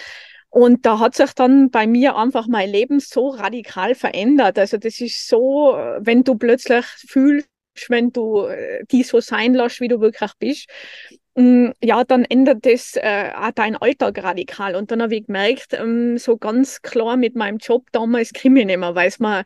Und 0.49 0.85
da 0.85 0.99
hat 0.99 1.15
sich 1.15 1.33
dann 1.33 1.71
bei 1.71 1.87
mir 1.87 2.15
einfach 2.15 2.47
mein 2.47 2.69
Leben 2.69 3.01
so 3.01 3.29
radikal 3.29 3.93
verändert. 3.93 4.57
Also 4.57 4.77
das 4.77 5.01
ist 5.01 5.27
so, 5.27 5.75
wenn 5.99 6.23
du 6.23 6.35
plötzlich 6.35 6.85
fühlst, 6.85 7.49
wenn 7.89 8.11
du 8.11 8.45
äh, 8.45 8.85
die 8.91 9.03
so 9.03 9.19
sein 9.19 9.55
lässt, 9.55 9.81
wie 9.81 9.87
du 9.89 9.99
wirklich 9.99 10.31
bist, 10.39 10.69
ja, 11.35 12.03
dann 12.03 12.25
ändert 12.25 12.65
das 12.65 12.95
äh, 12.95 13.31
auch 13.35 13.51
dein 13.51 13.75
Alltag 13.75 14.23
radikal. 14.23 14.75
Und 14.75 14.91
dann 14.91 15.01
habe 15.01 15.15
ich 15.15 15.25
gemerkt, 15.25 15.73
ähm, 15.73 16.17
so 16.17 16.37
ganz 16.37 16.81
klar 16.81 17.17
mit 17.17 17.35
meinem 17.35 17.57
Job 17.57 17.87
damals 17.91 18.33
kriege 18.33 18.59
ich 18.59 18.65
nicht 18.65 18.77
mehr, 18.77 18.95
weil 18.95 19.07
es 19.07 19.19
mir 19.19 19.43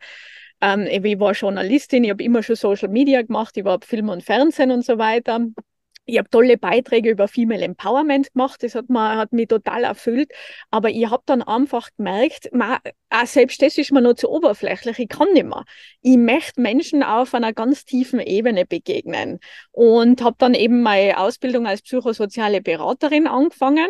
Ähm, 0.60 0.86
ich 0.90 1.20
war 1.20 1.32
Journalistin, 1.34 2.04
ich 2.04 2.10
habe 2.10 2.22
immer 2.24 2.42
schon 2.42 2.56
Social 2.56 2.88
Media 2.88 3.22
gemacht, 3.22 3.56
ich 3.56 3.64
war 3.64 3.80
Film 3.82 4.08
und 4.08 4.24
Fernsehen 4.24 4.72
und 4.72 4.84
so 4.84 4.98
weiter. 4.98 5.40
Ich 6.10 6.16
habe 6.16 6.30
tolle 6.30 6.56
Beiträge 6.56 7.10
über 7.10 7.28
Female 7.28 7.62
Empowerment 7.62 8.32
gemacht, 8.32 8.62
das 8.62 8.74
hat, 8.74 8.88
man, 8.88 9.18
hat 9.18 9.34
mich 9.34 9.48
total 9.48 9.84
erfüllt. 9.84 10.30
Aber 10.70 10.88
ich 10.88 11.10
habe 11.10 11.22
dann 11.26 11.42
einfach 11.42 11.90
gemerkt, 11.98 12.48
man, 12.50 12.78
auch 13.10 13.26
selbst 13.26 13.60
das 13.60 13.76
ist 13.76 13.92
mir 13.92 14.00
noch 14.00 14.14
zu 14.14 14.30
oberflächlich, 14.30 14.98
ich 14.98 15.08
kann 15.10 15.30
nicht 15.34 15.44
mehr. 15.44 15.64
Ich 16.00 16.16
möchte 16.16 16.62
Menschen 16.62 17.02
auf 17.02 17.34
einer 17.34 17.52
ganz 17.52 17.84
tiefen 17.84 18.20
Ebene 18.20 18.64
begegnen. 18.64 19.38
Und 19.70 20.22
habe 20.22 20.36
dann 20.38 20.54
eben 20.54 20.80
meine 20.80 21.18
Ausbildung 21.18 21.66
als 21.66 21.82
psychosoziale 21.82 22.62
Beraterin 22.62 23.26
angefangen, 23.26 23.88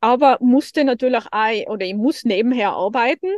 aber 0.00 0.38
musste 0.40 0.84
natürlich 0.84 1.24
auch, 1.30 1.66
oder 1.66 1.84
ich 1.84 1.94
muss 1.94 2.24
nebenher 2.24 2.70
arbeiten 2.70 3.28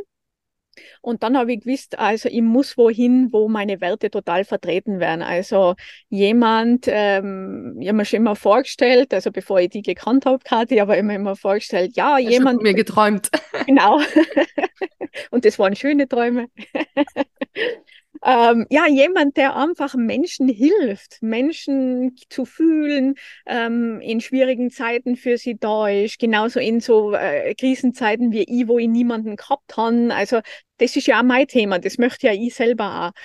und 1.01 1.23
dann 1.23 1.37
habe 1.37 1.53
ich 1.53 1.61
gewusst, 1.61 1.97
also 1.99 2.29
ich 2.29 2.41
muss 2.41 2.77
wohin, 2.77 3.29
wo 3.31 3.47
meine 3.47 3.81
Werte 3.81 4.09
total 4.09 4.45
vertreten 4.45 4.99
werden. 4.99 5.21
Also 5.21 5.75
jemand, 6.09 6.85
ähm, 6.87 7.77
ich 7.79 7.87
habe 7.87 7.97
mir 7.97 8.05
schon 8.05 8.17
immer 8.17 8.35
vorgestellt, 8.35 9.13
also 9.13 9.31
bevor 9.31 9.59
ich 9.59 9.69
die 9.69 9.81
gekannt 9.81 10.25
habe, 10.25 10.39
Kathi, 10.43 10.79
aber 10.79 10.97
immer 10.97 11.15
immer 11.15 11.35
vorgestellt, 11.35 11.95
ja, 11.95 12.17
ich 12.17 12.29
jemand. 12.29 12.61
mir 12.61 12.73
geträumt. 12.73 13.29
Genau. 13.65 13.99
Und 15.31 15.45
das 15.45 15.57
waren 15.57 15.75
schöne 15.75 16.07
Träume. 16.07 16.47
ähm, 18.25 18.65
ja, 18.69 18.87
jemand, 18.87 19.37
der 19.37 19.55
einfach 19.55 19.95
Menschen 19.95 20.47
hilft, 20.47 21.21
Menschen 21.21 22.15
zu 22.29 22.45
fühlen, 22.45 23.15
ähm, 23.45 23.99
in 24.01 24.21
schwierigen 24.21 24.69
Zeiten 24.69 25.15
für 25.17 25.37
sie 25.37 25.57
da 25.57 25.87
ist, 25.89 26.19
genauso 26.19 26.59
in 26.59 26.79
so 26.79 27.13
äh, 27.13 27.53
Krisenzeiten 27.55 28.31
wie 28.31 28.43
ich, 28.43 28.67
wo 28.67 28.79
ich 28.79 28.87
niemanden 28.87 29.35
gehabt 29.35 29.75
habe. 29.77 30.13
Also 30.13 30.39
das 30.77 30.95
ist 30.95 31.07
ja 31.07 31.19
auch 31.19 31.23
mein 31.23 31.47
Thema, 31.47 31.79
das 31.79 31.97
möchte 31.97 32.27
ja 32.27 32.33
ich 32.33 32.55
selber 32.55 33.07
auch. 33.13 33.19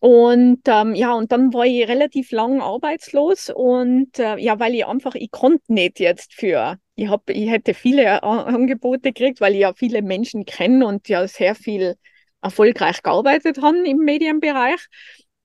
Und 0.00 0.62
ähm, 0.66 0.94
ja, 0.96 1.14
und 1.14 1.30
dann 1.30 1.52
war 1.54 1.64
ich 1.64 1.86
relativ 1.86 2.32
lang 2.32 2.60
arbeitslos 2.60 3.50
und 3.54 4.18
äh, 4.18 4.36
ja, 4.38 4.58
weil 4.58 4.74
ich 4.74 4.84
einfach, 4.84 5.14
ich 5.14 5.30
konnte 5.30 5.72
nicht 5.72 6.00
jetzt 6.00 6.34
für, 6.34 6.76
ich 6.96 7.08
hab, 7.08 7.30
ich 7.30 7.48
hätte 7.48 7.72
viele 7.72 8.22
Angebote 8.24 9.12
gekriegt, 9.12 9.40
weil 9.40 9.54
ich 9.54 9.60
ja 9.60 9.72
viele 9.74 10.02
Menschen 10.02 10.44
kenne 10.44 10.86
und 10.86 11.08
ja 11.08 11.26
sehr 11.28 11.54
viel 11.54 11.94
erfolgreich 12.42 13.02
gearbeitet 13.02 13.62
haben 13.62 13.84
im 13.84 13.98
Medienbereich. 13.98 14.88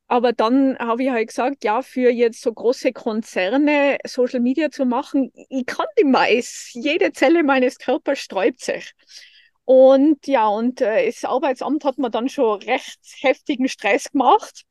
Aber 0.10 0.32
dann 0.32 0.78
habe 0.80 1.04
ich 1.04 1.10
halt 1.10 1.28
gesagt, 1.28 1.64
ja, 1.66 1.82
für 1.82 2.10
jetzt 2.10 2.42
so 2.42 2.54
große 2.54 2.94
Konzerne 2.94 3.98
Social 4.06 4.40
Media 4.40 4.72
zu 4.72 4.86
machen, 4.86 5.32
ich 5.50 5.66
kann 5.66 5.86
mehr. 6.04 6.38
Es, 6.38 6.72
jede 6.74 7.12
Zelle 7.12 7.44
meines 7.44 7.78
Körpers 7.78 8.20
sträubt 8.20 8.62
sich. 8.62 8.94
Und 9.66 10.26
ja, 10.28 10.48
und 10.48 10.80
äh, 10.82 11.08
das 11.08 11.26
Arbeitsamt 11.26 11.84
hat 11.84 11.98
mir 11.98 12.10
dann 12.10 12.30
schon 12.30 12.62
recht 12.64 13.00
heftigen 13.22 13.68
Stress 13.68 14.12
gemacht. 14.12 14.64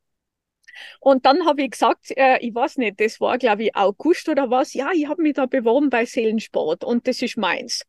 Und 0.99 1.25
dann 1.25 1.45
habe 1.45 1.63
ich 1.63 1.71
gesagt, 1.71 2.11
äh, 2.17 2.39
ich 2.39 2.53
weiß 2.53 2.77
nicht, 2.77 2.99
das 2.99 3.19
war 3.19 3.37
glaube 3.37 3.63
ich 3.63 3.75
August 3.75 4.29
oder 4.29 4.49
was, 4.49 4.73
ja, 4.73 4.91
ich 4.93 5.07
habe 5.07 5.21
mich 5.21 5.33
da 5.33 5.45
beworben 5.45 5.89
bei 5.89 6.05
Seelensport 6.05 6.83
und 6.83 7.07
das 7.07 7.21
ist 7.21 7.37
meins 7.37 7.83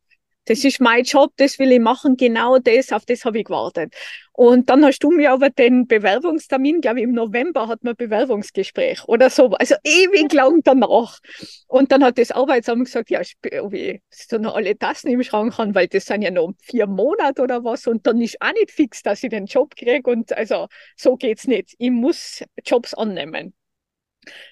das 0.48 0.64
ist 0.64 0.80
mein 0.80 1.04
Job, 1.04 1.32
das 1.36 1.58
will 1.58 1.72
ich 1.72 1.80
machen, 1.80 2.16
genau 2.16 2.58
das, 2.58 2.92
auf 2.92 3.04
das 3.04 3.24
habe 3.24 3.38
ich 3.38 3.44
gewartet. 3.44 3.94
Und 4.32 4.70
dann 4.70 4.84
hast 4.84 5.00
du 5.00 5.10
mir 5.10 5.32
aber 5.32 5.50
den 5.50 5.86
Bewerbungstermin, 5.86 6.80
glaube 6.80 7.00
ich, 7.00 7.04
im 7.04 7.12
November 7.12 7.68
hat 7.68 7.84
man 7.84 7.96
Bewerbungsgespräch 7.96 9.04
oder 9.06 9.30
so, 9.30 9.50
also 9.50 9.74
ewig 9.84 10.32
lang 10.32 10.60
danach. 10.62 11.18
Und 11.66 11.92
dann 11.92 12.04
hat 12.04 12.18
das 12.18 12.30
Arbeitsamt 12.30 12.84
gesagt, 12.84 13.10
ja, 13.10 13.20
ob 13.60 13.74
ich 13.74 14.00
so 14.10 14.38
noch 14.38 14.54
alle 14.54 14.78
Tassen 14.78 15.08
im 15.10 15.22
Schrank 15.22 15.58
habe, 15.58 15.74
weil 15.74 15.88
das 15.88 16.06
sind 16.06 16.22
ja 16.22 16.30
noch 16.30 16.52
vier 16.62 16.86
Monate 16.86 17.42
oder 17.42 17.64
was 17.64 17.86
und 17.86 18.06
dann 18.06 18.20
ist 18.20 18.40
auch 18.40 18.52
nicht 18.52 18.70
fix, 18.70 19.02
dass 19.02 19.22
ich 19.22 19.30
den 19.30 19.46
Job 19.46 19.74
kriege 19.76 20.08
und 20.10 20.32
also 20.32 20.68
so 20.96 21.16
geht's 21.16 21.46
nicht. 21.46 21.74
Ich 21.78 21.90
muss 21.90 22.42
Jobs 22.64 22.94
annehmen. 22.94 23.54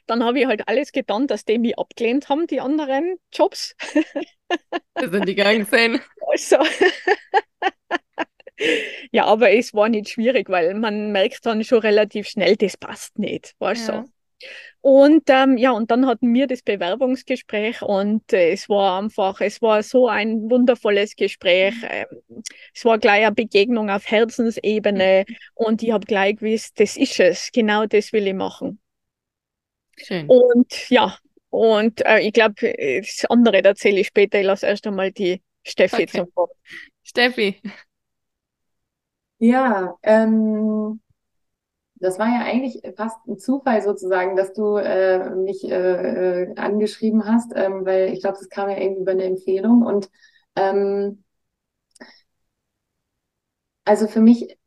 Dann 0.07 0.25
habe 0.25 0.41
ich 0.41 0.47
halt 0.47 0.69
alles 0.69 0.93
getan, 0.93 1.27
dass 1.27 1.45
die 1.45 1.59
mich 1.59 1.79
abgelehnt 1.79 2.29
haben, 2.29 2.47
die 2.47 2.61
anderen 2.61 3.17
Jobs. 3.33 3.75
Das 4.95 5.11
sind 5.11 5.29
die 5.29 5.35
gesehen. 5.35 6.01
Also. 6.31 6.59
ja, 9.11 9.25
aber 9.25 9.51
es 9.51 9.75
war 9.75 9.89
nicht 9.89 10.09
schwierig, 10.09 10.49
weil 10.49 10.75
man 10.75 11.11
merkt 11.11 11.45
dann 11.47 11.65
schon 11.65 11.81
relativ 11.81 12.29
schnell, 12.29 12.57
das 12.57 12.77
passt 12.77 13.19
nicht. 13.19 13.55
Weißt 13.59 13.89
ja. 13.89 14.05
so. 14.05 14.11
Und 14.81 15.25
ähm, 15.31 15.57
ja, 15.57 15.73
und 15.73 15.91
dann 15.91 16.07
hatten 16.07 16.33
wir 16.33 16.47
das 16.47 16.63
Bewerbungsgespräch 16.63 17.83
und 17.83 18.33
äh, 18.33 18.53
es 18.53 18.69
war 18.69 19.01
einfach, 19.01 19.41
es 19.41 19.61
war 19.61 19.83
so 19.83 20.09
ein 20.09 20.49
wundervolles 20.49 21.17
Gespräch. 21.17 21.75
Mhm. 21.75 21.89
Ähm, 21.91 22.43
es 22.73 22.85
war 22.85 22.99
gleich 22.99 23.27
eine 23.27 23.35
Begegnung 23.35 23.91
auf 23.91 24.07
Herzensebene 24.07 25.25
mhm. 25.27 25.35
und 25.55 25.83
ich 25.83 25.91
habe 25.91 26.07
gleich 26.07 26.37
gewusst, 26.37 26.79
das 26.79 26.97
ist 26.97 27.19
es, 27.19 27.51
genau 27.53 27.87
das 27.87 28.13
will 28.13 28.29
ich 28.29 28.35
machen. 28.35 28.79
Schön. 29.97 30.29
Und 30.29 30.91
ja, 30.91 31.17
und 31.51 32.05
äh, 32.05 32.21
ich 32.21 32.33
glaube, 32.33 32.55
das 33.01 33.25
andere 33.31 33.63
erzähle 33.65 34.01
ich 34.01 34.09
später. 34.09 34.39
Ich 34.39 34.47
lasse 34.47 34.67
erst 34.67 34.87
einmal 34.87 35.13
die 35.13 35.43
Steffi 35.65 36.03
okay. 36.03 36.07
zum 36.07 36.29
Wort. 36.35 36.53
Steffi. 37.03 37.61
Ja, 39.39 39.97
ähm, 40.03 41.01
das 41.97 42.19
war 42.19 42.27
ja 42.29 42.45
eigentlich 42.45 42.83
fast 42.97 43.17
ein 43.27 43.39
Zufall 43.39 43.83
sozusagen, 43.83 44.37
dass 44.37 44.53
du 44.53 44.77
äh, 44.77 45.31
mich 45.31 45.65
äh, 45.65 46.43
äh, 46.43 46.55
angeschrieben 46.57 47.25
hast, 47.27 47.53
ähm, 47.55 47.87
weil 47.87 48.13
ich 48.13 48.21
glaube, 48.21 48.39
das 48.39 48.49
kam 48.49 48.69
ja 48.69 48.77
irgendwie 48.79 49.03
über 49.03 49.13
eine 49.13 49.25
Empfehlung. 49.25 49.83
Und 49.83 50.11
ähm, 50.57 51.25
also 53.85 54.09
für 54.09 54.21
mich 54.21 54.59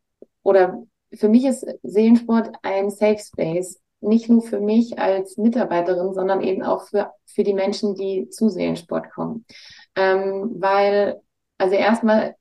oder 0.43 0.83
für 1.13 1.29
mich 1.29 1.45
ist 1.45 1.65
Seelensport 1.83 2.55
ein 2.63 2.89
Safe 2.89 3.19
Space 3.19 3.79
nicht 4.01 4.29
nur 4.29 4.41
für 4.41 4.59
mich 4.59 4.99
als 4.99 5.37
Mitarbeiterin, 5.37 6.13
sondern 6.13 6.41
eben 6.41 6.63
auch 6.63 6.87
für, 6.87 7.11
für 7.25 7.43
die 7.43 7.53
Menschen, 7.53 7.95
die 7.95 8.29
zu 8.29 8.49
Seelensport 8.49 9.11
kommen. 9.11 9.45
Ähm, 9.95 10.55
weil, 10.59 11.21
also 11.57 11.75
erstmal 11.75 12.35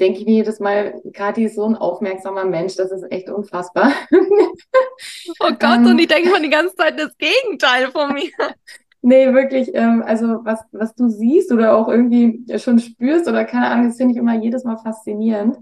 denke 0.00 0.20
ich 0.20 0.26
mir 0.26 0.34
jedes 0.34 0.60
Mal, 0.60 1.00
Kathi 1.12 1.44
ist 1.44 1.56
so 1.56 1.64
ein 1.64 1.74
aufmerksamer 1.74 2.44
Mensch, 2.44 2.76
das 2.76 2.92
ist 2.92 3.10
echt 3.10 3.28
unfassbar. 3.28 3.92
oh 5.40 5.50
Gott, 5.58 5.78
ähm, 5.78 5.86
und 5.86 5.98
ich 5.98 6.08
denke 6.08 6.30
mal 6.30 6.40
die 6.40 6.50
ganze 6.50 6.74
Zeit 6.76 6.98
das 6.98 7.16
Gegenteil 7.18 7.90
von 7.90 8.14
mir. 8.14 8.30
Nee, 9.00 9.32
wirklich, 9.32 9.70
ähm, 9.74 10.02
also 10.04 10.44
was, 10.44 10.60
was 10.72 10.92
du 10.96 11.08
siehst 11.08 11.52
oder 11.52 11.76
auch 11.76 11.86
irgendwie 11.86 12.44
schon 12.58 12.80
spürst 12.80 13.28
oder 13.28 13.44
keine 13.44 13.68
Ahnung, 13.68 13.86
das 13.86 13.96
finde 13.96 14.12
ich 14.12 14.18
immer 14.18 14.34
jedes 14.34 14.64
Mal 14.64 14.76
faszinierend 14.76 15.56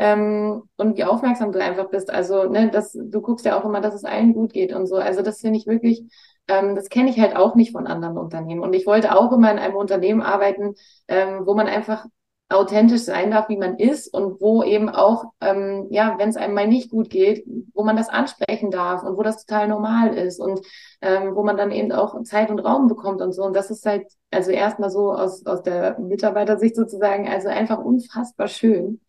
ähm, 0.00 0.62
und 0.78 0.96
wie 0.96 1.04
aufmerksam 1.04 1.52
du 1.52 1.62
einfach 1.62 1.90
bist. 1.90 2.10
Also, 2.10 2.44
ne, 2.48 2.70
das, 2.70 2.92
du 2.92 3.20
guckst 3.20 3.44
ja 3.44 3.60
auch 3.60 3.66
immer, 3.66 3.82
dass 3.82 3.94
es 3.94 4.04
allen 4.04 4.32
gut 4.32 4.54
geht 4.54 4.72
und 4.74 4.86
so. 4.86 4.96
Also, 4.96 5.20
das 5.20 5.40
finde 5.42 5.58
ich 5.58 5.66
wirklich, 5.66 6.02
ähm, 6.48 6.74
das 6.74 6.88
kenne 6.88 7.10
ich 7.10 7.20
halt 7.20 7.36
auch 7.36 7.54
nicht 7.54 7.72
von 7.72 7.86
anderen 7.86 8.16
Unternehmen. 8.16 8.62
Und 8.62 8.72
ich 8.72 8.86
wollte 8.86 9.14
auch 9.14 9.30
immer 9.30 9.52
in 9.52 9.58
einem 9.58 9.76
Unternehmen 9.76 10.22
arbeiten, 10.22 10.74
ähm, 11.06 11.42
wo 11.44 11.54
man 11.54 11.66
einfach 11.66 12.06
authentisch 12.48 13.02
sein 13.02 13.30
darf, 13.30 13.48
wie 13.50 13.58
man 13.58 13.76
ist 13.76 14.08
und 14.12 14.40
wo 14.40 14.62
eben 14.64 14.88
auch, 14.88 15.26
ähm, 15.42 15.86
ja, 15.90 16.16
wenn 16.18 16.30
es 16.30 16.36
einem 16.36 16.54
mal 16.54 16.66
nicht 16.66 16.90
gut 16.90 17.10
geht, 17.10 17.44
wo 17.74 17.84
man 17.84 17.96
das 17.96 18.08
ansprechen 18.08 18.70
darf 18.70 19.02
und 19.04 19.18
wo 19.18 19.22
das 19.22 19.44
total 19.44 19.68
normal 19.68 20.16
ist 20.16 20.40
und 20.40 20.60
ähm, 21.02 21.36
wo 21.36 21.44
man 21.44 21.58
dann 21.58 21.70
eben 21.72 21.92
auch 21.92 22.20
Zeit 22.24 22.50
und 22.50 22.58
Raum 22.58 22.88
bekommt 22.88 23.20
und 23.20 23.32
so. 23.32 23.44
Und 23.44 23.54
das 23.54 23.70
ist 23.70 23.84
halt, 23.84 24.06
also 24.30 24.50
erstmal 24.50 24.90
so 24.90 25.12
aus, 25.12 25.44
aus 25.46 25.62
der 25.62 25.98
Mitarbeitersicht 26.00 26.74
sozusagen, 26.74 27.28
also 27.28 27.48
einfach 27.48 27.78
unfassbar 27.78 28.48
schön. 28.48 29.00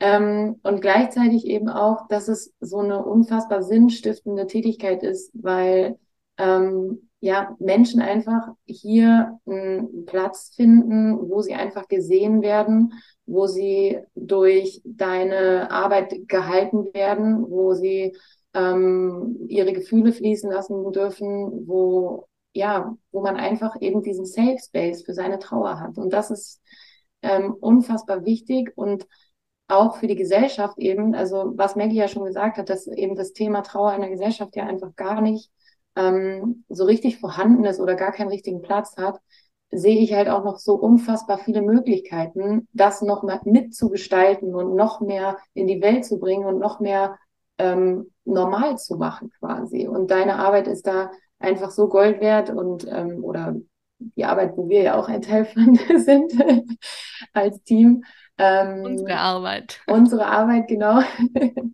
Ähm, 0.00 0.60
und 0.62 0.80
gleichzeitig 0.80 1.46
eben 1.46 1.68
auch, 1.68 2.08
dass 2.08 2.28
es 2.28 2.52
so 2.60 2.78
eine 2.78 3.04
unfassbar 3.04 3.62
sinnstiftende 3.62 4.46
Tätigkeit 4.46 5.02
ist, 5.02 5.30
weil 5.34 5.98
ähm, 6.36 7.08
ja 7.20 7.56
Menschen 7.58 8.02
einfach 8.02 8.48
hier 8.66 9.38
einen 9.46 10.04
Platz 10.04 10.52
finden, 10.54 11.30
wo 11.30 11.40
sie 11.40 11.54
einfach 11.54 11.88
gesehen 11.88 12.42
werden, 12.42 12.92
wo 13.24 13.46
sie 13.46 13.98
durch 14.14 14.82
deine 14.84 15.70
Arbeit 15.70 16.28
gehalten 16.28 16.92
werden, 16.92 17.48
wo 17.48 17.72
sie 17.74 18.16
ähm, 18.52 19.46
ihre 19.48 19.72
Gefühle 19.72 20.12
fließen 20.12 20.50
lassen 20.50 20.92
dürfen, 20.92 21.66
wo 21.66 22.26
ja, 22.54 22.96
wo 23.10 23.20
man 23.20 23.36
einfach 23.36 23.80
eben 23.80 24.02
diesen 24.02 24.26
Safe 24.26 24.58
Space 24.58 25.02
für 25.02 25.12
seine 25.12 25.38
Trauer 25.40 25.80
hat. 25.80 25.98
Und 25.98 26.12
das 26.12 26.30
ist 26.30 26.62
ähm, 27.22 27.54
unfassbar 27.54 28.24
wichtig 28.24 28.72
und 28.76 29.06
auch 29.68 29.96
für 29.96 30.06
die 30.06 30.16
Gesellschaft 30.16 30.78
eben, 30.78 31.14
also 31.14 31.52
was 31.56 31.76
Maggie 31.76 31.96
ja 31.96 32.08
schon 32.08 32.24
gesagt 32.24 32.58
hat, 32.58 32.68
dass 32.68 32.86
eben 32.86 33.16
das 33.16 33.32
Thema 33.32 33.62
Trauer 33.62 33.94
in 33.94 34.00
der 34.00 34.10
Gesellschaft 34.10 34.56
ja 34.56 34.64
einfach 34.66 34.94
gar 34.96 35.20
nicht 35.20 35.50
ähm, 35.96 36.64
so 36.68 36.84
richtig 36.84 37.18
vorhanden 37.18 37.64
ist 37.64 37.80
oder 37.80 37.94
gar 37.94 38.12
keinen 38.12 38.28
richtigen 38.28 38.62
Platz 38.62 38.96
hat, 38.96 39.20
sehe 39.70 39.98
ich 39.98 40.12
halt 40.12 40.28
auch 40.28 40.44
noch 40.44 40.58
so 40.58 40.74
unfassbar 40.74 41.38
viele 41.38 41.62
Möglichkeiten, 41.62 42.68
das 42.72 43.02
noch 43.02 43.22
mal 43.22 43.40
mitzugestalten 43.44 44.54
und 44.54 44.74
noch 44.74 45.00
mehr 45.00 45.38
in 45.54 45.66
die 45.66 45.80
Welt 45.80 46.04
zu 46.04 46.18
bringen 46.18 46.44
und 46.46 46.58
noch 46.58 46.80
mehr 46.80 47.18
ähm, 47.58 48.10
normal 48.24 48.78
zu 48.78 48.96
machen 48.96 49.30
quasi. 49.38 49.86
Und 49.86 50.10
deine 50.10 50.36
Arbeit 50.36 50.68
ist 50.68 50.86
da 50.86 51.10
einfach 51.38 51.70
so 51.70 51.88
Gold 51.88 52.20
wert 52.20 52.50
und 52.50 52.86
ähm, 52.88 53.24
oder 53.24 53.56
die 53.98 54.24
Arbeit, 54.24 54.56
wo 54.56 54.68
wir 54.68 54.82
ja 54.82 54.96
auch 54.96 55.08
ein 55.08 55.22
Teil 55.22 55.44
von 55.44 55.78
sind 55.96 56.32
als 57.32 57.62
Team. 57.62 58.04
Ähm, 58.38 58.84
unsere 58.84 59.16
Arbeit. 59.16 59.80
Unsere 59.86 60.26
Arbeit, 60.26 60.68
genau. 60.68 61.00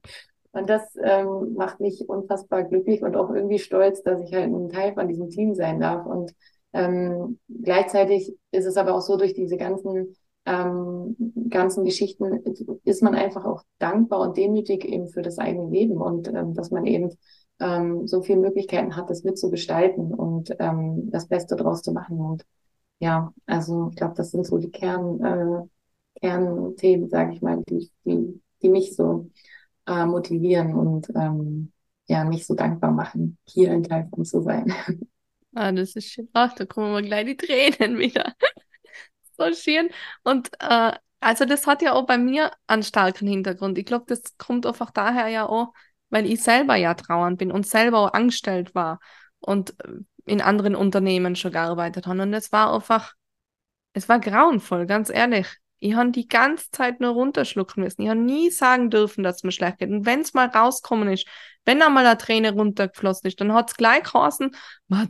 Und 0.52 0.68
das 0.68 0.82
ähm, 1.02 1.54
macht 1.54 1.80
mich 1.80 2.08
unfassbar 2.08 2.64
glücklich 2.64 3.02
und 3.02 3.16
auch 3.16 3.30
irgendwie 3.30 3.60
stolz, 3.60 4.02
dass 4.02 4.20
ich 4.20 4.34
halt 4.34 4.52
ein 4.52 4.68
Teil 4.68 4.94
von 4.94 5.06
diesem 5.06 5.30
Team 5.30 5.54
sein 5.54 5.78
darf. 5.78 6.06
Und 6.06 6.34
ähm, 6.72 7.38
gleichzeitig 7.48 8.34
ist 8.50 8.66
es 8.66 8.76
aber 8.76 8.94
auch 8.94 9.00
so, 9.00 9.16
durch 9.16 9.32
diese 9.32 9.56
ganzen, 9.56 10.16
ähm, 10.46 11.16
ganzen 11.50 11.84
Geschichten 11.84 12.42
ist 12.84 13.02
man 13.02 13.14
einfach 13.14 13.44
auch 13.44 13.62
dankbar 13.78 14.20
und 14.20 14.36
demütig 14.36 14.84
eben 14.84 15.08
für 15.08 15.22
das 15.22 15.38
eigene 15.38 15.70
Leben 15.70 15.98
und 15.98 16.26
ähm, 16.28 16.54
dass 16.54 16.72
man 16.72 16.84
eben 16.86 17.10
ähm, 17.60 18.08
so 18.08 18.22
viele 18.22 18.40
Möglichkeiten 18.40 18.96
hat, 18.96 19.08
das 19.08 19.22
mitzugestalten 19.22 20.12
und 20.12 20.54
ähm, 20.58 21.10
das 21.12 21.28
Beste 21.28 21.54
draus 21.54 21.82
zu 21.82 21.92
machen. 21.92 22.18
Und 22.18 22.44
ja, 22.98 23.32
also 23.46 23.88
ich 23.90 23.96
glaube, 23.96 24.14
das 24.16 24.32
sind 24.32 24.46
so 24.46 24.58
die 24.58 24.70
Kern, 24.70 25.20
äh, 25.24 25.68
Kernthemen, 26.20 27.08
sage 27.08 27.34
ich 27.34 27.42
mal, 27.42 27.62
die, 27.68 27.90
die, 28.04 28.40
die 28.62 28.68
mich 28.68 28.94
so 28.94 29.30
äh, 29.86 30.04
motivieren 30.06 30.74
und 30.74 31.08
ähm, 31.14 31.72
ja, 32.08 32.24
mich 32.24 32.46
so 32.46 32.54
dankbar 32.54 32.90
machen, 32.90 33.38
hier 33.46 33.72
ein 33.72 33.84
Teil 33.84 34.08
zu 34.24 34.42
sein. 34.42 34.72
Ah, 35.52 35.72
das 35.72 35.96
ist 35.96 36.12
schön. 36.12 36.28
Ach, 36.32 36.54
da 36.54 36.64
kommen 36.64 36.94
wir 36.94 37.02
gleich 37.02 37.26
die 37.26 37.36
Tränen 37.36 37.98
wieder. 37.98 38.34
so 39.36 39.52
schön. 39.52 39.90
Und 40.22 40.48
äh, 40.60 40.92
also 41.20 41.44
das 41.44 41.66
hat 41.66 41.82
ja 41.82 41.92
auch 41.92 42.06
bei 42.06 42.18
mir 42.18 42.52
einen 42.66 42.82
starken 42.82 43.26
Hintergrund. 43.26 43.76
Ich 43.76 43.84
glaube, 43.84 44.04
das 44.06 44.36
kommt 44.38 44.64
einfach 44.64 44.90
daher 44.90 45.28
ja 45.28 45.46
auch, 45.46 45.72
weil 46.08 46.26
ich 46.26 46.42
selber 46.42 46.76
ja 46.76 46.94
trauernd 46.94 47.38
bin 47.38 47.50
und 47.52 47.66
selber 47.66 47.98
auch 47.98 48.12
angestellt 48.12 48.74
war 48.74 49.00
und 49.40 49.74
äh, 49.80 49.98
in 50.24 50.40
anderen 50.40 50.76
Unternehmen 50.76 51.36
schon 51.36 51.52
gearbeitet 51.52 52.06
habe. 52.06 52.22
Und 52.22 52.32
es 52.32 52.52
war 52.52 52.72
einfach, 52.72 53.14
es 53.92 54.08
war 54.08 54.20
grauenvoll, 54.20 54.86
ganz 54.86 55.10
ehrlich. 55.10 55.48
Ich 55.80 55.94
habe 55.94 56.10
die 56.10 56.28
ganze 56.28 56.70
Zeit 56.70 57.00
nur 57.00 57.12
runterschlucken 57.12 57.82
müssen. 57.82 58.02
Ich 58.02 58.08
habe 58.08 58.20
nie 58.20 58.50
sagen 58.50 58.90
dürfen, 58.90 59.24
dass 59.24 59.36
es 59.36 59.42
mir 59.44 59.52
schlecht 59.52 59.78
geht. 59.78 59.90
Und 59.90 60.06
wenn 60.06 60.20
es 60.20 60.34
mal 60.34 60.46
rauskommen 60.46 61.08
ist, 61.08 61.26
wenn 61.64 61.82
einmal 61.82 62.06
eine 62.06 62.18
Träne 62.18 62.52
runtergeflossen 62.52 63.28
ist, 63.28 63.40
dann 63.40 63.52
hat 63.52 63.70
es 63.70 63.76
gleich 63.76 64.04
geheißen, 64.04 64.50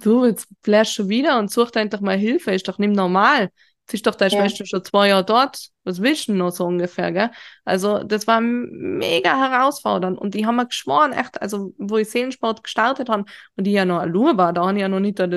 du, 0.02 0.24
jetzt 0.24 0.48
flashst 0.62 0.94
schon 0.94 1.08
wieder 1.08 1.38
und 1.38 1.50
such 1.50 1.72
endlich 1.74 2.00
mal 2.00 2.16
Hilfe, 2.16 2.52
ist 2.52 2.68
doch 2.68 2.78
nicht 2.78 2.94
normal. 2.94 3.50
Jetzt 3.90 3.94
ist 3.94 4.06
doch 4.06 4.14
deine 4.14 4.32
ja. 4.32 4.40
Schwester 4.40 4.66
schon 4.66 4.84
zwei 4.84 5.08
Jahre 5.08 5.24
dort. 5.24 5.68
Was 5.82 6.00
willst 6.00 6.28
du 6.28 6.32
noch 6.32 6.52
so 6.52 6.64
ungefähr, 6.64 7.10
gell? 7.10 7.30
Also, 7.64 8.04
das 8.04 8.28
war 8.28 8.40
mega 8.40 9.36
herausfordernd. 9.36 10.16
Und 10.16 10.36
ich 10.36 10.44
habe 10.44 10.56
mir 10.56 10.66
geschworen, 10.66 11.12
echt, 11.12 11.42
also, 11.42 11.74
wo 11.76 11.96
ich 11.96 12.08
Seelensport 12.08 12.62
gestartet 12.62 13.08
habe 13.08 13.24
und 13.56 13.66
ich 13.66 13.72
ja 13.72 13.84
noch 13.84 13.98
Allure 13.98 14.36
war, 14.36 14.52
da 14.52 14.64
habe 14.64 14.74
ich 14.74 14.82
ja 14.82 14.88
noch 14.88 15.00
nicht, 15.00 15.18
das, 15.18 15.28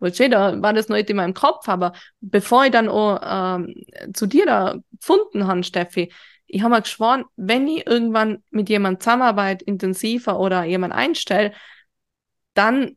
da 0.00 0.62
war 0.62 0.72
das 0.72 0.88
noch 0.88 0.96
nicht 0.96 1.10
in 1.10 1.16
meinem 1.16 1.34
Kopf, 1.34 1.68
aber 1.68 1.92
bevor 2.22 2.64
ich 2.64 2.70
dann 2.70 2.88
auch 2.88 3.20
ähm, 3.22 3.74
zu 4.14 4.26
dir 4.26 4.46
da 4.46 4.78
gefunden 4.98 5.46
habe, 5.46 5.62
Steffi, 5.62 6.10
ich 6.46 6.62
habe 6.62 6.74
mir 6.74 6.82
geschworen, 6.82 7.24
wenn 7.36 7.68
ich 7.68 7.86
irgendwann 7.86 8.42
mit 8.50 8.70
jemand 8.70 9.02
zusammenarbeite, 9.02 9.66
intensiver 9.66 10.40
oder 10.40 10.64
jemand 10.64 10.94
einstelle, 10.94 11.52
dann 12.54 12.96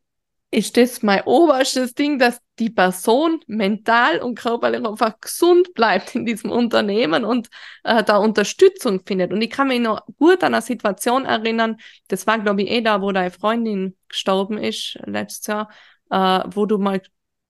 ist 0.56 0.78
das 0.78 1.04
mein 1.04 1.22
oberstes 1.26 1.96
Ding, 1.96 2.18
dass 2.18 2.40
die 2.60 2.70
Person 2.70 3.42
mental 3.46 4.20
und 4.20 4.40
körperlich 4.40 4.86
einfach 4.86 5.20
gesund 5.20 5.74
bleibt 5.74 6.16
in 6.16 6.26
diesem 6.26 6.50
Unternehmen 6.50 7.26
und 7.26 7.50
äh, 7.84 8.02
da 8.06 8.18
Unterstützung 8.18 9.02
findet. 9.06 9.34
Und 9.34 9.42
ich 9.42 9.50
kann 9.50 9.68
mich 9.68 9.82
noch 9.82 10.06
gut 10.18 10.44
an 10.46 10.54
eine 10.54 10.62
Situation 10.62 11.26
erinnern, 11.26 11.76
das 12.08 12.26
war, 12.26 12.40
glaube 12.40 12.64
ich, 12.64 12.72
eh 12.72 12.80
da, 12.80 13.02
wo 13.02 13.12
deine 13.12 13.32
Freundin 13.32 13.98
gestorben 14.08 14.58
ist 14.58 14.98
letztes 15.06 15.48
Jahr, 15.48 15.70
äh, 16.10 16.44
wo 16.48 16.66
du 16.66 16.78
mal 16.78 17.02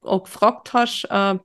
auch 0.01 0.23
gefragt 0.23 0.73
hast, 0.73 1.05
äh, 1.11 1.37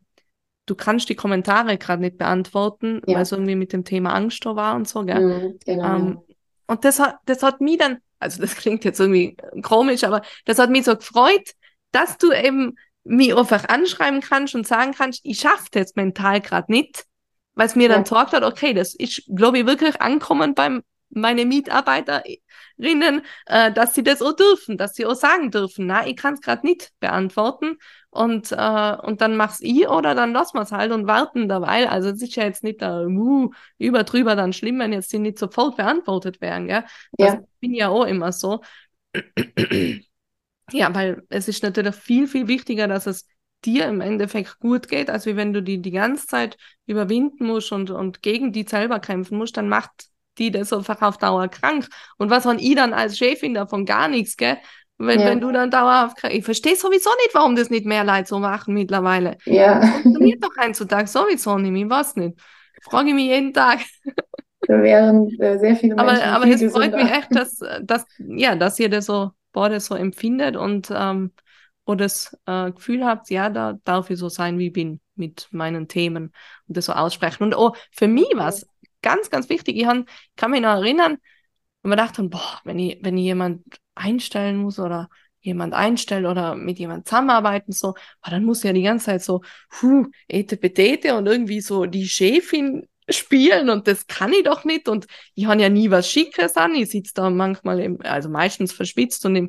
du 0.64 0.74
kannst 0.74 1.10
die 1.10 1.14
Kommentare 1.14 1.76
gerade 1.76 2.00
nicht 2.00 2.16
beantworten, 2.16 3.02
ja. 3.06 3.16
weil 3.16 3.22
es 3.22 3.32
irgendwie 3.32 3.56
mit 3.56 3.74
dem 3.74 3.84
Thema 3.84 4.14
Angst 4.14 4.46
da 4.46 4.56
war 4.56 4.76
und 4.76 4.88
so, 4.88 5.04
gell? 5.04 5.20
Mhm, 5.20 5.58
genau. 5.66 5.96
Ähm, 5.96 6.18
und 6.66 6.84
das 6.86 7.00
hat, 7.00 7.18
das 7.26 7.42
hat 7.42 7.60
mich 7.60 7.76
dann 7.76 7.98
also 8.20 8.40
das 8.40 8.54
klingt 8.54 8.84
jetzt 8.84 9.00
irgendwie 9.00 9.36
komisch, 9.62 10.04
aber 10.04 10.22
das 10.44 10.58
hat 10.58 10.70
mich 10.70 10.84
so 10.84 10.94
gefreut, 10.96 11.50
dass 11.90 12.18
du 12.18 12.32
eben 12.32 12.76
mich 13.02 13.34
einfach 13.34 13.68
anschreiben 13.68 14.20
kannst 14.20 14.54
und 14.54 14.66
sagen 14.66 14.92
kannst, 14.96 15.20
ich 15.24 15.40
schaffe 15.40 15.66
das 15.72 15.96
mental 15.96 16.40
gerade 16.40 16.70
nicht, 16.70 17.06
weil 17.54 17.66
es 17.66 17.74
mir 17.74 17.88
ja. 17.88 17.94
dann 17.94 18.04
gesagt 18.04 18.32
hat, 18.32 18.44
okay, 18.44 18.74
das 18.74 18.94
ist, 18.94 19.22
glaube 19.34 19.58
ich, 19.58 19.66
wirklich 19.66 20.00
ankommen 20.00 20.54
beim 20.54 20.82
meine 21.12 21.44
Mitarbeiterinnen, 21.44 23.22
äh, 23.46 23.72
dass 23.72 23.94
sie 23.94 24.04
das 24.04 24.22
auch 24.22 24.36
dürfen, 24.36 24.78
dass 24.78 24.94
sie 24.94 25.06
auch 25.06 25.16
sagen 25.16 25.50
dürfen, 25.50 25.86
na, 25.86 26.06
ich 26.06 26.16
kann 26.16 26.34
es 26.34 26.40
gerade 26.40 26.64
nicht 26.64 26.92
beantworten 27.00 27.78
und, 28.10 28.50
äh, 28.50 28.96
und 29.02 29.20
dann 29.20 29.36
mach's 29.36 29.60
ich 29.60 29.88
oder 29.88 30.14
dann 30.14 30.32
lassen 30.32 30.56
wir 30.56 30.62
es 30.62 30.72
halt 30.72 30.90
und 30.92 31.06
warten 31.06 31.48
dabei. 31.48 31.88
Also 31.88 32.10
es 32.10 32.20
ist 32.20 32.34
ja 32.34 32.44
jetzt 32.44 32.64
nicht 32.64 32.82
da 32.82 33.04
uh, 33.04 33.50
über 33.78 34.02
drüber 34.02 34.34
dann 34.34 34.52
schlimm, 34.52 34.80
wenn 34.80 34.92
jetzt 34.92 35.12
die 35.12 35.18
nicht 35.18 35.38
sofort 35.38 35.76
beantwortet 35.76 36.40
werden, 36.40 36.66
gell? 36.66 36.84
Das 37.12 37.34
ja. 37.34 37.40
bin 37.60 37.72
ja 37.72 37.88
auch 37.88 38.04
immer 38.04 38.32
so. 38.32 38.62
ja, 40.72 40.94
weil 40.94 41.22
es 41.28 41.46
ist 41.46 41.62
natürlich 41.62 41.94
viel, 41.94 42.26
viel 42.26 42.48
wichtiger, 42.48 42.88
dass 42.88 43.06
es 43.06 43.26
dir 43.64 43.86
im 43.86 44.00
Endeffekt 44.00 44.58
gut 44.58 44.88
geht, 44.88 45.10
als 45.10 45.26
wenn 45.26 45.52
du 45.52 45.62
die 45.62 45.80
die 45.80 45.90
ganze 45.90 46.26
Zeit 46.26 46.56
überwinden 46.86 47.46
musst 47.46 47.72
und, 47.72 47.90
und 47.90 48.22
gegen 48.22 48.52
die 48.52 48.66
selber 48.66 48.98
kämpfen 48.98 49.38
musst, 49.38 49.56
dann 49.56 49.68
macht 49.68 49.90
die 50.38 50.50
das 50.50 50.72
einfach 50.72 51.02
auf 51.02 51.18
Dauer 51.18 51.48
krank. 51.48 51.88
Und 52.16 52.30
was 52.30 52.46
habe 52.46 52.60
ich 52.60 52.74
dann 52.74 52.94
als 52.94 53.18
Chefin 53.18 53.54
davon 53.54 53.84
gar 53.84 54.08
nichts, 54.08 54.36
gell? 54.36 54.56
Wenn, 55.02 55.20
ja. 55.20 55.26
wenn 55.26 55.40
du 55.40 55.50
dann 55.50 55.70
dauerhaft 55.70 56.18
krank 56.18 56.34
Ich 56.34 56.44
verstehe 56.44 56.76
sowieso 56.76 57.08
nicht, 57.22 57.30
warum 57.32 57.56
das 57.56 57.70
nicht 57.70 57.86
mehr 57.86 58.04
Leute 58.04 58.28
so 58.28 58.38
machen 58.38 58.74
mittlerweile. 58.74 59.38
Ja. 59.46 59.80
Funktioniert 59.80 60.44
doch 60.44 60.50
heutzutage 60.60 61.06
sowieso 61.06 61.56
nicht, 61.56 61.82
ich 61.82 61.90
weiß 61.90 62.16
nicht. 62.16 62.38
Frage 62.82 63.08
ich 63.08 63.14
mich 63.14 63.26
jeden 63.26 63.52
Tag. 63.52 63.80
Da 64.68 64.82
wären 64.82 65.26
äh, 65.40 65.58
sehr 65.58 65.74
viele 65.74 65.94
Menschen. 65.94 66.22
Aber, 66.22 66.36
aber 66.36 66.46
es 66.46 66.62
freut 66.70 66.94
mich 66.94 67.10
echt, 67.10 67.34
dass, 67.34 67.60
dass, 67.80 68.04
ja, 68.18 68.54
dass 68.54 68.78
ihr 68.78 68.90
das 68.90 69.06
so, 69.06 69.30
boah, 69.52 69.70
das 69.70 69.86
so 69.86 69.94
empfindet 69.94 70.54
und 70.54 70.92
ähm, 70.94 71.32
wo 71.86 71.94
das 71.94 72.36
äh, 72.46 72.70
Gefühl 72.70 73.06
habt, 73.06 73.30
ja, 73.30 73.48
da 73.48 73.78
darf 73.84 74.10
ich 74.10 74.18
so 74.18 74.28
sein, 74.28 74.58
wie 74.58 74.66
ich 74.66 74.72
bin 74.74 75.00
mit 75.14 75.48
meinen 75.50 75.88
Themen 75.88 76.30
und 76.68 76.76
das 76.76 76.84
so 76.84 76.92
aussprechen. 76.92 77.44
Und 77.44 77.56
oh, 77.56 77.72
für 77.90 78.06
mich 78.06 78.28
war 78.34 78.48
es 78.48 78.68
ganz, 79.00 79.30
ganz 79.30 79.48
wichtig. 79.48 79.78
Ich 79.78 79.86
han, 79.86 80.04
kann 80.36 80.50
mich 80.50 80.60
noch 80.60 80.74
erinnern, 80.74 81.16
und 81.82 81.90
wir 81.90 81.96
dachten, 81.96 82.28
boah, 82.28 82.60
wenn 82.64 82.78
ich, 82.78 82.98
wenn 83.02 83.16
ich 83.16 83.24
jemand 83.24 83.62
einstellen 84.00 84.56
muss 84.56 84.78
oder 84.78 85.08
jemand 85.40 85.74
einstellen 85.74 86.26
oder 86.26 86.54
mit 86.54 86.78
jemand 86.78 87.06
zusammenarbeiten, 87.06 87.72
so, 87.72 87.94
boah, 88.22 88.30
dann 88.30 88.44
muss 88.44 88.62
ja 88.62 88.72
die 88.72 88.82
ganze 88.82 89.06
Zeit 89.06 89.22
so, 89.22 89.40
huh, 89.80 90.06
ete 90.28 90.56
betete 90.56 91.14
und 91.16 91.26
irgendwie 91.26 91.60
so 91.60 91.86
die 91.86 92.08
Chefin 92.08 92.86
spielen 93.08 93.70
und 93.70 93.88
das 93.88 94.06
kann 94.06 94.32
ich 94.32 94.44
doch 94.44 94.64
nicht 94.64 94.88
und 94.88 95.06
ich 95.34 95.46
habe 95.46 95.60
ja 95.60 95.68
nie 95.68 95.90
was 95.90 96.08
Schickes 96.08 96.56
an, 96.56 96.74
ich 96.74 96.90
sitze 96.90 97.12
da 97.14 97.30
manchmal, 97.30 97.80
im, 97.80 97.98
also 98.02 98.28
meistens 98.28 98.72
verschwitzt 98.72 99.24
und 99.26 99.36
im 99.36 99.48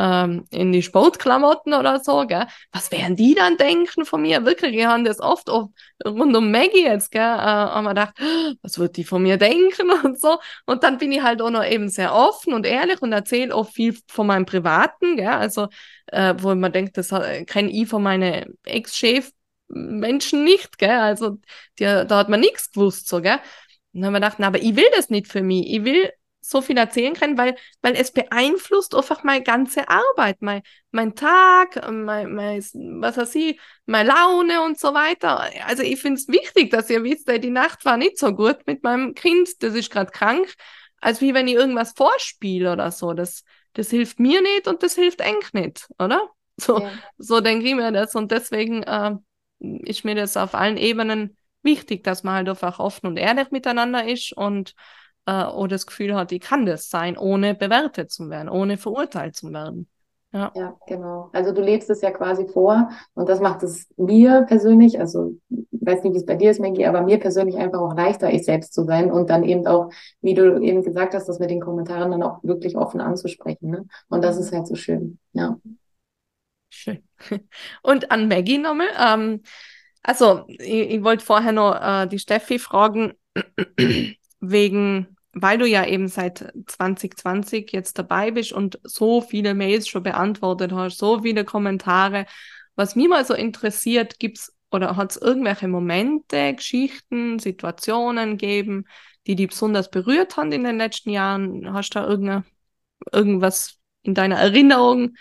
ähm, 0.00 0.46
in 0.50 0.72
die 0.72 0.82
Sportklamotten 0.82 1.74
oder 1.74 2.00
so, 2.00 2.26
gell? 2.26 2.46
Was 2.72 2.90
werden 2.90 3.16
die 3.16 3.34
dann 3.34 3.58
denken 3.58 4.06
von 4.06 4.22
mir? 4.22 4.44
Wirklich, 4.46 4.72
wir 4.72 4.88
haben 4.88 5.04
das 5.04 5.20
oft 5.20 5.50
auch 5.50 5.70
rund 6.06 6.34
um 6.34 6.50
Maggie 6.50 6.84
jetzt, 6.84 7.10
gell? 7.10 7.20
Äh, 7.20 7.26
haben 7.26 7.84
wir 7.84 7.90
gedacht, 7.90 8.14
was 8.62 8.78
wird 8.78 8.96
die 8.96 9.04
von 9.04 9.22
mir 9.22 9.36
denken 9.36 9.90
und 10.04 10.18
so. 10.18 10.38
Und 10.64 10.82
dann 10.84 10.96
bin 10.96 11.12
ich 11.12 11.22
halt 11.22 11.42
auch 11.42 11.50
noch 11.50 11.64
eben 11.64 11.90
sehr 11.90 12.14
offen 12.14 12.54
und 12.54 12.64
ehrlich 12.64 13.02
und 13.02 13.12
erzähle 13.12 13.54
auch 13.54 13.68
viel 13.68 13.94
von 14.08 14.26
meinem 14.26 14.46
Privaten, 14.46 15.16
gell? 15.16 15.28
Also, 15.28 15.68
äh, 16.06 16.34
wo 16.38 16.54
man 16.54 16.72
denkt, 16.72 16.96
das 16.96 17.10
kenne 17.46 17.70
ich 17.70 17.88
von 17.88 18.02
meinen 18.02 18.58
Ex-Chef 18.64 19.30
Menschen 19.68 20.44
nicht, 20.44 20.78
gell? 20.78 20.98
Also, 20.98 21.38
die, 21.78 21.84
da 21.84 22.08
hat 22.08 22.30
man 22.30 22.40
nichts 22.40 22.72
gewusst, 22.72 23.06
so, 23.06 23.20
gell? 23.20 23.38
Und 23.92 24.00
dann 24.00 24.06
haben 24.06 24.12
wir 24.14 24.20
gedacht, 24.20 24.36
na, 24.38 24.46
aber 24.46 24.62
ich 24.62 24.76
will 24.76 24.88
das 24.96 25.10
nicht 25.10 25.28
für 25.28 25.42
mich. 25.42 25.70
Ich 25.70 25.84
will 25.84 26.10
so 26.50 26.60
viel 26.60 26.76
erzählen 26.76 27.14
kann, 27.14 27.38
weil, 27.38 27.56
weil 27.80 27.94
es 27.94 28.10
beeinflusst 28.10 28.94
einfach 28.94 29.22
meine 29.22 29.42
ganze 29.44 29.88
Arbeit, 29.88 30.38
mein, 30.40 30.62
mein 30.90 31.14
Tag, 31.14 31.80
mein, 31.90 32.34
mein, 32.34 32.60
was 33.00 33.16
weiß 33.16 33.34
ich, 33.36 33.60
meine 33.86 34.08
Laune 34.08 34.62
und 34.62 34.78
so 34.78 34.92
weiter. 34.92 35.48
Also 35.66 35.82
ich 35.82 36.00
finde 36.00 36.20
es 36.20 36.28
wichtig, 36.28 36.70
dass 36.70 36.90
ihr 36.90 37.04
wisst, 37.04 37.28
die 37.28 37.50
Nacht 37.50 37.84
war 37.84 37.96
nicht 37.96 38.18
so 38.18 38.34
gut 38.34 38.58
mit 38.66 38.82
meinem 38.82 39.14
Kind, 39.14 39.62
das 39.62 39.74
ist 39.74 39.90
gerade 39.90 40.10
krank, 40.10 40.52
als 41.00 41.20
wie 41.20 41.34
wenn 41.34 41.46
ich 41.46 41.54
irgendwas 41.54 41.92
vorspiele 41.92 42.72
oder 42.72 42.90
so. 42.90 43.12
Das, 43.12 43.44
das 43.74 43.90
hilft 43.90 44.18
mir 44.18 44.42
nicht 44.42 44.66
und 44.66 44.82
das 44.82 44.96
hilft 44.96 45.20
Eng 45.20 45.40
nicht, 45.52 45.88
oder? 45.98 46.20
So, 46.60 46.78
ja. 46.78 46.90
so 47.16 47.40
denke 47.40 47.66
ich 47.66 47.74
mir 47.74 47.90
das 47.90 48.14
und 48.14 48.32
deswegen 48.32 48.82
äh, 48.82 49.16
ist 49.60 50.04
mir 50.04 50.14
das 50.14 50.36
auf 50.36 50.54
allen 50.54 50.76
Ebenen 50.76 51.38
wichtig, 51.62 52.04
dass 52.04 52.22
man 52.22 52.34
halt 52.34 52.50
einfach 52.50 52.78
offen 52.78 53.06
und 53.06 53.16
ehrlich 53.16 53.50
miteinander 53.50 54.06
ist 54.06 54.34
und 54.34 54.74
äh, 55.30 55.46
oder 55.52 55.68
das 55.68 55.86
Gefühl 55.86 56.14
hat, 56.14 56.32
ich 56.32 56.40
kann 56.40 56.66
das 56.66 56.90
sein, 56.90 57.16
ohne 57.16 57.54
bewertet 57.54 58.10
zu 58.10 58.28
werden, 58.30 58.48
ohne 58.48 58.76
verurteilt 58.76 59.36
zu 59.36 59.52
werden. 59.52 59.88
Ja. 60.32 60.52
ja, 60.54 60.76
genau. 60.86 61.28
Also 61.32 61.50
du 61.52 61.60
lebst 61.60 61.90
es 61.90 62.02
ja 62.02 62.12
quasi 62.12 62.46
vor 62.46 62.88
und 63.14 63.28
das 63.28 63.40
macht 63.40 63.64
es 63.64 63.88
mir 63.96 64.42
persönlich, 64.42 65.00
also 65.00 65.34
ich 65.48 65.58
weiß 65.72 66.04
nicht, 66.04 66.14
wie 66.14 66.18
es 66.18 66.26
bei 66.26 66.36
dir 66.36 66.52
ist, 66.52 66.60
Maggie, 66.60 66.86
aber 66.86 67.02
mir 67.02 67.18
persönlich 67.18 67.56
einfach 67.56 67.80
auch 67.80 67.96
leichter, 67.96 68.32
ich 68.32 68.44
selbst 68.44 68.72
zu 68.72 68.84
sein 68.84 69.10
und 69.10 69.28
dann 69.28 69.42
eben 69.42 69.66
auch, 69.66 69.90
wie 70.20 70.34
du 70.34 70.60
eben 70.60 70.82
gesagt 70.82 71.14
hast, 71.14 71.28
das 71.28 71.40
mit 71.40 71.50
den 71.50 71.60
Kommentaren 71.60 72.12
dann 72.12 72.22
auch 72.22 72.44
wirklich 72.44 72.76
offen 72.76 73.00
anzusprechen. 73.00 73.70
Ne? 73.70 73.86
Und 74.08 74.22
das 74.22 74.36
ist 74.36 74.52
halt 74.52 74.68
so 74.68 74.76
schön, 74.76 75.18
ja. 75.32 75.58
Schön. 76.68 77.02
Und 77.82 78.12
an 78.12 78.28
Maggie 78.28 78.58
nochmal. 78.58 78.86
Ähm, 78.96 79.42
also, 80.04 80.44
ich, 80.46 80.90
ich 80.90 81.02
wollte 81.02 81.24
vorher 81.24 81.50
noch 81.50 81.74
äh, 81.74 82.06
die 82.06 82.20
Steffi 82.20 82.60
fragen, 82.60 83.14
wegen 84.40 85.16
weil 85.32 85.58
du 85.58 85.66
ja 85.66 85.86
eben 85.86 86.08
seit 86.08 86.52
2020 86.66 87.72
jetzt 87.72 87.98
dabei 87.98 88.30
bist 88.30 88.52
und 88.52 88.80
so 88.82 89.20
viele 89.20 89.54
Mails 89.54 89.88
schon 89.88 90.02
beantwortet 90.02 90.72
hast, 90.72 90.98
so 90.98 91.22
viele 91.22 91.44
Kommentare, 91.44 92.26
was 92.74 92.96
mich 92.96 93.08
mal 93.08 93.24
so 93.24 93.34
interessiert, 93.34 94.18
gibt's 94.18 94.52
oder 94.72 94.96
hat 94.96 95.10
es 95.12 95.16
irgendwelche 95.16 95.68
Momente, 95.68 96.54
Geschichten, 96.54 97.38
Situationen 97.38 98.38
gegeben, 98.38 98.84
die 99.26 99.34
dich 99.34 99.48
besonders 99.48 99.90
berührt 99.90 100.36
haben 100.36 100.52
in 100.52 100.64
den 100.64 100.78
letzten 100.78 101.10
Jahren? 101.10 101.72
Hast 101.72 101.90
du 101.94 101.98
da 102.00 102.06
irgende, 102.06 102.44
irgendwas 103.12 103.78
in 104.02 104.14
deiner 104.14 104.36
Erinnerung? 104.38 105.14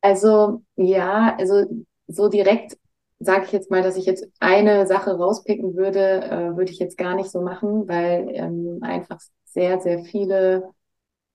Also 0.00 0.62
ja, 0.76 1.36
also 1.36 1.64
so 2.06 2.28
direkt 2.28 2.76
sage 3.20 3.44
ich 3.46 3.52
jetzt 3.52 3.70
mal, 3.70 3.82
dass 3.82 3.96
ich 3.96 4.06
jetzt 4.06 4.26
eine 4.40 4.86
Sache 4.86 5.16
rauspicken 5.16 5.74
würde, 5.74 6.22
äh, 6.22 6.56
würde 6.56 6.70
ich 6.70 6.78
jetzt 6.78 6.98
gar 6.98 7.14
nicht 7.14 7.30
so 7.30 7.40
machen, 7.40 7.88
weil 7.88 8.28
ähm, 8.32 8.78
einfach 8.82 9.18
sehr, 9.44 9.80
sehr 9.80 10.00
viele 10.00 10.70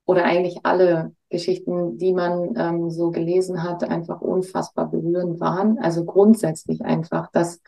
oder 0.06 0.24
eigentlich 0.24 0.60
alle 0.64 1.12
Geschichten, 1.30 1.98
die 1.98 2.12
man 2.12 2.54
ähm, 2.56 2.90
so 2.90 3.10
gelesen 3.10 3.62
hat, 3.62 3.84
einfach 3.84 4.20
unfassbar 4.20 4.90
berührend 4.90 5.40
waren. 5.40 5.78
Also 5.78 6.04
grundsätzlich 6.04 6.82
einfach, 6.82 7.30
dass 7.32 7.60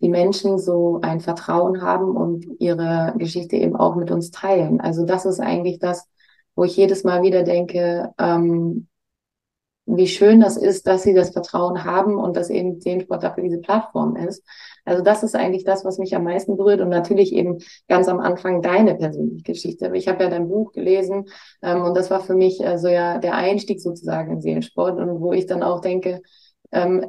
die 0.00 0.08
Menschen 0.08 0.58
so 0.58 1.00
ein 1.02 1.20
Vertrauen 1.20 1.82
haben 1.82 2.16
und 2.16 2.46
ihre 2.58 3.14
Geschichte 3.18 3.56
eben 3.56 3.76
auch 3.76 3.94
mit 3.94 4.10
uns 4.10 4.30
teilen. 4.30 4.80
Also 4.80 5.06
das 5.06 5.26
ist 5.26 5.40
eigentlich 5.40 5.78
das, 5.78 6.08
wo 6.56 6.64
ich 6.64 6.76
jedes 6.76 7.04
Mal 7.04 7.22
wieder 7.22 7.44
denke, 7.44 8.10
ähm, 8.18 8.88
wie 9.86 10.06
schön 10.06 10.40
das 10.40 10.56
ist, 10.56 10.86
dass 10.86 11.02
sie 11.02 11.12
das 11.12 11.30
Vertrauen 11.30 11.84
haben 11.84 12.16
und 12.16 12.36
dass 12.36 12.50
eben 12.50 12.80
Sehensport 12.80 13.22
dafür 13.22 13.42
diese 13.42 13.58
Plattform 13.58 14.16
ist. 14.16 14.44
Also 14.84 15.02
das 15.02 15.22
ist 15.22 15.34
eigentlich 15.34 15.64
das, 15.64 15.84
was 15.84 15.98
mich 15.98 16.14
am 16.14 16.24
meisten 16.24 16.56
berührt 16.56 16.80
und 16.80 16.88
natürlich 16.88 17.32
eben 17.32 17.58
ganz 17.88 18.08
am 18.08 18.20
Anfang 18.20 18.62
deine 18.62 18.94
persönliche 18.94 19.42
Geschichte. 19.42 19.90
Ich 19.94 20.08
habe 20.08 20.24
ja 20.24 20.30
dein 20.30 20.48
Buch 20.48 20.72
gelesen 20.72 21.26
ähm, 21.62 21.82
und 21.82 21.96
das 21.96 22.10
war 22.10 22.20
für 22.20 22.34
mich 22.34 22.64
also 22.64 22.88
ja 22.88 23.18
der 23.18 23.34
Einstieg 23.34 23.80
sozusagen 23.80 24.32
in 24.32 24.40
Seelensport 24.40 24.98
und 24.98 25.20
wo 25.20 25.32
ich 25.32 25.46
dann 25.46 25.62
auch 25.62 25.80
denke, 25.80 26.22
ähm, 26.70 27.06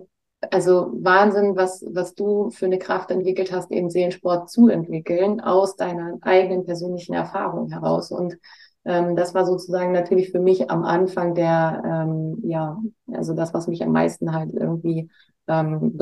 also 0.52 0.92
Wahnsinn, 0.96 1.56
was, 1.56 1.86
was 1.88 2.16
du 2.16 2.50
für 2.50 2.66
eine 2.66 2.80
Kraft 2.80 3.12
entwickelt 3.12 3.52
hast, 3.52 3.72
eben 3.72 3.90
Seelensport 3.90 4.50
zu 4.50 4.68
entwickeln, 4.68 5.40
aus 5.40 5.76
deiner 5.76 6.18
eigenen 6.22 6.66
persönlichen 6.66 7.14
Erfahrung 7.14 7.70
heraus. 7.70 8.12
Und 8.12 8.38
ähm, 8.86 9.16
das 9.16 9.34
war 9.34 9.46
sozusagen 9.46 9.92
natürlich 9.92 10.32
für 10.32 10.40
mich 10.40 10.70
am 10.72 10.84
Anfang 10.84 11.36
der, 11.36 11.82
ähm, 11.86 12.40
ja, 12.44 12.80
also 13.12 13.34
das, 13.34 13.54
was 13.54 13.68
mich 13.68 13.84
am 13.84 13.92
meisten 13.92 14.34
halt 14.34 14.54
irgendwie 14.54 15.10
ähm, 15.48 15.98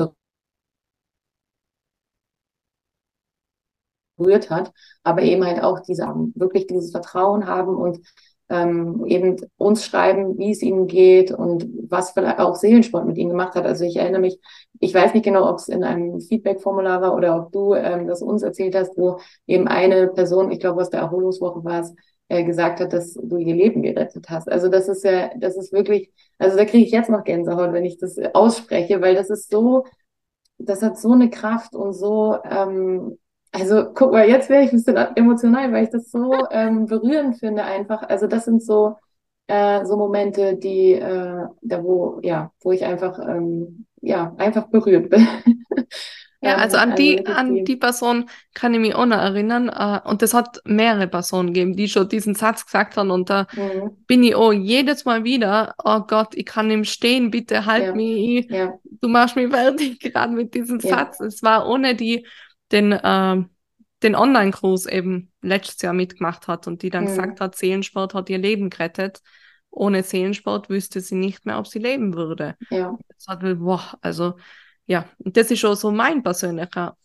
berührt 4.16 4.50
hat, 4.50 4.72
aber 5.02 5.22
eben 5.22 5.44
halt 5.44 5.62
auch 5.62 5.80
diese, 5.80 6.04
wirklich 6.34 6.66
dieses 6.66 6.90
Vertrauen 6.92 7.46
haben 7.46 7.76
und 7.76 8.00
ähm, 8.48 9.04
eben 9.06 9.36
uns 9.56 9.86
schreiben, 9.86 10.36
wie 10.38 10.50
es 10.52 10.60
ihnen 10.62 10.86
geht 10.86 11.32
und 11.32 11.66
was 11.88 12.10
vielleicht 12.10 12.38
auch 12.38 12.54
Seelensport 12.54 13.06
mit 13.06 13.16
ihnen 13.16 13.30
gemacht 13.30 13.54
hat. 13.54 13.64
Also 13.64 13.84
ich 13.84 13.96
erinnere 13.96 14.20
mich, 14.20 14.38
ich 14.78 14.92
weiß 14.92 15.14
nicht 15.14 15.24
genau, 15.24 15.48
ob 15.48 15.56
es 15.56 15.68
in 15.68 15.82
einem 15.84 16.20
Feedback-Formular 16.20 17.00
war 17.00 17.14
oder 17.16 17.36
ob 17.38 17.52
du 17.52 17.74
ähm, 17.74 18.06
das 18.06 18.20
uns 18.20 18.42
erzählt 18.42 18.74
hast, 18.74 18.96
wo 18.98 19.18
eben 19.46 19.68
eine 19.68 20.08
Person, 20.08 20.50
ich 20.50 20.60
glaube 20.60 20.82
aus 20.82 20.90
der 20.90 21.00
Erholungswoche 21.00 21.64
war 21.64 21.80
es, 21.80 21.94
äh, 22.32 22.44
gesagt 22.44 22.80
hat, 22.80 22.92
dass 22.92 23.14
du 23.14 23.36
ihr 23.36 23.54
Leben 23.54 23.82
gerettet 23.82 24.26
hast. 24.30 24.50
Also 24.50 24.68
das 24.68 24.88
ist 24.88 25.04
ja, 25.04 25.30
das 25.36 25.56
ist 25.56 25.72
wirklich, 25.72 26.10
also 26.38 26.56
da 26.56 26.64
kriege 26.64 26.84
ich 26.86 26.92
jetzt 26.92 27.10
noch 27.10 27.24
Gänsehaut, 27.24 27.72
wenn 27.72 27.84
ich 27.84 27.98
das 27.98 28.16
ausspreche, 28.34 29.00
weil 29.02 29.14
das 29.14 29.30
ist 29.30 29.50
so, 29.50 29.84
das 30.58 30.82
hat 30.82 30.98
so 30.98 31.12
eine 31.12 31.30
Kraft 31.30 31.74
und 31.74 31.92
so, 31.94 32.38
ähm, 32.44 33.18
also 33.52 33.92
guck 33.94 34.12
mal, 34.12 34.28
jetzt 34.28 34.48
wäre 34.48 34.62
ich 34.64 34.72
ein 34.72 34.78
bisschen 34.78 34.96
emotional, 35.16 35.72
weil 35.72 35.84
ich 35.84 35.90
das 35.90 36.10
so 36.10 36.32
ähm, 36.50 36.86
berührend 36.86 37.38
finde 37.38 37.64
einfach. 37.64 38.02
Also 38.02 38.26
das 38.26 38.46
sind 38.46 38.62
so, 38.62 38.96
äh, 39.46 39.84
so 39.84 39.96
Momente, 39.96 40.56
die, 40.56 40.92
äh, 40.94 41.46
da 41.62 41.84
wo, 41.84 42.20
ja, 42.22 42.50
wo 42.62 42.72
ich 42.72 42.84
einfach, 42.84 43.18
ähm, 43.18 43.86
ja, 44.00 44.34
einfach 44.38 44.68
berührt 44.68 45.10
bin. 45.10 45.26
Ja, 46.42 46.56
also 46.56 46.76
an 46.76 46.96
die, 46.96 47.24
also 47.24 47.38
an 47.38 47.64
die 47.64 47.76
Person 47.76 48.28
kann 48.52 48.74
ich 48.74 48.80
mich 48.80 48.96
auch 48.96 49.06
noch 49.06 49.18
erinnern. 49.18 49.68
Äh, 49.68 50.00
und 50.08 50.22
das 50.22 50.34
hat 50.34 50.58
mehrere 50.64 51.06
Personen 51.06 51.54
gegeben, 51.54 51.76
die 51.76 51.88
schon 51.88 52.08
diesen 52.08 52.34
Satz 52.34 52.66
gesagt 52.66 52.96
haben. 52.96 53.12
Und 53.12 53.30
da 53.30 53.46
mhm. 53.54 53.96
bin 54.08 54.24
ich 54.24 54.34
auch 54.34 54.52
jedes 54.52 55.04
Mal 55.04 55.22
wieder, 55.22 55.76
oh 55.84 56.00
Gott, 56.00 56.34
ich 56.34 56.44
kann 56.44 56.68
ihm 56.68 56.82
stehen, 56.82 57.30
bitte 57.30 57.64
halt 57.64 57.84
ja. 57.84 57.94
mich. 57.94 58.50
Ja. 58.50 58.74
Du 59.00 59.08
machst 59.08 59.36
mich 59.36 59.50
fertig 59.50 60.00
gerade 60.12 60.32
mit 60.32 60.52
diesem 60.54 60.80
ja. 60.80 60.88
Satz. 60.88 61.20
Es 61.20 61.44
war 61.44 61.68
ohne 61.68 61.94
die, 61.94 62.26
den, 62.72 62.90
äh, 62.90 63.44
den 64.02 64.16
Online-Kurs 64.16 64.86
eben 64.86 65.30
letztes 65.42 65.80
Jahr 65.80 65.94
mitgemacht 65.94 66.48
hat 66.48 66.66
und 66.66 66.82
die 66.82 66.90
dann 66.90 67.04
mhm. 67.04 67.08
gesagt 67.08 67.40
hat, 67.40 67.54
Seelensport 67.54 68.14
hat 68.14 68.28
ihr 68.28 68.38
Leben 68.38 68.68
gerettet. 68.68 69.20
Ohne 69.70 70.02
Seelensport 70.02 70.68
wüsste 70.68 71.00
sie 71.00 71.14
nicht 71.14 71.46
mehr, 71.46 71.60
ob 71.60 71.68
sie 71.68 71.78
leben 71.78 72.14
würde. 72.14 72.56
Ja. 72.68 72.98
Das 73.16 73.28
hat, 73.28 73.40
boah, 73.60 73.96
also 74.00 74.34
ja, 74.86 75.08
und 75.18 75.36
das 75.36 75.50
ist 75.50 75.60
schon 75.60 75.76
so 75.76 75.90
mein 75.90 76.22
persönlicher 76.22 76.96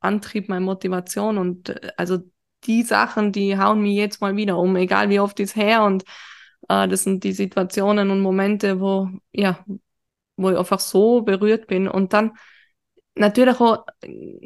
Antrieb, 0.00 0.48
meine 0.48 0.64
Motivation 0.64 1.38
und 1.38 1.70
äh, 1.70 1.92
also 1.96 2.18
die 2.64 2.82
Sachen, 2.82 3.32
die 3.32 3.58
hauen 3.58 3.82
mich 3.82 3.96
jetzt 3.96 4.20
mal 4.20 4.36
wieder 4.36 4.58
um, 4.58 4.76
egal 4.76 5.08
wie 5.10 5.20
oft 5.20 5.40
ist 5.40 5.56
her 5.56 5.84
und 5.84 6.04
äh, 6.68 6.88
das 6.88 7.04
sind 7.04 7.24
die 7.24 7.32
Situationen 7.32 8.10
und 8.10 8.20
Momente, 8.20 8.80
wo 8.80 9.08
ja, 9.32 9.64
wo 10.36 10.50
ich 10.50 10.58
einfach 10.58 10.80
so 10.80 11.22
berührt 11.22 11.66
bin 11.66 11.88
und 11.88 12.12
dann 12.12 12.32
natürlich 13.14 13.60
auch 13.60 13.84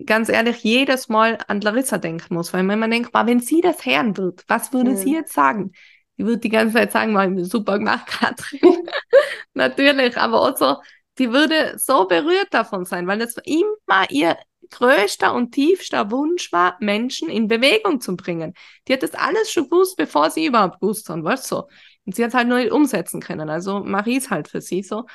ganz 0.07 0.29
ehrlich 0.29 0.63
jedes 0.63 1.09
Mal 1.09 1.39
an 1.49 1.61
Larissa 1.61 1.99
denken 1.99 2.35
muss, 2.35 2.53
weil 2.53 2.67
wenn 2.67 2.79
man 2.79 2.91
denkt, 2.91 3.13
wenn 3.15 3.41
sie 3.41 3.61
das 3.61 3.85
hören 3.85 4.17
wird, 4.17 4.45
was 4.49 4.73
würde 4.73 4.93
mhm. 4.93 4.97
sie 4.97 5.13
jetzt 5.13 5.33
sagen? 5.33 5.73
Die 6.19 6.27
wird 6.27 6.45
die 6.45 6.49
ganze 6.49 6.75
Zeit 6.75 6.93
sagen, 6.93 7.13
mal 7.13 7.45
super 7.45 7.79
gemacht, 7.79 8.07
Katrin. 8.21 8.61
natürlich, 9.55 10.17
aber 10.17 10.43
auch 10.43 10.57
so, 10.57 10.77
die 11.19 11.33
würde 11.33 11.79
so 11.79 12.07
berührt 12.07 12.49
davon 12.53 12.85
sein, 12.85 13.07
weil 13.07 13.21
es 13.21 13.37
immer 13.45 14.11
ihr 14.11 14.37
größter 14.71 15.35
und 15.35 15.53
tiefster 15.53 16.11
Wunsch 16.11 16.53
war, 16.53 16.77
Menschen 16.81 17.29
in 17.29 17.49
Bewegung 17.49 18.01
zu 18.01 18.17
bringen. 18.17 18.55
Die 18.89 18.93
hat 18.93 19.03
das 19.03 19.15
alles 19.15 19.51
schon 19.51 19.65
gewusst, 19.65 19.97
bevor 19.97 20.31
sie 20.31 20.47
überhaupt 20.47 20.81
gewusst 20.81 21.09
haben, 21.09 21.25
weißt 21.25 21.51
du? 21.51 21.57
So. 21.57 21.69
Und 22.07 22.15
sie 22.15 22.25
hat 22.25 22.35
halt 22.35 22.49
nur 22.49 22.59
nicht 22.59 22.73
umsetzen 22.73 23.21
können. 23.21 23.49
Also 23.49 23.81
Marie 23.81 24.17
ist 24.17 24.31
halt 24.31 24.49
für 24.49 24.61
sie 24.61 24.83
so. 24.83 25.07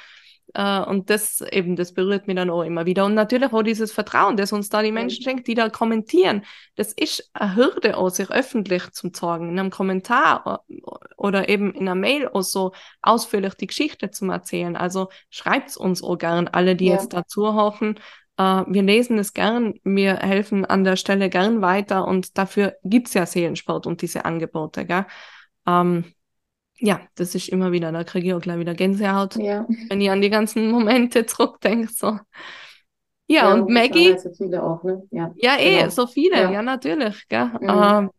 Uh, 0.58 0.84
und 0.89 1.12
das 1.12 1.41
eben, 1.41 1.76
das 1.76 1.93
berührt 1.93 2.26
mich 2.26 2.36
dann 2.36 2.50
auch 2.50 2.64
immer 2.64 2.88
wieder. 2.88 3.06
Und 3.06 3.14
natürlich 3.14 3.54
auch 3.54 3.62
dieses 3.62 3.91
Vertrauen, 3.91 4.36
das 4.36 4.52
uns 4.52 4.70
da 4.70 4.82
die 4.82 4.91
Menschen 4.91 5.24
schenkt, 5.24 5.47
die 5.47 5.54
da 5.54 5.70
kommentieren. 5.70 6.43
Das 6.76 6.91
ist 6.93 7.30
eine 7.34 7.56
Hürde 7.56 7.97
auch, 7.97 8.10
sich 8.10 8.32
öffentlich 8.32 8.89
zu 8.91 9.12
zeigen, 9.12 9.50
in 9.50 9.60
einem 9.60 9.70
Kommentar 9.70 10.64
oder 11.18 11.50
eben 11.50 11.72
in 11.74 11.82
einer 11.82 11.93
Mail 11.93 12.30
auch 12.30 12.41
so 12.41 12.72
ausführlich 13.04 13.54
die 13.56 13.68
Geschichte 13.68 14.10
zu 14.10 14.26
erzählen. 14.26 14.76
Also 14.76 15.10
schreibt's 15.30 15.78
uns 15.78 16.02
auch 16.04 16.18
gern, 16.18 16.47
alle, 16.47 16.76
die 16.76 16.88
ja. 16.88 16.93
jetzt 16.93 17.14
dazu 17.14 17.54
hoffen. 17.54 18.00
Uh, 18.39 18.64
wir 18.68 18.84
lesen 18.84 19.20
es 19.20 19.34
gern, 19.34 19.76
wir 19.84 20.16
helfen 20.16 20.66
an 20.66 20.84
der 20.84 20.95
Stelle 20.95 21.30
gern 21.30 21.62
weiter 21.62 22.08
und 22.08 22.38
dafür 22.38 22.76
gibt's 22.84 23.14
ja 23.14 23.26
Seelensport 23.26 23.86
und 23.86 24.02
diese 24.02 24.24
Angebote, 24.24 24.86
gell? 24.86 25.06
Ähm, 25.68 26.06
ja, 26.80 27.01
das 27.15 27.36
ist 27.36 27.49
immer 27.49 27.71
wieder, 27.71 27.91
da 27.91 28.03
kriege 28.03 28.27
ich 28.27 28.34
auch 28.34 28.41
gleich 28.41 28.59
wieder 28.59 28.73
Gänsehaut, 28.73 29.36
ja. 29.36 29.65
wenn 29.89 30.01
ich 30.01 30.09
an 30.09 30.21
die 30.21 30.30
ganzen 30.30 30.71
Momente 30.71 31.25
zurückdenke. 31.25 31.89
So. 31.93 32.07
Ja, 32.07 32.23
ja 33.27 33.53
und 33.53 33.69
Maggie. 33.69 34.17
So 34.17 34.32
viele 34.34 34.63
auch, 34.63 34.84
ne? 34.84 35.03
Ja, 35.11 35.34
ja 35.36 35.57
eh, 35.57 35.80
genau. 35.80 35.89
so 35.89 36.07
viele, 36.07 36.38
ja, 36.38 36.51
ja 36.51 36.61
natürlich. 36.61 37.27
Gell? 37.27 37.51
Mhm. 37.59 37.69
Ähm, 37.69 38.09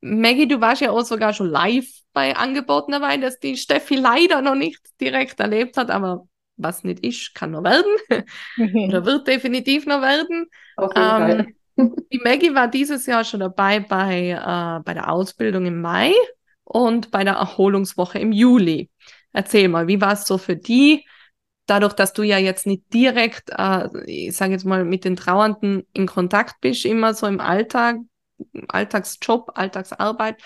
Maggie, 0.00 0.46
du 0.46 0.60
warst 0.60 0.82
ja 0.82 0.90
auch 0.90 1.02
sogar 1.02 1.32
schon 1.32 1.48
live 1.48 1.88
bei 2.12 2.36
Angeboten 2.36 2.92
dabei, 2.92 3.16
dass 3.16 3.38
die 3.38 3.56
Steffi 3.56 3.96
leider 3.96 4.40
noch 4.40 4.54
nicht 4.54 4.80
direkt 5.00 5.40
erlebt 5.40 5.76
hat, 5.76 5.90
aber 5.90 6.26
was 6.56 6.84
nicht 6.84 7.04
ist, 7.04 7.34
kann 7.34 7.50
noch 7.50 7.64
werden. 7.64 7.92
Oder 8.88 9.04
wird 9.04 9.26
definitiv 9.26 9.84
noch 9.84 10.00
werden. 10.00 10.46
Auf 10.76 10.92
jeden 10.96 11.06
ähm, 11.06 11.36
Fall. 11.36 11.46
Die 12.10 12.20
Maggie 12.24 12.54
war 12.54 12.68
dieses 12.68 13.04
Jahr 13.04 13.22
schon 13.22 13.40
dabei 13.40 13.80
bei, 13.80 14.30
äh, 14.30 14.82
bei 14.82 14.94
der 14.94 15.10
Ausbildung 15.12 15.66
im 15.66 15.82
Mai 15.82 16.14
und 16.66 17.10
bei 17.12 17.24
der 17.24 17.34
Erholungswoche 17.34 18.18
im 18.18 18.32
Juli. 18.32 18.90
Erzähl 19.32 19.68
mal, 19.68 19.86
wie 19.86 20.00
war 20.00 20.12
es 20.12 20.26
so 20.26 20.36
für 20.36 20.56
die? 20.56 21.06
Dadurch, 21.66 21.94
dass 21.94 22.12
du 22.12 22.22
ja 22.22 22.38
jetzt 22.38 22.66
nicht 22.66 22.92
direkt, 22.92 23.50
äh, 23.56 23.88
ich 24.06 24.36
sage 24.36 24.52
jetzt 24.52 24.64
mal, 24.64 24.84
mit 24.84 25.04
den 25.04 25.16
Trauernden 25.16 25.86
in 25.92 26.06
Kontakt 26.06 26.56
bist, 26.60 26.84
immer 26.84 27.14
so 27.14 27.26
im 27.26 27.40
Alltag, 27.40 27.98
Alltagsjob, 28.68 29.52
Alltagsarbeit, 29.54 30.40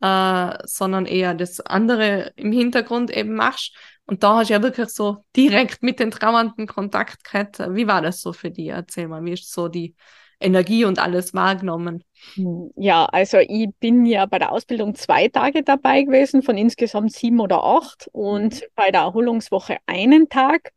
äh, 0.00 0.58
sondern 0.64 1.06
eher 1.06 1.34
das 1.34 1.60
andere 1.60 2.32
im 2.36 2.52
Hintergrund 2.52 3.10
eben 3.10 3.34
machst. 3.34 3.76
Und 4.06 4.22
da 4.22 4.36
hast 4.36 4.48
du 4.48 4.54
ja 4.54 4.62
wirklich 4.62 4.88
so 4.88 5.24
direkt 5.34 5.82
mit 5.82 6.00
den 6.00 6.10
Trauernden 6.10 6.66
Kontakt 6.66 7.24
gehabt. 7.24 7.58
Wie 7.58 7.86
war 7.86 8.00
das 8.00 8.20
so 8.20 8.32
für 8.32 8.50
dich? 8.50 8.68
Erzähl 8.68 9.08
mal, 9.08 9.24
wie 9.24 9.32
ist 9.32 9.52
so 9.52 9.68
die 9.68 9.94
Energie 10.40 10.84
und 10.84 10.98
alles 10.98 11.34
wahrgenommen? 11.34 12.04
Hm, 12.34 12.70
ja, 12.76 13.06
also 13.06 13.38
ich 13.38 13.68
bin 13.80 14.04
ja 14.06 14.26
bei 14.26 14.38
der 14.38 14.52
Ausbildung 14.52 14.94
zwei 14.94 15.28
Tage 15.28 15.62
dabei 15.62 16.02
gewesen, 16.02 16.42
von 16.42 16.56
insgesamt 16.56 17.12
sieben 17.12 17.40
oder 17.40 17.62
acht 17.64 18.08
und 18.12 18.54
mhm. 18.54 18.66
bei 18.74 18.90
der 18.90 19.02
Erholungswoche 19.02 19.78
einen 19.86 20.28
Tag. 20.28 20.72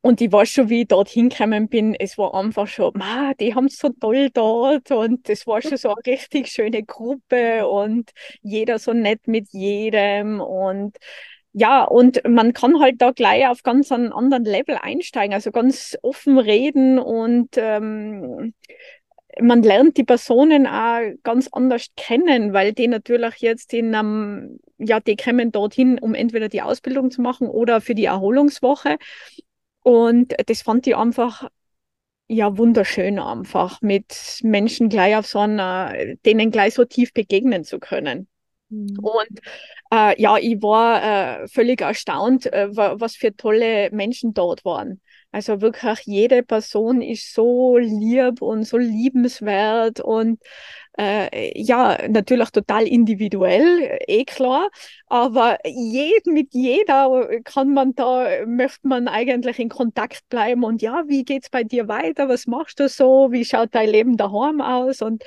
Und 0.00 0.20
ich 0.20 0.30
weiß 0.30 0.48
schon, 0.50 0.68
wie 0.68 0.82
ich 0.82 0.88
dort 0.88 1.08
hingekommen 1.08 1.68
bin, 1.68 1.94
es 1.94 2.16
war 2.16 2.34
einfach 2.34 2.66
schon, 2.66 2.92
ma, 2.94 3.32
die 3.34 3.54
haben 3.54 3.66
es 3.66 3.78
so 3.78 3.88
toll 3.88 4.30
dort 4.32 4.90
und 4.90 5.28
es 5.28 5.46
war 5.46 5.60
schon 5.62 5.76
so 5.76 5.88
eine 5.88 6.06
richtig 6.06 6.48
schöne 6.48 6.84
Gruppe 6.84 7.66
und 7.66 8.10
jeder 8.42 8.78
so 8.78 8.92
nett 8.92 9.26
mit 9.26 9.48
jedem 9.52 10.40
und 10.40 10.96
ja, 11.52 11.84
und 11.84 12.22
man 12.28 12.52
kann 12.52 12.80
halt 12.80 13.00
da 13.00 13.10
gleich 13.12 13.46
auf 13.46 13.62
ganz 13.62 13.90
einen 13.90 14.12
anderen 14.12 14.44
Level 14.44 14.76
einsteigen, 14.80 15.34
also 15.34 15.50
ganz 15.50 15.96
offen 16.02 16.38
reden 16.38 16.98
und 16.98 17.50
ähm, 17.56 18.54
man 19.40 19.62
lernt 19.62 19.96
die 19.96 20.04
Personen 20.04 20.66
auch 20.66 21.00
ganz 21.22 21.48
anders 21.52 21.86
kennen, 21.96 22.52
weil 22.52 22.72
die 22.72 22.88
natürlich 22.88 23.36
jetzt 23.38 23.72
in 23.72 23.94
einem, 23.94 24.60
ja, 24.78 25.00
die 25.00 25.16
kommen 25.16 25.52
dorthin, 25.52 25.98
um 25.98 26.14
entweder 26.14 26.48
die 26.48 26.62
Ausbildung 26.62 27.10
zu 27.10 27.22
machen 27.22 27.48
oder 27.48 27.80
für 27.80 27.94
die 27.94 28.06
Erholungswoche. 28.06 28.96
Und 29.82 30.34
das 30.46 30.62
fand 30.62 30.86
ich 30.86 30.96
einfach 30.96 31.48
ja 32.26 32.58
wunderschön 32.58 33.18
einfach 33.18 33.80
mit 33.80 34.40
Menschen 34.42 34.88
gleich 34.88 35.16
auf 35.16 35.26
so 35.26 35.38
einer, 35.38 35.94
denen 36.26 36.50
gleich 36.50 36.74
so 36.74 36.84
tief 36.84 37.12
begegnen 37.12 37.64
zu 37.64 37.78
können. 37.78 38.28
Mhm. 38.68 38.98
Und 39.00 39.40
äh, 39.92 40.20
ja, 40.20 40.36
ich 40.38 40.62
war 40.62 41.42
äh, 41.42 41.48
völlig 41.48 41.80
erstaunt, 41.80 42.46
äh, 42.52 42.68
was 42.74 43.16
für 43.16 43.34
tolle 43.36 43.90
Menschen 43.92 44.34
dort 44.34 44.64
waren. 44.64 45.00
Also 45.30 45.60
wirklich 45.60 46.00
jede 46.06 46.42
Person 46.42 47.02
ist 47.02 47.34
so 47.34 47.76
lieb 47.76 48.40
und 48.40 48.64
so 48.64 48.78
liebenswert 48.78 50.00
und 50.00 50.40
äh, 50.98 51.52
ja, 51.60 51.96
natürlich 52.08 52.50
total 52.50 52.86
individuell, 52.88 53.98
eh 54.08 54.24
klar, 54.24 54.68
aber 55.06 55.58
jed, 55.64 56.26
mit 56.26 56.54
jeder 56.54 57.28
kann 57.44 57.72
man 57.72 57.94
da, 57.94 58.44
möchte 58.46 58.88
man 58.88 59.06
eigentlich 59.06 59.58
in 59.60 59.68
Kontakt 59.68 60.28
bleiben 60.28 60.64
und 60.64 60.82
ja, 60.82 61.04
wie 61.06 61.24
geht's 61.24 61.50
bei 61.50 61.62
dir 61.62 61.86
weiter? 61.88 62.28
Was 62.28 62.46
machst 62.46 62.80
du 62.80 62.88
so? 62.88 63.28
Wie 63.30 63.44
schaut 63.44 63.68
dein 63.72 63.90
Leben 63.90 64.16
daheim 64.16 64.60
aus? 64.60 65.00
Und 65.02 65.22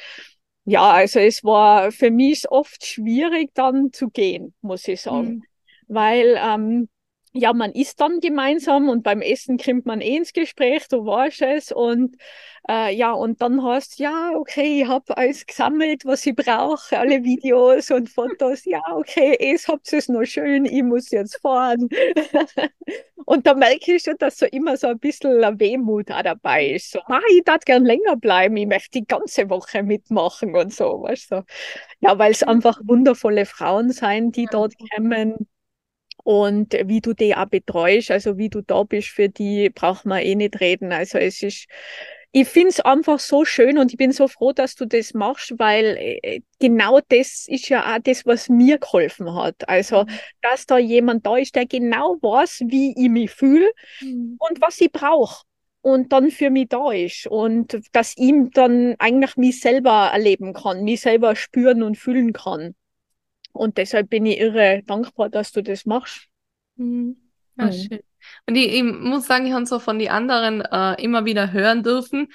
ja, 0.65 0.91
also 0.91 1.19
es 1.19 1.43
war 1.43 1.91
für 1.91 2.11
mich 2.11 2.49
oft 2.51 2.85
schwierig 2.85 3.51
dann 3.53 3.91
zu 3.91 4.09
gehen, 4.09 4.53
muss 4.61 4.87
ich 4.87 5.01
sagen, 5.01 5.27
mhm. 5.27 5.43
weil 5.87 6.39
ähm, 6.39 6.89
ja, 7.33 7.53
man 7.53 7.71
isst 7.71 8.01
dann 8.01 8.19
gemeinsam 8.19 8.89
und 8.89 9.03
beim 9.03 9.21
Essen 9.21 9.57
kommt 9.57 9.85
man 9.85 10.01
eh 10.01 10.17
ins 10.17 10.33
Gespräch, 10.33 10.87
du 10.89 11.05
weißt 11.05 11.41
es. 11.43 11.71
Und 11.71 12.17
äh, 12.69 12.93
ja, 12.93 13.13
und 13.13 13.41
dann 13.41 13.63
hast 13.63 13.99
ja, 13.99 14.31
okay, 14.35 14.81
ich 14.81 14.87
habe 14.87 15.15
alles 15.17 15.45
gesammelt, 15.45 16.05
was 16.05 16.25
ich 16.25 16.35
brauche, 16.35 16.99
alle 16.99 17.23
Videos 17.23 17.89
und 17.89 18.09
Fotos. 18.09 18.65
Ja, 18.65 18.81
okay, 18.93 19.37
es 19.39 19.67
habt 19.69 19.91
es 19.93 20.09
noch 20.09 20.25
schön, 20.25 20.65
ich 20.65 20.83
muss 20.83 21.09
jetzt 21.11 21.41
fahren. 21.41 21.87
und 23.25 23.47
da 23.47 23.53
merke 23.53 23.95
ich 23.95 24.03
schon, 24.03 24.17
dass 24.19 24.37
so 24.37 24.45
immer 24.47 24.75
so 24.75 24.87
ein 24.87 24.99
bisschen 24.99 25.41
eine 25.41 25.57
Wehmut 25.59 26.11
auch 26.11 26.23
dabei 26.23 26.67
ist. 26.71 26.91
So, 26.91 26.99
ah, 27.05 27.21
ich 27.31 27.43
darf 27.45 27.61
gern 27.63 27.85
länger 27.85 28.17
bleiben, 28.17 28.57
ich 28.57 28.67
möchte 28.67 28.99
die 28.99 29.05
ganze 29.07 29.49
Woche 29.49 29.83
mitmachen 29.83 30.53
und 30.55 30.73
so, 30.73 31.01
weißt 31.03 31.31
du. 31.31 31.45
Ja, 32.01 32.19
weil 32.19 32.31
es 32.31 32.43
einfach 32.43 32.81
wundervolle 32.83 33.45
Frauen 33.45 33.91
sein, 33.91 34.31
die 34.33 34.47
dort 34.47 34.73
kommen 34.93 35.47
und 36.23 36.73
wie 36.85 37.01
du 37.01 37.13
die 37.13 37.35
auch 37.35 37.45
betreust, 37.45 38.11
also 38.11 38.37
wie 38.37 38.49
du 38.49 38.61
da 38.61 38.83
bist 38.83 39.09
für 39.09 39.29
die, 39.29 39.69
braucht 39.69 40.05
man 40.05 40.21
eh 40.21 40.35
nicht 40.35 40.59
reden. 40.59 40.91
Also 40.91 41.17
es 41.17 41.41
ist, 41.43 41.67
ich 42.31 42.47
finde 42.47 42.69
es 42.69 42.79
einfach 42.79 43.19
so 43.19 43.43
schön 43.43 43.77
und 43.77 43.91
ich 43.91 43.97
bin 43.97 44.11
so 44.11 44.27
froh, 44.27 44.53
dass 44.53 44.75
du 44.75 44.85
das 44.85 45.13
machst, 45.13 45.53
weil 45.57 45.97
äh, 45.99 46.41
genau 46.59 46.99
das 47.09 47.45
ist 47.47 47.67
ja 47.69 47.93
auch 47.93 47.99
das, 48.01 48.25
was 48.25 48.47
mir 48.47 48.77
geholfen 48.77 49.33
hat. 49.35 49.67
Also, 49.67 50.03
mhm. 50.03 50.09
dass 50.41 50.65
da 50.65 50.77
jemand 50.77 51.25
da 51.25 51.37
ist, 51.37 51.55
der 51.55 51.65
genau 51.65 52.17
weiß, 52.21 52.63
wie 52.67 52.93
ich 52.97 53.09
mich 53.09 53.31
fühle 53.31 53.71
mhm. 54.01 54.37
und 54.39 54.61
was 54.61 54.79
ich 54.79 54.91
brauche 54.91 55.43
und 55.81 56.13
dann 56.13 56.31
für 56.31 56.49
mich 56.49 56.69
da 56.69 56.91
ist 56.91 57.27
und 57.27 57.79
dass 57.91 58.15
ihm 58.15 58.51
dann 58.51 58.95
eigentlich 58.99 59.35
mich 59.35 59.59
selber 59.59 60.11
erleben 60.13 60.53
kann, 60.53 60.83
mich 60.83 61.01
selber 61.01 61.35
spüren 61.35 61.83
und 61.83 61.97
fühlen 61.97 62.33
kann. 62.33 62.75
Und 63.53 63.77
deshalb 63.77 64.09
bin 64.09 64.25
ich 64.25 64.39
irre 64.39 64.83
dankbar, 64.85 65.29
dass 65.29 65.51
du 65.51 65.61
das 65.61 65.85
machst. 65.85 66.27
Mhm. 66.75 67.17
Ja, 67.57 67.65
mhm. 67.65 67.71
schön. 67.71 67.99
Und 68.45 68.55
ich, 68.55 68.73
ich, 68.73 68.83
muss 68.83 69.27
sagen, 69.27 69.47
ich 69.47 69.53
habe 69.53 69.65
so 69.65 69.79
von 69.79 69.97
den 69.99 70.09
anderen 70.09 70.61
äh, 70.61 71.01
immer 71.01 71.25
wieder 71.25 71.51
hören 71.51 71.83
dürfen, 71.83 72.27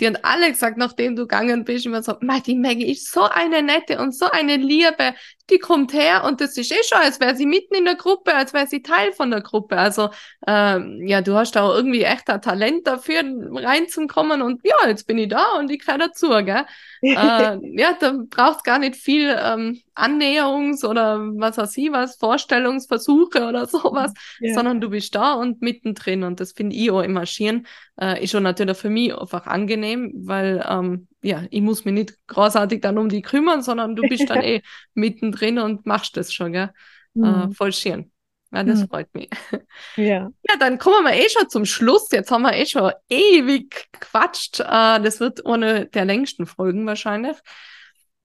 die 0.00 0.06
haben 0.06 0.18
alle 0.22 0.48
gesagt, 0.50 0.78
nachdem 0.78 1.14
du 1.14 1.22
gegangen 1.22 1.64
bist, 1.64 1.86
immer 1.86 2.02
so, 2.02 2.14
die 2.46 2.56
Maggie 2.56 2.90
ist 2.90 3.12
so 3.12 3.22
eine 3.22 3.62
nette 3.62 4.00
und 4.00 4.12
so 4.12 4.26
eine 4.30 4.56
Liebe, 4.56 5.14
die 5.50 5.58
kommt 5.58 5.92
her 5.92 6.24
und 6.24 6.40
das 6.40 6.56
ist 6.56 6.72
eh 6.72 6.82
schon, 6.84 6.98
als 6.98 7.20
wäre 7.20 7.34
sie 7.34 7.46
mitten 7.46 7.74
in 7.74 7.84
der 7.84 7.96
Gruppe, 7.96 8.34
als 8.34 8.52
wäre 8.52 8.66
sie 8.66 8.82
Teil 8.82 9.12
von 9.12 9.30
der 9.30 9.40
Gruppe. 9.40 9.76
Also 9.76 10.10
ähm, 10.46 11.02
ja, 11.04 11.20
du 11.20 11.34
hast 11.34 11.56
auch 11.56 11.74
irgendwie 11.74 12.02
echt 12.02 12.30
ein 12.30 12.40
Talent 12.40 12.86
dafür, 12.86 13.22
reinzukommen 13.22 14.40
und 14.40 14.60
ja, 14.64 14.88
jetzt 14.88 15.06
bin 15.06 15.18
ich 15.18 15.28
da 15.28 15.58
und 15.58 15.70
ich 15.70 15.80
gehöre 15.80 15.98
dazu, 15.98 16.28
gell? 16.28 16.64
äh, 17.02 17.58
ja, 17.76 17.96
da 17.98 18.14
braucht 18.30 18.64
gar 18.64 18.78
nicht 18.78 18.96
viel 18.96 19.36
ähm, 19.38 19.80
Annäherungs- 19.94 20.84
oder 20.86 21.18
was 21.18 21.58
weiß 21.58 21.76
ich 21.76 21.90
was, 21.90 22.16
Vorstellungsversuche 22.16 23.46
oder 23.46 23.66
sowas, 23.66 24.12
ja. 24.40 24.54
sondern 24.54 24.80
du 24.80 24.90
bist 24.90 25.14
da 25.14 25.34
und 25.34 25.60
mittendrin 25.60 26.22
und 26.22 26.40
das 26.40 26.52
finde 26.52 26.76
ich 26.76 26.90
auch 26.90 27.02
im 27.02 27.12
Marschieren 27.12 27.66
äh, 28.00 28.22
ist 28.22 28.30
schon 28.30 28.42
natürlich 28.42 28.76
für 28.76 28.90
mich 28.90 29.16
einfach 29.16 29.46
angenehm, 29.46 30.12
weil 30.14 30.64
ähm, 30.68 31.08
ja, 31.22 31.44
ich 31.50 31.62
muss 31.62 31.84
mich 31.84 31.94
nicht 31.94 32.18
großartig 32.26 32.80
dann 32.80 32.98
um 32.98 33.08
die 33.08 33.22
kümmern, 33.22 33.62
sondern 33.62 33.96
du 33.96 34.02
bist 34.02 34.28
dann 34.28 34.42
eh 34.42 34.62
mittendrin 34.94 35.58
und 35.58 35.86
machst 35.86 36.16
das 36.16 36.32
schon, 36.32 36.52
gell? 36.52 36.70
Mhm. 37.14 37.24
Äh, 37.24 37.54
voll 37.54 37.72
schön. 37.72 38.10
Ja, 38.52 38.64
das 38.64 38.80
mhm. 38.80 38.88
freut 38.88 39.14
mich. 39.14 39.30
Ja. 39.96 40.30
Ja, 40.48 40.56
dann 40.58 40.78
kommen 40.78 41.04
wir 41.04 41.14
eh 41.14 41.28
schon 41.28 41.48
zum 41.48 41.64
Schluss. 41.64 42.10
Jetzt 42.12 42.30
haben 42.30 42.42
wir 42.42 42.54
eh 42.54 42.66
schon 42.66 42.92
ewig 43.08 43.88
gequatscht. 43.92 44.60
Äh, 44.60 45.00
das 45.00 45.20
wird 45.20 45.46
eine 45.46 45.86
der 45.86 46.04
längsten 46.04 46.46
Folgen 46.46 46.86
wahrscheinlich. 46.86 47.36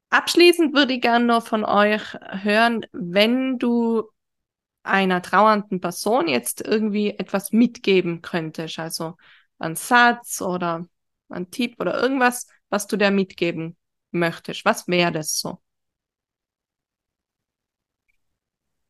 Abschließend 0.10 0.74
würde 0.74 0.93
ich 0.93 1.02
gerne 1.02 1.26
noch 1.26 1.45
von 1.45 1.66
euch 1.66 2.02
hören, 2.41 2.86
wenn 2.91 3.58
du 3.58 4.04
einer 4.84 5.22
trauernden 5.22 5.82
Person 5.82 6.28
jetzt 6.28 6.62
irgendwie 6.62 7.10
etwas 7.12 7.52
mitgeben 7.52 8.22
könntest, 8.22 8.80
also 8.80 9.16
ein 9.60 9.76
Satz 9.76 10.41
oder 10.41 10.86
ein 11.30 11.52
Tipp 11.52 11.76
oder 11.80 12.02
irgendwas, 12.02 12.48
was 12.70 12.88
du 12.88 12.97
der 12.97 13.11
mitgeben 13.11 13.78
möchtest? 14.11 14.65
Was 14.65 14.88
wäre 14.88 15.11
das 15.11 15.39
so? 15.39 15.59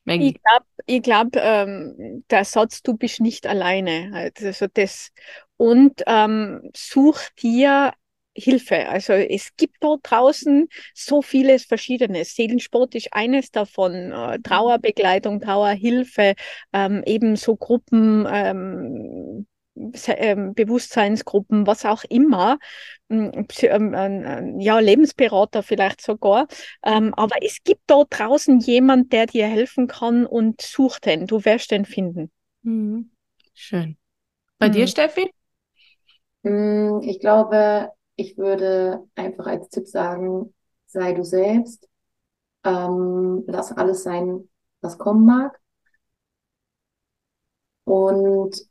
Maggie. 0.05 0.29
Ich 0.29 0.41
glaube, 0.41 0.65
ich 0.85 1.01
glaub, 1.01 1.35
ähm, 1.35 2.23
der 2.29 2.45
Satz, 2.45 2.81
du 2.81 2.95
bist 2.95 3.19
nicht 3.19 3.45
alleine. 3.45 4.31
Also 4.41 4.67
das, 4.73 5.11
und 5.57 6.01
ähm, 6.07 6.71
such 6.75 7.19
dir 7.41 7.93
Hilfe. 8.33 8.87
Also 8.87 9.13
es 9.13 9.49
gibt 9.57 9.77
dort 9.81 10.01
draußen 10.03 10.69
so 10.93 11.21
vieles 11.23 11.65
Verschiedenes. 11.65 12.35
Seelensport 12.35 12.93
ist 12.95 13.09
eines 13.11 13.51
davon. 13.51 14.11
Äh, 14.11 14.39
Trauerbegleitung, 14.43 15.41
Trauerhilfe, 15.41 16.35
ähm, 16.71 17.01
ebenso 17.05 17.55
Gruppen, 17.55 18.27
ähm, 18.31 19.47
Bewusstseinsgruppen, 19.77 21.67
was 21.67 21.85
auch 21.85 22.03
immer, 22.09 22.57
hm, 23.09 23.47
ähm, 23.61 24.59
ja, 24.59 24.79
Lebensberater 24.79 25.63
vielleicht 25.63 26.01
sogar. 26.01 26.47
Ähm, 26.83 27.13
aber 27.13 27.35
es 27.41 27.59
gibt 27.63 27.81
dort 27.87 28.07
draußen 28.11 28.59
jemand, 28.59 29.13
der 29.13 29.27
dir 29.27 29.47
helfen 29.47 29.87
kann 29.87 30.25
und 30.25 30.61
such 30.61 30.99
den. 30.99 31.27
Du 31.27 31.45
wirst 31.45 31.71
den 31.71 31.85
finden. 31.85 32.31
Mhm. 32.63 33.11
Schön. 33.53 33.97
Bei 34.59 34.67
mhm. 34.67 34.73
dir, 34.73 34.87
Steffi? 34.87 35.31
Hm, 36.43 37.01
ich 37.03 37.19
glaube, 37.19 37.91
ich 38.15 38.37
würde 38.37 39.03
einfach 39.15 39.47
als 39.47 39.69
Tipp 39.69 39.87
sagen, 39.87 40.53
sei 40.85 41.13
du 41.13 41.23
selbst. 41.23 41.87
Ähm, 42.63 43.43
lass 43.47 43.71
alles 43.71 44.03
sein, 44.03 44.49
was 44.81 44.97
kommen 44.97 45.25
mag. 45.25 45.59
Und 47.85 48.66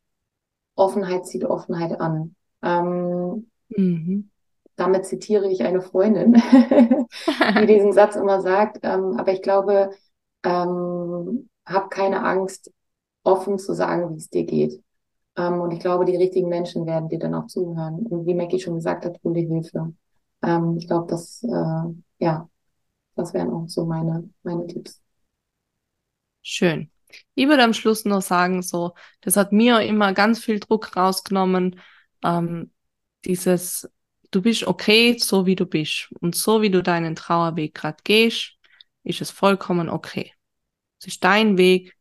Offenheit 0.77 1.27
zieht 1.27 1.45
Offenheit 1.45 2.01
an. 2.01 2.37
Ähm, 2.63 3.51
mhm. 3.69 4.31
Damit 4.77 5.07
zitiere 5.07 5.51
ich 5.51 5.63
eine 5.65 5.81
Freundin, 5.81 6.35
die 7.61 7.67
diesen 7.67 7.93
Satz 7.93 8.15
immer 8.15 8.41
sagt. 8.43 8.81
Ähm, 8.83 9.17
aber 9.19 9.33
ich 9.33 9.43
glaube, 9.43 9.91
ähm, 10.45 11.49
hab 11.65 11.91
keine 11.91 12.23
Angst, 12.25 12.71
offen 13.25 13.59
zu 13.59 13.75
sagen, 13.75 14.11
wie 14.11 14.19
es 14.19 14.31
dir 14.31 14.45
geht. 14.45 14.83
Ähm, 15.37 15.61
und 15.61 15.73
ich 15.73 15.81
glaube, 15.81 16.05
die 16.05 16.17
richtigen 16.17 16.49
Menschen 16.49 16.87
werden 16.87 17.09
dir 17.09 17.19
dann 17.19 17.35
auch 17.35 17.47
zuhören. 17.47 18.07
Und 18.07 18.27
wie 18.27 18.35
Maggie 18.35 18.61
schon 18.61 18.77
gesagt 18.77 19.05
hat, 19.05 19.19
hol 19.25 19.35
dir 19.35 19.49
Hilfe. 19.49 19.95
Ähm, 20.43 20.77
ich 20.79 20.87
glaube, 20.87 21.07
das, 21.09 21.43
äh, 21.43 21.95
ja, 22.19 22.49
das 23.17 23.35
wären 23.35 23.51
auch 23.51 23.69
so 23.69 23.85
meine, 23.87 24.29
meine 24.43 24.67
Tipps. 24.67 25.01
Schön. 26.43 26.91
Ich 27.35 27.49
würde 27.49 27.65
am 27.65 27.75
Schluss 27.75 28.05
noch 28.05 28.23
sagen, 28.23 28.63
so, 28.63 28.95
das 29.21 29.37
hat 29.37 29.53
mir 29.53 29.81
immer 29.81 30.13
ganz 30.13 30.43
viel 30.43 30.61
Druck 30.61 30.97
rausgenommen. 30.97 31.81
Ähm, 32.25 32.73
dieses, 33.25 33.89
du 34.31 34.43
bist 34.43 34.67
okay, 34.67 35.17
so 35.19 35.47
wie 35.47 35.57
du 35.57 35.67
bist. 35.67 36.09
Und 36.21 36.35
so 36.35 36.63
wie 36.63 36.71
du 36.71 36.83
deinen 36.83 37.17
Trauerweg 37.17 37.75
gerade 37.75 37.99
gehst, 38.05 38.53
ist 39.03 39.21
es 39.21 39.31
vollkommen 39.31 39.89
okay. 39.89 40.33
Es 41.01 41.09
ist 41.09 41.25
dein 41.25 41.59
Weg, 41.59 41.95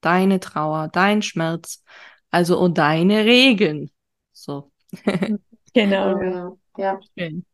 deine 0.00 0.40
Trauer, 0.40 0.88
dein 0.88 1.22
Schmerz. 1.22 1.82
Also 2.30 2.58
und 2.58 2.78
deine 2.78 3.24
Regeln. 3.24 3.90
So. 4.32 4.72
Genau. 5.74 6.18
Genau. 6.18 6.58
Ja. 6.76 7.00
Schön. 7.18 7.46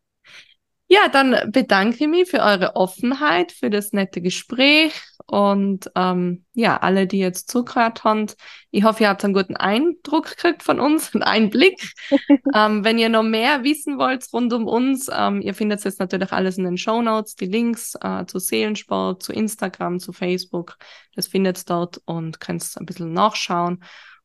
Ja, 0.89 1.07
dann 1.07 1.51
bedanke 1.53 2.03
ich 2.03 2.09
mich 2.09 2.29
für 2.29 2.39
eure 2.41 2.75
Offenheit, 2.75 3.53
für 3.53 3.69
das 3.69 3.93
nette 3.93 4.21
Gespräch 4.21 4.91
und 5.29 5.91
ähm, 5.95 6.43
ja, 6.55 6.77
alle, 6.77 7.05
die 7.05 7.19
jetzt 7.19 7.51
zugehört 7.51 8.03
haben. 8.03 8.25
Ich 8.71 8.83
hoffe, 8.83 9.03
ihr 9.03 9.09
habt 9.09 9.23
einen 9.23 9.35
guten 9.35 9.55
Eindruck 9.55 10.31
gekriegt 10.31 10.63
von 10.63 10.79
uns, 10.79 11.13
einen 11.13 11.21
Einblick. 11.21 11.93
ähm, 12.55 12.83
wenn 12.83 12.97
ihr 12.97 13.09
noch 13.09 13.21
mehr 13.21 13.63
wissen 13.63 13.99
wollt 13.99 14.25
rund 14.33 14.51
um 14.53 14.67
uns, 14.67 15.07
ähm, 15.13 15.41
ihr 15.41 15.53
findet 15.53 15.83
jetzt 15.83 15.99
natürlich 15.99 16.31
alles 16.31 16.57
in 16.57 16.63
den 16.63 16.79
Show 16.79 17.03
Notes, 17.03 17.35
die 17.35 17.45
Links 17.45 17.93
äh, 18.01 18.25
zu 18.25 18.39
Seelensport, 18.39 19.21
zu 19.21 19.31
Instagram, 19.31 19.99
zu 19.99 20.13
Facebook. 20.13 20.77
Das 21.13 21.27
findet 21.27 21.59
ihr 21.59 21.65
dort 21.67 22.01
und 22.05 22.39
könnt 22.39 22.65
ein 22.75 22.87
bisschen 22.87 23.13
nachschauen. 23.13 23.83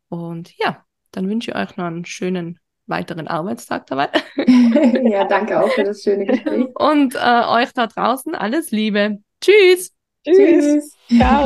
Und 0.08 0.56
ja, 0.56 0.84
dann 1.10 1.28
wünsche 1.28 1.50
ich 1.50 1.56
euch 1.56 1.76
noch 1.76 1.84
einen 1.84 2.06
schönen 2.06 2.58
weiteren 2.86 3.28
Arbeitstag 3.28 3.86
dabei. 3.88 4.08
ja, 4.46 5.24
danke 5.24 5.62
auch 5.62 5.70
für 5.70 5.84
das 5.84 6.02
schöne 6.02 6.24
Gespräch. 6.24 6.66
Und 6.76 7.14
äh, 7.14 7.42
euch 7.46 7.74
da 7.74 7.88
draußen 7.88 8.34
alles 8.34 8.70
Liebe. 8.70 9.18
Tschüss. 10.24 10.96
Tschüss. 11.08 11.18
Ciao. 11.18 11.44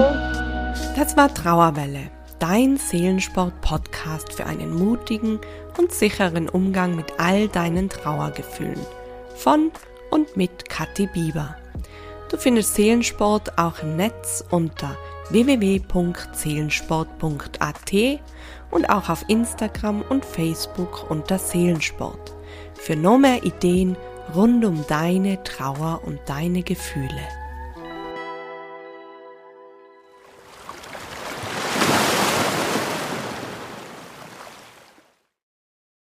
Das 0.95 1.16
war 1.16 1.35
Trauerwelle, 1.35 2.12
dein 2.39 2.76
Seelensport-Podcast 2.76 4.33
für 4.33 4.47
einen 4.47 4.72
mutigen 4.72 5.41
und 5.76 5.91
sicheren 5.91 6.49
Umgang 6.49 6.95
mit 6.95 7.18
all 7.18 7.49
deinen 7.49 7.89
Trauergefühlen. 7.89 8.79
Von 9.35 9.72
und 10.11 10.37
mit 10.37 10.68
Kathi 10.68 11.09
Bieber. 11.09 11.57
Du 12.31 12.37
findest 12.37 12.76
Seelensport 12.76 13.59
auch 13.59 13.83
im 13.83 13.97
Netz 13.97 14.45
unter 14.51 14.97
www.seelensport.at 15.31 17.93
und 18.70 18.91
auch 18.91 19.09
auf 19.09 19.24
Instagram 19.29 20.03
und 20.03 20.24
Facebook 20.24 21.11
unter 21.11 21.39
Seelensport. 21.39 22.37
Für 22.74 22.95
noch 22.95 23.18
mehr 23.18 23.43
Ideen 23.43 23.97
rund 24.35 24.64
um 24.64 24.85
deine 24.87 25.43
Trauer 25.43 26.03
und 26.05 26.20
deine 26.26 26.62
Gefühle. 26.62 27.26